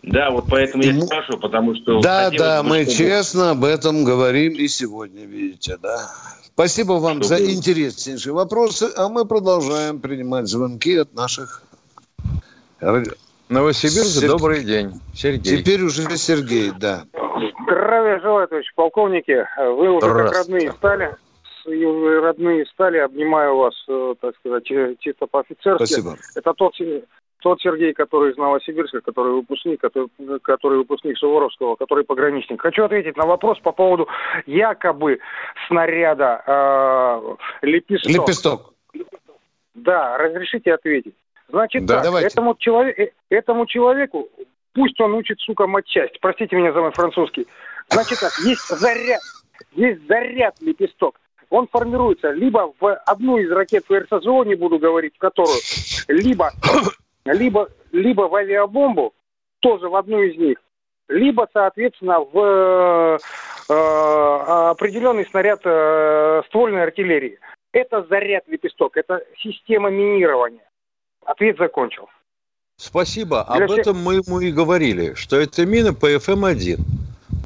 Да, 0.02 0.30
вот 0.30 0.46
поэтому 0.48 0.82
я 0.82 1.00
спрашиваю, 1.00 1.40
потому 1.40 1.76
что... 1.76 2.00
Да, 2.00 2.30
да, 2.30 2.62
мы 2.62 2.82
чтобы... 2.82 2.96
честно 2.96 3.50
об 3.50 3.64
этом 3.64 4.04
говорим 4.04 4.54
и 4.54 4.66
сегодня, 4.66 5.24
видите, 5.24 5.78
да. 5.80 6.10
Спасибо 6.54 6.94
вам 6.94 7.22
чтобы... 7.22 7.26
за 7.26 7.52
интереснейшие 7.52 8.32
вопросы, 8.32 8.90
а 8.96 9.08
мы 9.08 9.24
продолжаем 9.26 10.00
принимать 10.00 10.48
звонки 10.48 10.96
от 10.96 11.14
наших 11.14 11.62
Новосибирск, 13.52 14.20
Сер... 14.20 14.30
добрый 14.30 14.64
день. 14.64 14.92
Сергей. 15.14 15.58
Теперь 15.58 15.82
уже 15.82 16.02
Сергей, 16.16 16.70
да. 16.78 17.04
Здравия 17.64 18.18
желаю, 18.20 18.48
товарищ 18.48 18.72
полковники. 18.74 19.46
Вы 19.58 19.90
уже 19.90 20.00
как 20.00 20.32
родные 20.32 20.72
стали. 20.72 21.14
Родные 21.64 22.66
стали. 22.66 22.98
Обнимаю 22.98 23.56
вас, 23.56 23.74
э, 23.88 24.14
так 24.20 24.34
сказать, 24.36 24.64
чисто 24.98 25.26
по-офицерски. 25.26 25.84
Спасибо. 25.84 26.16
Это 26.34 26.54
тот, 26.54 26.74
тот 27.40 27.60
Сергей, 27.60 27.92
который 27.92 28.32
из 28.32 28.36
Новосибирска, 28.36 29.00
который 29.00 29.32
выпускник, 29.32 29.80
который, 29.80 30.08
который 30.40 30.78
выпускник 30.78 31.18
Суворовского, 31.18 31.76
который 31.76 32.04
пограничник. 32.04 32.60
Хочу 32.60 32.84
ответить 32.84 33.16
на 33.16 33.26
вопрос 33.26 33.58
по 33.60 33.72
поводу 33.72 34.08
якобы 34.46 35.18
снаряда 35.68 36.42
э, 36.46 37.66
лепесток. 37.66 38.10
Лепесток. 38.10 38.74
Да, 39.74 40.18
разрешите 40.18 40.74
ответить. 40.74 41.14
Значит 41.52 41.84
да, 41.84 41.96
так, 41.96 42.04
давайте. 42.04 42.28
этому, 42.28 42.56
человек, 42.58 42.98
э, 42.98 43.10
этому 43.28 43.66
человеку, 43.66 44.28
пусть 44.72 44.98
он 45.00 45.12
учит, 45.14 45.38
сука, 45.40 45.66
матчасть, 45.66 46.18
простите 46.20 46.56
меня 46.56 46.72
за 46.72 46.80
мой 46.80 46.92
французский. 46.92 47.46
Значит 47.90 48.20
так, 48.20 48.32
есть 48.38 48.66
заряд, 48.68 49.20
есть 49.72 50.06
заряд 50.08 50.56
лепесток. 50.62 51.20
Он 51.50 51.68
формируется 51.68 52.30
либо 52.30 52.72
в 52.80 52.94
одну 52.94 53.36
из 53.36 53.50
ракет 53.50 53.84
ФРСЗО, 53.86 54.44
не 54.44 54.54
буду 54.54 54.78
говорить, 54.78 55.14
в 55.14 55.18
которую, 55.18 55.58
либо, 56.08 56.52
либо, 57.26 57.68
либо 57.92 58.22
в 58.22 58.34
авиабомбу, 58.34 59.12
тоже 59.60 59.90
в 59.90 59.94
одну 59.94 60.22
из 60.22 60.38
них, 60.38 60.56
либо, 61.08 61.46
соответственно, 61.52 62.20
в 62.20 63.18
э, 63.68 63.74
определенный 64.70 65.26
снаряд 65.26 65.60
э, 65.64 66.42
ствольной 66.46 66.84
артиллерии. 66.84 67.38
Это 67.72 68.06
заряд 68.08 68.44
лепесток, 68.48 68.96
это 68.96 69.22
система 69.36 69.90
минирования. 69.90 70.62
Ответ 71.24 71.56
закончил. 71.58 72.08
Спасибо. 72.76 73.46
Для 73.54 73.64
Об 73.64 73.70
всех... 73.70 73.80
этом 73.80 74.02
мы 74.02 74.14
ему 74.16 74.40
и 74.40 74.50
говорили, 74.50 75.14
что 75.14 75.36
это 75.36 75.64
мина 75.64 75.88
ПФМ-1. 75.88 76.80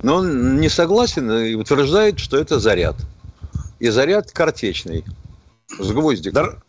Но 0.03 0.16
он 0.16 0.61
не 0.61 0.68
согласен 0.68 1.31
и 1.31 1.55
утверждает, 1.55 2.18
что 2.18 2.37
это 2.37 2.59
заряд. 2.59 2.97
И 3.79 3.89
заряд 3.89 4.31
картечный. 4.31 5.05
С 5.79 5.91
гвоздиком. 5.93 6.45
Дор... 6.45 6.62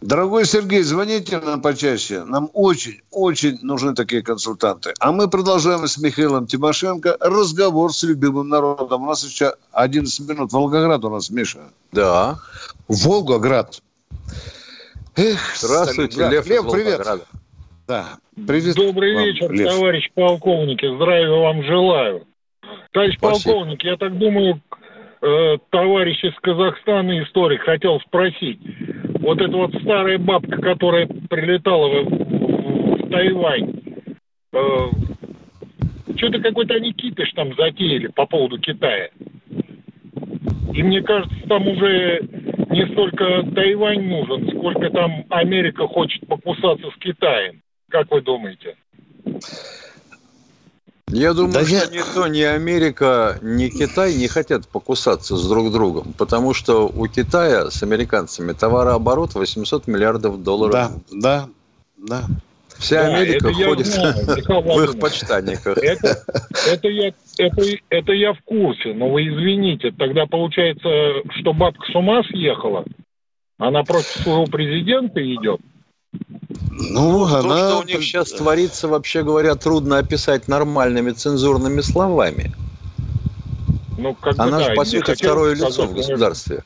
Дорогой 0.00 0.44
Сергей, 0.44 0.82
звоните 0.82 1.40
нам 1.40 1.60
почаще. 1.60 2.22
Нам 2.24 2.50
очень, 2.52 3.00
очень 3.10 3.58
нужны 3.62 3.94
такие 3.94 4.22
консультанты. 4.22 4.94
А 5.00 5.10
мы 5.10 5.28
продолжаем 5.28 5.86
с 5.86 5.98
Михаилом 5.98 6.46
Тимошенко 6.46 7.16
разговор 7.20 7.92
с 7.92 8.02
любимым 8.02 8.48
народом. 8.48 9.02
У 9.02 9.06
нас 9.06 9.24
еще 9.24 9.54
11 9.72 10.28
минут. 10.28 10.52
Волгоград 10.52 11.04
у 11.04 11.10
нас, 11.10 11.30
Миша. 11.30 11.60
Да. 11.92 12.38
Волгоград. 12.86 13.82
Эх, 15.18 15.56
Здравствуйте, 15.56 16.12
Сталинград. 16.12 16.46
Лев, 16.46 16.64
Лев 16.64 16.72
привет. 16.72 17.00
Да, 17.88 18.18
привет. 18.46 18.76
Добрый 18.76 19.14
вам, 19.14 19.24
вечер, 19.24 19.50
Лев. 19.50 19.68
товарищ 19.68 20.08
полковники. 20.14 20.94
Здравия 20.94 21.30
вам 21.30 21.64
желаю. 21.64 22.26
Товарищ 22.92 23.16
Спасибо. 23.18 23.52
полковник, 23.52 23.82
я 23.82 23.96
так 23.96 24.16
думаю, 24.16 24.60
э, 25.20 25.58
товарищ 25.70 26.22
из 26.22 26.34
Казахстана, 26.40 27.20
историк, 27.20 27.62
хотел 27.62 27.98
спросить. 28.02 28.60
Вот 29.18 29.40
эта 29.40 29.56
вот 29.56 29.74
старая 29.82 30.18
бабка, 30.18 30.60
которая 30.62 31.08
прилетала 31.08 31.88
в, 31.88 32.04
в, 32.04 33.06
в 33.06 33.10
Тайвань, 33.10 33.74
э, 34.52 34.86
что-то 36.16 36.38
какой-то 36.40 36.74
они 36.74 36.92
кипиш 36.92 37.32
там 37.32 37.56
затеяли 37.56 38.06
по 38.06 38.24
поводу 38.24 38.60
Китая. 38.60 39.08
И 40.72 40.82
мне 40.82 41.02
кажется, 41.02 41.36
там 41.48 41.66
уже 41.66 42.20
не 42.70 42.86
столько 42.92 43.42
Тайвань 43.54 44.02
нужен, 44.02 44.48
сколько 44.50 44.90
там 44.90 45.24
Америка 45.30 45.86
хочет 45.86 46.26
покусаться 46.26 46.90
с 46.90 46.98
Китаем. 47.00 47.62
Как 47.88 48.10
вы 48.10 48.20
думаете? 48.20 48.76
Я 51.10 51.32
думаю, 51.32 51.54
да 51.54 51.64
что 51.64 51.74
я... 51.74 51.86
ни 51.86 52.14
то, 52.14 52.26
ни 52.26 52.42
Америка, 52.42 53.38
ни 53.40 53.68
Китай 53.68 54.14
не 54.14 54.28
хотят 54.28 54.68
покусаться 54.68 55.36
с 55.36 55.48
друг 55.48 55.72
другом, 55.72 56.12
потому 56.18 56.52
что 56.52 56.86
у 56.86 57.06
Китая 57.06 57.70
с 57.70 57.82
американцами 57.82 58.52
товарооборот 58.52 59.34
800 59.34 59.86
миллиардов 59.86 60.42
долларов. 60.42 60.72
Да, 60.72 60.90
да, 61.10 61.48
да. 61.96 62.24
Вся 62.78 63.02
да, 63.02 63.16
Америка 63.16 63.52
ходит 63.52 63.86
в 63.88 64.84
их 64.84 65.00
почтанниках. 65.00 65.78
Это, 65.78 66.22
это, 66.68 66.88
я, 66.88 67.12
это, 67.38 67.62
это 67.90 68.12
я 68.12 68.32
в 68.32 68.40
курсе, 68.44 68.94
но 68.94 69.10
вы 69.10 69.28
извините, 69.28 69.90
тогда 69.90 70.26
получается, 70.26 70.88
что 71.40 71.52
бабка 71.52 71.90
с 71.90 71.94
ума 71.94 72.22
съехала? 72.24 72.84
Она 73.58 73.82
против 73.82 74.22
своего 74.22 74.44
президента 74.44 75.20
идет? 75.20 75.60
Ну, 76.70 77.10
ну 77.18 77.24
она... 77.24 77.42
То, 77.42 77.68
что 77.68 77.78
у 77.80 77.84
них 77.84 78.02
сейчас 78.02 78.30
творится, 78.30 78.86
вообще 78.86 79.24
говоря, 79.24 79.56
трудно 79.56 79.98
описать 79.98 80.46
нормальными 80.46 81.10
цензурными 81.10 81.80
словами. 81.80 82.52
Ну, 83.98 84.14
как 84.14 84.38
она 84.38 84.58
да, 84.58 84.64
же, 84.64 84.74
по 84.74 84.84
сути, 84.84 85.14
второе 85.14 85.56
лицо 85.56 85.86
в 85.86 85.94
государстве. 85.94 86.62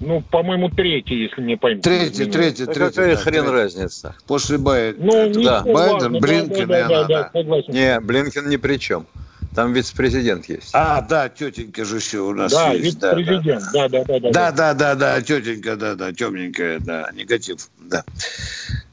Ну, 0.00 0.22
по-моему, 0.30 0.70
третий, 0.70 1.24
если 1.24 1.42
не 1.42 1.56
пойму. 1.56 1.82
Третий, 1.82 2.26
третий, 2.26 2.66
третий. 2.66 2.78
Какая 2.78 3.16
да, 3.16 3.22
хрен 3.22 3.44
третий. 3.44 3.50
разница? 3.50 4.14
После 4.26 4.58
Байдена. 4.58 5.04
Ну, 5.04 5.42
да. 5.42 5.62
Байден, 5.62 6.20
Блинкен 6.20 6.68
да, 6.68 6.88
да, 6.88 7.04
да, 7.04 7.30
да, 7.34 7.42
да. 7.42 7.62
Не, 7.68 8.00
Блинкен 8.00 8.48
ни 8.48 8.56
при 8.56 8.76
чем. 8.76 9.06
Там 9.54 9.72
вице-президент 9.72 10.48
есть. 10.48 10.70
А, 10.72 11.00
да, 11.00 11.28
тетенька 11.28 11.84
же 11.84 11.96
еще 11.96 12.20
у 12.20 12.32
нас 12.32 12.52
да, 12.52 12.70
есть. 12.72 12.94
Вице-президент, 12.94 13.64
да, 13.72 13.88
да, 13.88 14.04
да, 14.04 14.20
да. 14.20 14.30
Да, 14.30 14.52
да, 14.52 14.74
да, 14.74 14.94
да, 14.94 15.20
тетенька, 15.20 15.76
да, 15.76 15.94
да, 15.96 16.12
темненькая, 16.12 16.78
да, 16.78 17.10
негатив, 17.12 17.68
да. 17.78 18.04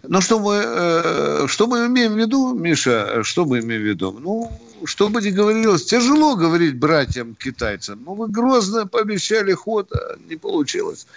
Ну, 0.01 0.21
что 0.21 0.39
мы, 0.39 0.55
э, 0.65 1.47
что 1.47 1.67
мы 1.67 1.85
имеем 1.85 2.13
в 2.13 2.17
виду, 2.17 2.53
Миша, 2.53 3.23
что 3.23 3.45
мы 3.45 3.59
имеем 3.59 3.81
в 3.81 3.85
виду? 3.85 4.17
Ну, 4.19 4.51
что 4.85 5.09
бы 5.09 5.21
ни 5.21 5.29
говорилось, 5.29 5.85
тяжело 5.85 6.35
говорить 6.35 6.75
братьям-китайцам. 6.75 8.03
Ну, 8.05 8.13
вы 8.15 8.27
грозно 8.27 8.87
пообещали 8.87 9.53
ход, 9.53 9.91
а 9.93 10.17
не 10.29 10.35
получилось. 10.35 11.07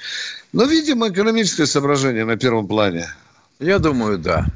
Но, 0.53 0.65
видимо, 0.65 1.09
экономическое 1.09 1.67
соображение 1.67 2.25
на 2.25 2.37
первом 2.37 2.67
плане. 2.67 3.09
Я 3.59 3.79
думаю, 3.79 4.19
да. 4.19 4.47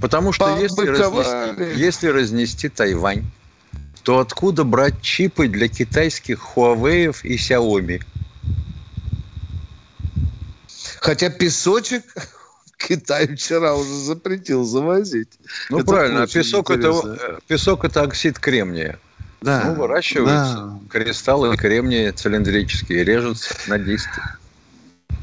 Потому 0.00 0.32
что 0.32 0.58
если 0.58 0.86
разнести, 0.86 1.80
если 1.80 2.06
разнести 2.08 2.68
Тайвань, 2.68 3.24
то 4.02 4.20
откуда 4.20 4.64
брать 4.64 5.02
чипы 5.02 5.48
для 5.48 5.68
китайских 5.68 6.40
Huawei 6.54 7.14
и 7.24 7.36
Xiaomi? 7.36 8.02
Хотя 11.00 11.30
песочек 11.30 12.04
Китай 12.78 13.34
вчера 13.34 13.74
уже 13.74 13.92
запретил 13.92 14.64
завозить. 14.64 15.28
Ну 15.68 15.78
это 15.78 15.86
правильно, 15.86 16.22
а 16.22 16.26
песок 16.26 16.70
это, 16.70 17.38
песок 17.46 17.84
это 17.84 18.02
оксид 18.02 18.38
кремния. 18.38 18.98
Да, 19.40 19.64
ну, 19.66 19.74
выращиваются 19.74 20.54
да. 20.54 20.80
кристаллы 20.88 21.56
кремния 21.56 22.12
цилиндрические, 22.12 23.04
режутся 23.04 23.54
на 23.68 23.78
диски. 23.78 24.20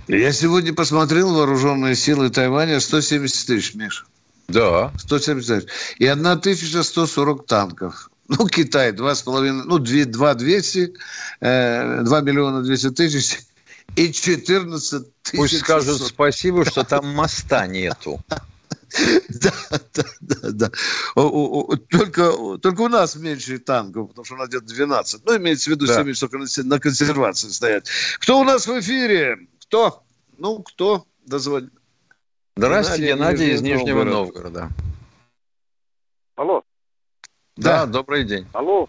Я 0.07 0.31
сегодня 0.31 0.73
посмотрел 0.73 1.33
вооруженные 1.33 1.95
силы 1.95 2.29
Тайваня 2.29 2.79
170 2.79 3.47
тысяч, 3.47 3.73
Миша. 3.73 4.05
Да. 4.47 4.91
170 4.97 5.67
И 5.97 6.05
1140 6.05 7.47
танков. 7.47 8.09
Ну, 8.27 8.47
Китай 8.47 8.91
2,5, 8.91 9.63
ну, 9.65 9.79
2, 9.79 10.05
2 10.05 10.33
200, 10.33 10.93
э, 11.41 12.01
2 12.03 12.21
миллиона 12.21 12.63
200 12.63 12.91
тысяч 12.91 13.39
и 13.95 14.11
14 14.11 15.21
тысяч. 15.21 15.37
Пусть 15.37 15.59
скажут 15.59 16.01
спасибо, 16.01 16.65
что 16.65 16.83
там 16.83 17.07
моста 17.13 17.67
нету. 17.67 18.19
Да, 19.27 19.51
да, 19.93 20.03
да, 20.21 20.51
да. 20.51 20.71
Только, 21.89 22.57
только 22.59 22.81
у 22.81 22.87
нас 22.87 23.15
меньше 23.17 23.59
танков, 23.59 24.09
потому 24.09 24.23
что 24.23 24.35
у 24.35 24.37
нас 24.37 24.47
где-то 24.47 24.67
12. 24.67 25.25
Ну, 25.25 25.37
имеется 25.37 25.69
в 25.69 25.73
виду, 25.73 25.85
да. 25.85 25.95
70 25.95 26.19
только 26.21 26.63
на 26.63 26.79
консервации 26.79 27.49
стоят. 27.49 27.87
Кто 28.19 28.39
у 28.39 28.45
нас 28.45 28.67
в 28.67 28.79
эфире? 28.79 29.47
Кто? 29.63 30.03
Ну, 30.37 30.63
кто? 30.63 31.05
Дозвонит. 31.25 31.73
Здравствуйте, 32.55 33.07
Геннадий, 33.07 33.53
из 33.53 33.61
Нижнего 33.61 34.05
Новгорода. 34.05 34.69
Алло. 36.35 36.63
Да, 37.57 37.85
да, 37.85 37.91
добрый 37.91 38.23
день. 38.23 38.47
Алло. 38.53 38.87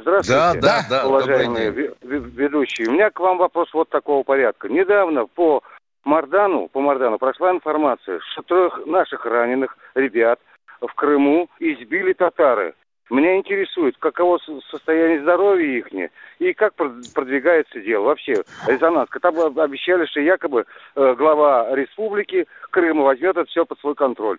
Здравствуйте, 0.00 0.60
да, 0.60 0.82
да, 0.82 0.86
да, 0.88 1.08
уважаемые 1.08 1.70
ведущие. 2.00 2.88
У 2.88 2.92
меня 2.92 3.10
к 3.10 3.20
вам 3.20 3.38
вопрос 3.38 3.72
вот 3.72 3.88
такого 3.88 4.22
порядка. 4.22 4.68
Недавно 4.68 5.26
по 5.26 5.62
Мардану, 6.04 6.68
по 6.68 6.80
Мардану 6.80 7.18
прошла 7.18 7.50
информация, 7.50 8.20
что 8.32 8.42
трех 8.42 8.86
наших 8.86 9.26
раненых 9.26 9.76
ребят 9.94 10.40
в 10.80 10.92
Крыму 10.94 11.48
избили 11.58 12.12
татары. 12.12 12.74
Меня 13.10 13.36
интересует, 13.36 13.96
каково 13.98 14.38
состояние 14.70 15.20
здоровья 15.20 15.78
их 15.78 15.88
и 16.38 16.52
как 16.52 16.74
продвигается 16.74 17.80
дело. 17.80 18.04
Вообще, 18.04 18.44
резонанс. 18.68 19.10
Там 19.20 19.36
обещали, 19.58 20.06
что 20.06 20.20
якобы 20.20 20.64
э, 20.94 21.14
глава 21.16 21.74
республики 21.74 22.46
Крыма 22.70 23.02
возьмет 23.02 23.36
это 23.36 23.44
все 23.46 23.66
под 23.66 23.80
свой 23.80 23.96
контроль. 23.96 24.38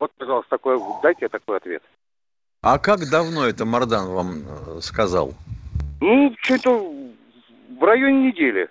Вот, 0.00 0.10
пожалуйста, 0.18 0.50
такой, 0.50 0.78
дайте 1.04 1.28
такой 1.28 1.58
ответ. 1.58 1.82
А 2.62 2.78
как 2.78 3.08
давно 3.08 3.46
это 3.46 3.64
Мардан 3.64 4.08
вам 4.08 4.42
э, 4.46 4.80
сказал? 4.82 5.32
Ну, 6.02 6.34
что-то 6.42 6.92
в 7.78 7.82
районе 7.82 8.28
недели. 8.28 8.68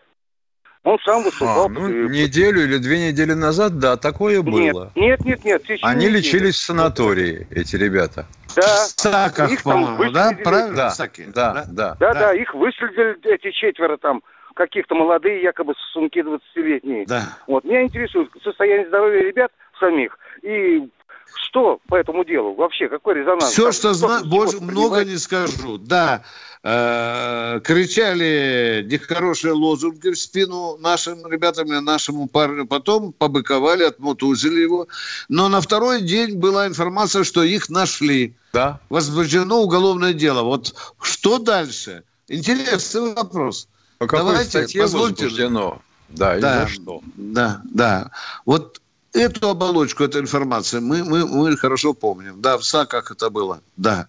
Он 0.83 0.99
сам 0.99 1.23
выступал. 1.23 1.65
А, 1.65 1.69
ну, 1.69 1.89
и... 1.89 2.09
неделю 2.09 2.63
или 2.63 2.77
две 2.77 3.09
недели 3.09 3.33
назад, 3.33 3.79
да, 3.79 3.97
такое 3.97 4.43
было. 4.43 4.91
Нет, 4.95 5.25
нет, 5.25 5.43
нет. 5.43 5.63
Они 5.81 6.05
недели. 6.05 6.17
лечились 6.17 6.55
в 6.55 6.63
санатории, 6.63 7.47
эти 7.49 7.75
ребята. 7.77 8.27
Да. 8.55 8.61
В 8.61 9.01
Саках, 9.01 9.51
их 9.51 9.63
по-моему, 9.63 10.11
да? 10.11 10.33
Правильно? 10.43 10.75
Да, 10.75 10.89
Саки. 10.91 11.25
Да, 11.25 11.53
да, 11.53 11.65
да, 11.67 11.95
да, 11.99 12.13
да. 12.13 12.33
их 12.35 12.53
выследили 12.53 13.17
эти 13.27 13.49
четверо 13.49 13.97
там, 13.97 14.21
каких-то 14.53 14.93
молодые, 14.93 15.41
якобы 15.41 15.73
сумки 15.93 16.19
20-летние. 16.19 17.05
Да. 17.07 17.23
Вот, 17.47 17.63
меня 17.63 17.81
интересует 17.81 18.29
состояние 18.43 18.87
здоровья 18.87 19.23
ребят 19.23 19.51
самих 19.79 20.17
и 20.43 20.87
что 21.35 21.79
по 21.87 21.95
этому 21.95 22.23
делу? 22.25 22.53
Вообще, 22.55 22.87
какой 22.89 23.15
резонанс? 23.15 23.51
Все, 23.51 23.71
что 23.71 23.93
знаю, 23.93 24.25
больше 24.25 24.59
много 24.59 25.03
не 25.03 25.17
скажу. 25.17 25.77
Да, 25.77 26.23
э, 26.63 27.59
кричали 27.63 28.85
нехорошие 28.89 29.53
лозунги 29.53 30.09
в 30.09 30.19
спину 30.19 30.77
нашим 30.77 31.25
ребятам 31.27 31.73
и 31.73 31.79
нашему 31.79 32.27
парню. 32.27 32.67
Потом 32.67 33.13
побыковали, 33.13 33.83
отмутузили 33.83 34.61
его. 34.61 34.87
Но 35.27 35.49
на 35.49 35.61
второй 35.61 36.01
день 36.01 36.37
была 36.37 36.67
информация, 36.67 37.23
что 37.23 37.43
их 37.43 37.69
нашли. 37.69 38.35
Да. 38.53 38.79
Возбуждено 38.89 39.61
уголовное 39.61 40.13
дело. 40.13 40.43
Вот 40.43 40.75
что 41.01 41.39
дальше? 41.39 42.03
Интересный 42.27 43.13
вопрос. 43.13 43.67
По 43.97 44.07
какой 44.07 44.31
Давайте, 44.31 44.49
статье 44.49 44.83
позвольте... 44.83 45.25
возбуждено? 45.25 45.81
Да, 46.09 46.37
и 46.37 46.41
да, 46.41 46.61
за 46.61 46.67
что? 46.67 47.01
Да, 47.15 47.61
да. 47.65 48.11
Вот 48.45 48.81
эту 49.13 49.49
оболочку, 49.49 50.03
эту 50.03 50.19
информацию 50.19 50.81
мы, 50.81 51.03
мы, 51.03 51.25
мы 51.25 51.57
хорошо 51.57 51.93
помним. 51.93 52.41
Да, 52.41 52.57
в 52.57 52.63
САКах 52.63 53.11
это 53.11 53.29
было, 53.29 53.61
да. 53.77 54.07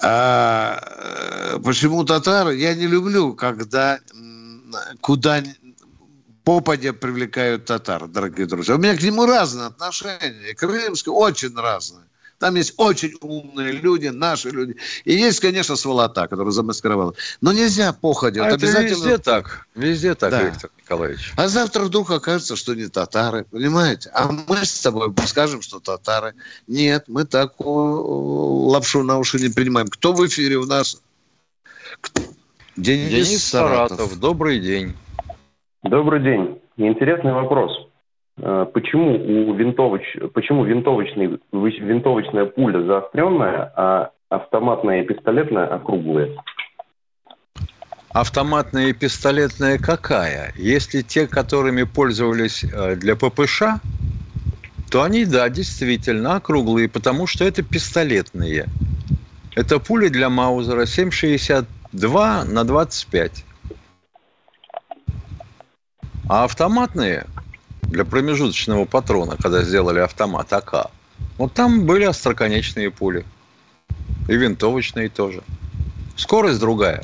А, 0.00 0.78
э, 1.54 1.58
почему 1.64 2.04
татары? 2.04 2.56
Я 2.56 2.74
не 2.74 2.86
люблю, 2.86 3.34
когда 3.34 4.00
куда 5.00 5.42
попадя 6.44 6.92
привлекают 6.92 7.64
татар, 7.64 8.06
дорогие 8.06 8.46
друзья. 8.46 8.74
У 8.74 8.78
меня 8.78 8.96
к 8.96 9.02
нему 9.02 9.24
разные 9.26 9.68
отношения. 9.68 10.54
Крымские 10.54 11.14
очень 11.14 11.54
разные. 11.56 12.04
Там 12.44 12.56
есть 12.56 12.74
очень 12.76 13.14
умные 13.22 13.72
люди, 13.72 14.08
наши 14.08 14.50
люди. 14.50 14.76
И 15.06 15.14
есть, 15.14 15.40
конечно, 15.40 15.76
сволота, 15.76 16.28
которая 16.28 16.52
замаскировала. 16.52 17.14
Но 17.40 17.52
нельзя 17.52 17.94
походя. 17.94 18.42
А 18.42 18.50
вот 18.50 18.56
это 18.56 18.66
обязательно... 18.66 18.96
везде 18.96 19.16
так. 19.16 19.66
Везде 19.74 20.14
так, 20.14 20.30
да. 20.30 20.42
Виктор 20.42 20.70
Николаевич. 20.76 21.32
А 21.38 21.48
завтра 21.48 21.84
вдруг 21.84 22.10
окажется, 22.10 22.54
что 22.54 22.74
не 22.74 22.88
татары, 22.88 23.46
понимаете? 23.50 24.10
А 24.12 24.30
мы 24.30 24.62
с 24.62 24.78
тобой 24.80 25.10
скажем, 25.24 25.62
что 25.62 25.80
татары. 25.80 26.34
Нет, 26.66 27.04
мы 27.06 27.24
такую 27.24 28.02
лапшу 28.66 29.02
на 29.04 29.16
уши 29.16 29.38
не 29.38 29.48
принимаем. 29.48 29.88
Кто 29.88 30.12
в 30.12 30.26
эфире 30.26 30.56
у 30.56 30.66
нас? 30.66 31.00
Денис, 32.76 33.08
Денис 33.08 33.42
Саратов. 33.42 33.96
Саратов. 33.96 34.18
Добрый 34.20 34.60
день. 34.60 34.94
Добрый 35.82 36.22
день. 36.22 36.60
Интересный 36.76 37.32
вопрос. 37.32 37.88
Э, 38.38 38.66
почему 38.72 39.14
у 39.14 39.54
винтовоч... 39.54 40.02
почему 40.32 40.64
винтовочный... 40.64 41.38
винтовочная 41.52 42.46
пуля 42.46 42.82
заостренная, 42.82 43.72
а 43.76 44.10
автоматная 44.28 45.02
и 45.02 45.06
пистолетная 45.06 45.66
округлые? 45.66 46.36
Автоматная 48.10 48.88
и 48.88 48.92
пистолетная 48.92 49.78
какая? 49.78 50.52
Если 50.56 51.02
те, 51.02 51.26
которыми 51.26 51.84
пользовались 51.84 52.64
э, 52.64 52.96
для 52.96 53.16
ППШ, 53.16 53.62
то 54.90 55.02
они, 55.02 55.24
да, 55.24 55.48
действительно 55.48 56.36
округлые, 56.36 56.88
потому 56.88 57.26
что 57.26 57.44
это 57.44 57.62
пистолетные. 57.62 58.66
Это 59.56 59.78
пули 59.78 60.08
для 60.08 60.28
Маузера 60.28 60.82
7,62 60.82 62.44
на 62.44 62.64
25. 62.64 63.44
А 66.28 66.44
автоматные 66.44 67.26
для 67.88 68.04
промежуточного 68.04 68.84
патрона, 68.84 69.36
когда 69.40 69.62
сделали 69.62 70.00
автомат 70.00 70.52
АК, 70.52 70.90
вот 71.38 71.52
там 71.52 71.86
были 71.86 72.04
остроконечные 72.04 72.90
пули. 72.90 73.24
И 74.28 74.36
винтовочные 74.36 75.08
тоже. 75.08 75.42
Скорость 76.16 76.60
другая. 76.60 77.02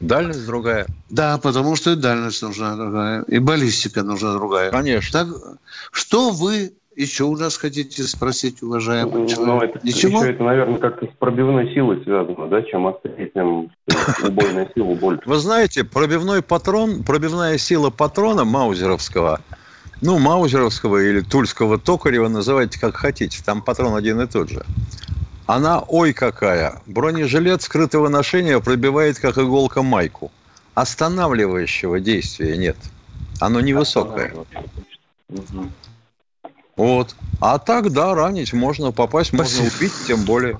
Дальность 0.00 0.46
другая. 0.46 0.86
Да, 1.10 1.38
потому 1.38 1.76
что 1.76 1.92
и 1.92 1.96
дальность 1.96 2.42
нужна 2.42 2.76
другая, 2.76 3.22
и 3.22 3.38
баллистика 3.38 4.02
нужна 4.02 4.34
другая. 4.34 4.70
Конечно. 4.70 5.24
Так, 5.24 5.58
что 5.92 6.30
вы 6.30 6.72
еще 6.96 7.24
у 7.24 7.36
нас 7.36 7.56
хотите 7.56 8.02
спросить, 8.04 8.62
уважаемый 8.62 9.22
ну, 9.22 9.28
человек? 9.28 9.76
Это, 9.76 9.86
Ничего? 9.86 10.20
Еще 10.20 10.32
это, 10.32 10.42
наверное, 10.44 10.78
как-то 10.78 11.06
с 11.06 11.16
пробивной 11.18 11.72
силой 11.74 12.02
связано, 12.04 12.48
да? 12.48 12.62
Чем 12.62 12.86
острее, 12.86 13.30
тем 13.34 13.70
убойная 14.22 14.70
сила 14.74 14.94
больше. 14.94 15.22
Вы 15.26 15.38
знаете, 15.38 15.84
пробивной 15.84 16.42
патрон, 16.42 17.02
пробивная 17.02 17.58
сила 17.58 17.90
патрона 17.90 18.44
маузеровского, 18.44 19.40
ну, 20.04 20.18
маузеровского 20.18 21.02
или 21.02 21.22
тульского 21.22 21.78
токарева, 21.78 22.28
называйте 22.28 22.78
как 22.78 22.94
хотите, 22.94 23.42
там 23.42 23.62
патрон 23.62 23.96
один 23.96 24.20
и 24.20 24.26
тот 24.26 24.50
же. 24.50 24.62
Она, 25.46 25.80
ой, 25.80 26.12
какая, 26.12 26.82
бронежилет 26.84 27.62
скрытого 27.62 28.08
ношения 28.08 28.60
пробивает, 28.60 29.18
как 29.18 29.38
иголка, 29.38 29.82
майку. 29.82 30.30
Останавливающего 30.74 32.00
действия 32.00 32.58
нет. 32.58 32.76
Оно 33.40 33.60
невысокое. 33.60 34.34
Вот. 36.76 37.16
А 37.40 37.58
так, 37.58 37.90
да, 37.90 38.14
ранить 38.14 38.52
можно, 38.52 38.92
попасть 38.92 39.32
можно, 39.32 39.64
убить, 39.78 39.94
тем 40.06 40.24
более. 40.24 40.58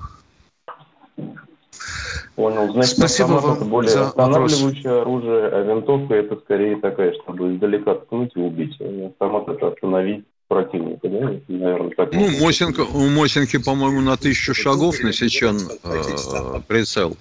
Понял. 2.35 2.71
Значит, 2.73 2.97
Спасибо 2.97 3.27
вам 3.27 3.53
это 3.55 3.65
более 3.65 3.91
за 3.91 4.07
останавливающее 4.07 4.91
вопрос. 4.91 5.01
оружие, 5.01 5.47
а 5.47 5.61
винтовка 5.63 6.13
это 6.15 6.35
скорее 6.43 6.75
такая, 6.77 7.13
чтобы 7.21 7.55
издалека 7.55 7.95
ткнуть 7.95 8.31
и 8.35 8.39
убить. 8.39 8.75
А 8.81 9.07
автомат 9.07 9.47
это 9.47 9.69
остановить 9.69 10.25
противника, 10.49 11.07
да? 11.07 11.39
Наверное, 11.47 11.91
так 11.95 12.13
ну, 12.13 12.29
Мосинка, 12.41 12.81
у 12.81 13.09
Мосинки, 13.09 13.57
по-моему, 13.57 14.01
на 14.01 14.17
тысячу 14.17 14.53
шагов 14.53 14.99
насечен 15.01 15.57
э, 15.83 16.59
прицел, 16.67 17.15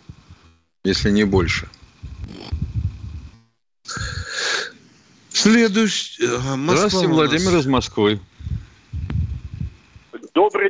если 0.84 1.10
не 1.10 1.24
больше. 1.24 1.68
Следующий. 5.30 6.26
Здравствуйте, 6.26 7.06
Владимир 7.08 7.56
из 7.58 7.66
Москвы. 7.66 8.18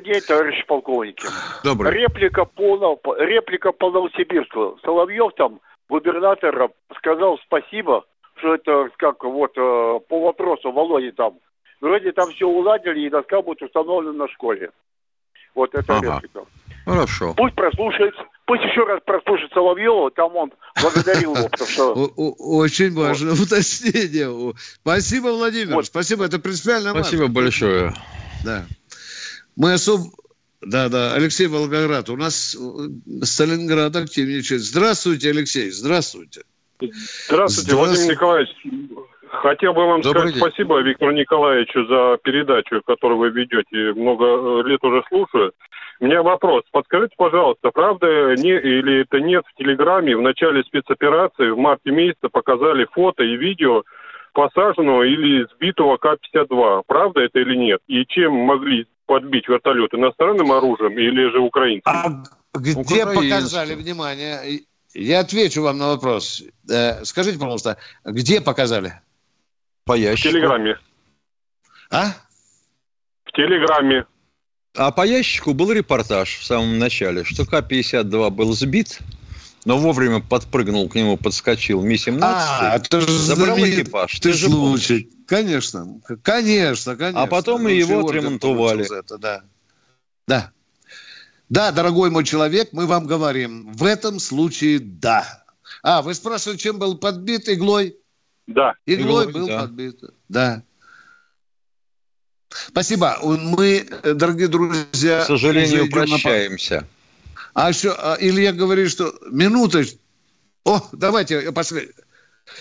День, 0.05 0.21
товарищи 0.21 0.63
полковники. 0.67 1.27
Добрый. 1.65 1.91
Реплика 1.91 2.45
по, 2.45 3.17
реплика 3.17 3.73
по 3.73 3.91
Новосибирску. 3.91 4.79
Соловьев 4.85 5.33
там, 5.35 5.61
губернатор, 5.89 6.69
сказал 6.99 7.39
спасибо, 7.47 8.05
что 8.37 8.55
это 8.55 8.91
как 8.99 9.25
вот 9.25 9.53
э, 9.57 10.01
по 10.07 10.21
вопросу 10.21 10.73
Володи 10.73 11.11
там. 11.13 11.39
Вроде 11.81 12.13
там 12.13 12.31
все 12.33 12.47
уладили, 12.47 13.07
и 13.07 13.11
доска 13.11 13.41
будет 13.41 13.63
установлена 13.63 14.13
на 14.13 14.29
школе. 14.29 14.71
Вот 15.55 15.75
это 15.75 15.97
ага. 15.97 16.17
реплика. 16.17 16.45
Хорошо. 16.85 17.33
Пусть 17.35 17.55
прослушает, 17.55 18.15
пусть 18.45 18.63
еще 18.63 18.85
раз 18.85 19.01
прослушает 19.07 19.53
Соловьева, 19.55 20.11
там 20.11 20.37
он 20.37 20.53
благодарил 20.83 21.35
его, 21.35 21.49
потому 21.49 21.71
что... 21.71 21.95
Очень 22.59 22.93
важное 22.93 23.33
уточнение. 23.33 24.53
Спасибо, 24.83 25.29
Владимир, 25.29 25.83
спасибо, 25.83 26.27
это 26.27 26.39
принципиально 26.39 26.91
Спасибо 26.91 27.29
большое. 27.29 27.95
Да. 28.45 28.67
Мы 29.57 29.75
особо... 29.75 30.05
Да, 30.61 30.89
да, 30.89 31.15
Алексей 31.15 31.47
Волгоград. 31.47 32.09
У 32.09 32.17
нас 32.17 32.57
э, 32.57 33.25
Сталинград 33.25 33.95
активничает. 33.97 34.63
Здравствуйте, 34.63 35.31
Алексей, 35.31 35.71
здравствуйте. 35.71 36.43
Здравствуйте, 36.81 37.27
здравствуйте. 37.29 37.77
Владимир 37.77 38.13
Николаевич. 38.13 38.51
Хотел 39.43 39.75
бы 39.75 39.87
вам 39.87 40.01
Добрый 40.01 40.31
сказать 40.31 40.35
день. 40.35 40.43
спасибо 40.43 40.81
Виктору 40.81 41.13
Николаевичу 41.13 41.85
за 41.87 42.19
передачу, 42.23 42.81
которую 42.87 43.19
вы 43.19 43.31
ведете. 43.31 43.93
Много 43.95 44.25
э, 44.25 44.69
лет 44.69 44.83
уже 44.83 45.03
слушаю. 45.09 45.53
У 46.01 46.07
меня 46.07 46.23
вопрос. 46.23 46.63
Подскажите, 46.73 47.15
пожалуйста, 47.17 47.71
правда 47.71 48.35
не, 48.37 48.51
или 48.51 49.03
это 49.03 49.21
нет 49.21 49.45
в 49.47 49.59
Телеграме 49.59 50.17
в 50.17 50.23
начале 50.23 50.63
спецоперации 50.65 51.51
в 51.51 51.59
марте 51.59 51.91
месяце 51.91 52.29
показали 52.31 52.87
фото 52.93 53.23
и 53.23 53.37
видео 53.37 53.83
посаженного 54.33 55.05
или 55.05 55.47
сбитого 55.55 55.97
К-52. 55.97 56.83
Правда 56.87 57.21
это 57.21 57.39
или 57.39 57.57
нет? 57.57 57.81
И 57.87 58.05
чем 58.07 58.33
могли 58.33 58.87
подбить 59.07 59.49
вертолет 59.49 59.93
иностранным 59.95 60.53
оружием 60.53 60.93
или 60.99 61.31
же 61.31 61.41
украинским? 61.41 61.91
А 61.91 62.25
где 62.55 63.05
Украинским. 63.05 63.15
показали, 63.15 63.75
внимание, 63.75 64.61
я 64.95 65.21
отвечу 65.21 65.63
вам 65.63 65.79
на 65.79 65.89
вопрос. 65.89 66.43
Э, 66.71 67.05
скажите, 67.05 67.39
пожалуйста, 67.39 67.79
где 68.05 68.41
показали? 68.41 69.01
По 69.85 69.95
ящику. 69.95 70.29
В 70.29 70.33
Телеграме. 70.33 70.79
А? 71.91 72.13
В 73.25 73.33
Телеграме. 73.33 74.07
А 74.77 74.91
по 74.91 75.07
ящику 75.07 75.53
был 75.53 75.73
репортаж 75.73 76.39
в 76.39 76.45
самом 76.45 76.79
начале, 76.79 77.25
что 77.25 77.45
К-52 77.45 78.31
был 78.31 78.53
сбит, 78.53 79.01
но 79.65 79.79
вовремя 79.79 80.21
подпрыгнул 80.21 80.89
к 80.89 80.95
нему, 80.95 81.17
подскочил 81.17 81.83
Ми-17, 81.83 82.19
а, 82.23 82.77
это 82.77 83.01
же 83.01 83.09
забрал 83.09 83.59
экипаж. 83.59 84.13
Ты, 84.15 84.31
ты 84.31 84.33
же 84.33 84.49
случай. 84.49 85.11
Конечно, 85.27 86.01
конечно, 86.23 86.97
конечно. 86.97 87.23
А 87.23 87.27
потом 87.27 87.63
мы 87.63 87.73
его 87.73 88.01
отремонтовали. 88.07 88.85
Это, 88.99 89.19
да. 89.19 89.43
да. 90.27 90.53
Да, 91.49 91.73
дорогой 91.73 92.11
мой 92.11 92.25
человек, 92.25 92.71
мы 92.73 92.87
вам 92.87 93.07
говорим, 93.07 93.73
в 93.73 93.85
этом 93.85 94.19
случае 94.19 94.79
да. 94.81 95.45
А, 95.83 96.03
вы 96.03 96.15
спрашивали, 96.15 96.57
чем 96.57 96.79
был 96.79 96.97
подбит 96.99 97.49
иглой? 97.49 97.97
Да. 98.47 98.75
Иглой, 98.87 99.25
иглой 99.25 99.33
был 99.33 99.47
да. 99.47 99.61
подбит. 99.61 100.01
Да. 100.29 100.63
Спасибо. 102.69 103.19
Мы, 103.23 103.87
дорогие 104.03 104.49
друзья... 104.49 105.23
К 105.23 105.27
сожалению, 105.27 105.91
прощаемся. 105.91 106.87
А 107.53 107.69
еще 107.69 107.95
а 107.97 108.17
Илья 108.19 108.53
говорит, 108.53 108.91
что 108.91 109.15
минуточку. 109.31 109.99
О, 110.65 110.81
давайте, 110.93 111.53
пошли. 111.53 111.91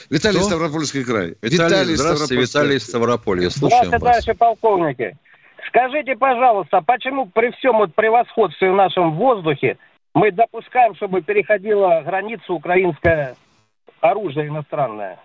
Виталий 0.10 0.40
Что? 0.40 0.48
Ставропольский 0.48 1.04
край. 1.04 1.36
Виталий, 1.42 1.68
Виталий 1.68 1.96
здравствуйте, 1.96 2.36
Виталий 2.36 2.80
Ставрополье. 2.80 3.50
Слушаем 3.50 3.86
здравствуйте, 3.86 4.06
вас. 4.06 4.24
товарищи 4.24 4.34
полковники. 4.40 5.18
Скажите, 5.68 6.16
пожалуйста, 6.16 6.82
почему 6.82 7.26
при 7.26 7.52
всем 7.52 7.78
вот 7.78 7.96
превосходстве 7.96 8.72
в 8.72 8.76
нашем 8.76 9.16
воздухе 9.16 9.78
мы 10.14 10.32
допускаем, 10.32 10.96
чтобы 10.96 11.22
переходила 11.22 12.02
границу 12.06 12.54
украинское 12.54 13.36
оружие 14.02 14.50
иностранное? 14.50 15.20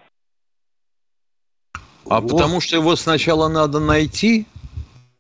А 2.09 2.21
вот. 2.21 2.31
потому 2.31 2.61
что 2.61 2.77
его 2.77 2.97
сначала 2.97 3.49
надо 3.49 3.81
найти, 3.81 4.47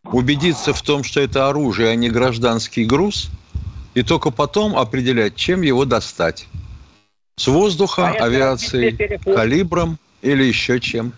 убедиться 0.04 0.72
в 0.72 0.80
том, 0.80 1.04
что 1.04 1.20
это 1.20 1.48
оружие, 1.48 1.90
а 1.90 1.94
не 1.94 2.08
гражданский 2.08 2.84
груз, 2.84 3.30
и 3.94 4.02
только 4.02 4.30
потом 4.30 4.76
определять, 4.78 5.36
чем 5.36 5.60
его 5.62 5.84
достать. 5.84 6.46
С 7.38 7.46
воздуха, 7.46 8.08
а 8.08 8.24
авиацией, 8.24 9.18
калибром 9.24 9.98
или 10.22 10.42
еще 10.44 10.80
чем. 10.80 11.12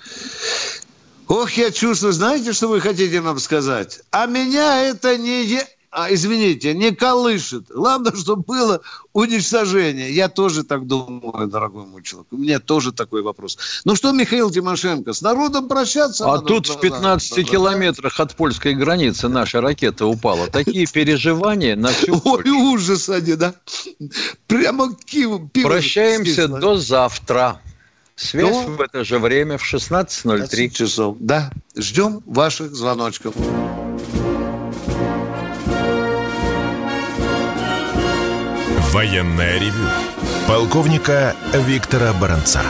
Ох, 1.26 1.50
я 1.52 1.70
чувствую, 1.70 2.12
знаете, 2.12 2.52
что 2.52 2.68
вы 2.68 2.80
хотите 2.80 3.20
нам 3.20 3.38
сказать? 3.38 4.00
А 4.10 4.26
меня 4.26 4.82
это 4.82 5.16
не... 5.16 5.60
а, 5.92 6.12
извините, 6.12 6.72
не 6.72 6.92
колышет. 6.92 7.64
Главное, 7.68 8.12
чтобы 8.12 8.44
было 8.44 8.80
уничтожение. 9.12 10.14
Я 10.14 10.28
тоже 10.28 10.62
так 10.62 10.86
думаю, 10.86 11.48
дорогой 11.48 11.84
мой 11.84 12.02
человек. 12.02 12.28
У 12.30 12.36
меня 12.36 12.60
тоже 12.60 12.92
такой 12.92 13.22
вопрос. 13.22 13.58
Ну 13.84 13.96
что, 13.96 14.12
Михаил 14.12 14.50
Тимошенко, 14.50 15.12
с 15.12 15.20
народом 15.20 15.66
прощаться? 15.68 16.32
А 16.32 16.38
тут 16.38 16.68
в 16.68 16.78
15 16.78 17.30
надо, 17.30 17.42
километрах 17.42 18.20
от 18.20 18.36
польской 18.36 18.74
границы 18.74 19.28
наша 19.28 19.60
ракета 19.60 20.06
упала. 20.06 20.46
Такие 20.46 20.86
переживания 20.92 21.74
на 21.74 21.88
всю 21.88 22.20
Ой, 22.24 22.48
ужас 22.48 23.08
они, 23.08 23.34
да? 23.34 23.54
Прямо 24.46 24.94
пиво. 25.06 25.50
Прощаемся 25.52 26.46
до 26.46 26.76
завтра. 26.76 27.60
Связь 28.14 28.66
в 28.66 28.80
это 28.80 29.02
же 29.02 29.18
время 29.18 29.58
в 29.58 29.62
16.03 29.62 30.68
часов. 30.68 31.16
Да, 31.18 31.50
ждем 31.74 32.22
ваших 32.26 32.74
звоночков. 32.76 33.34
Военная 38.92 39.56
ревю. 39.60 39.86
Полковника 40.48 41.36
Виктора 41.54 42.12
Баранца. 42.12 42.60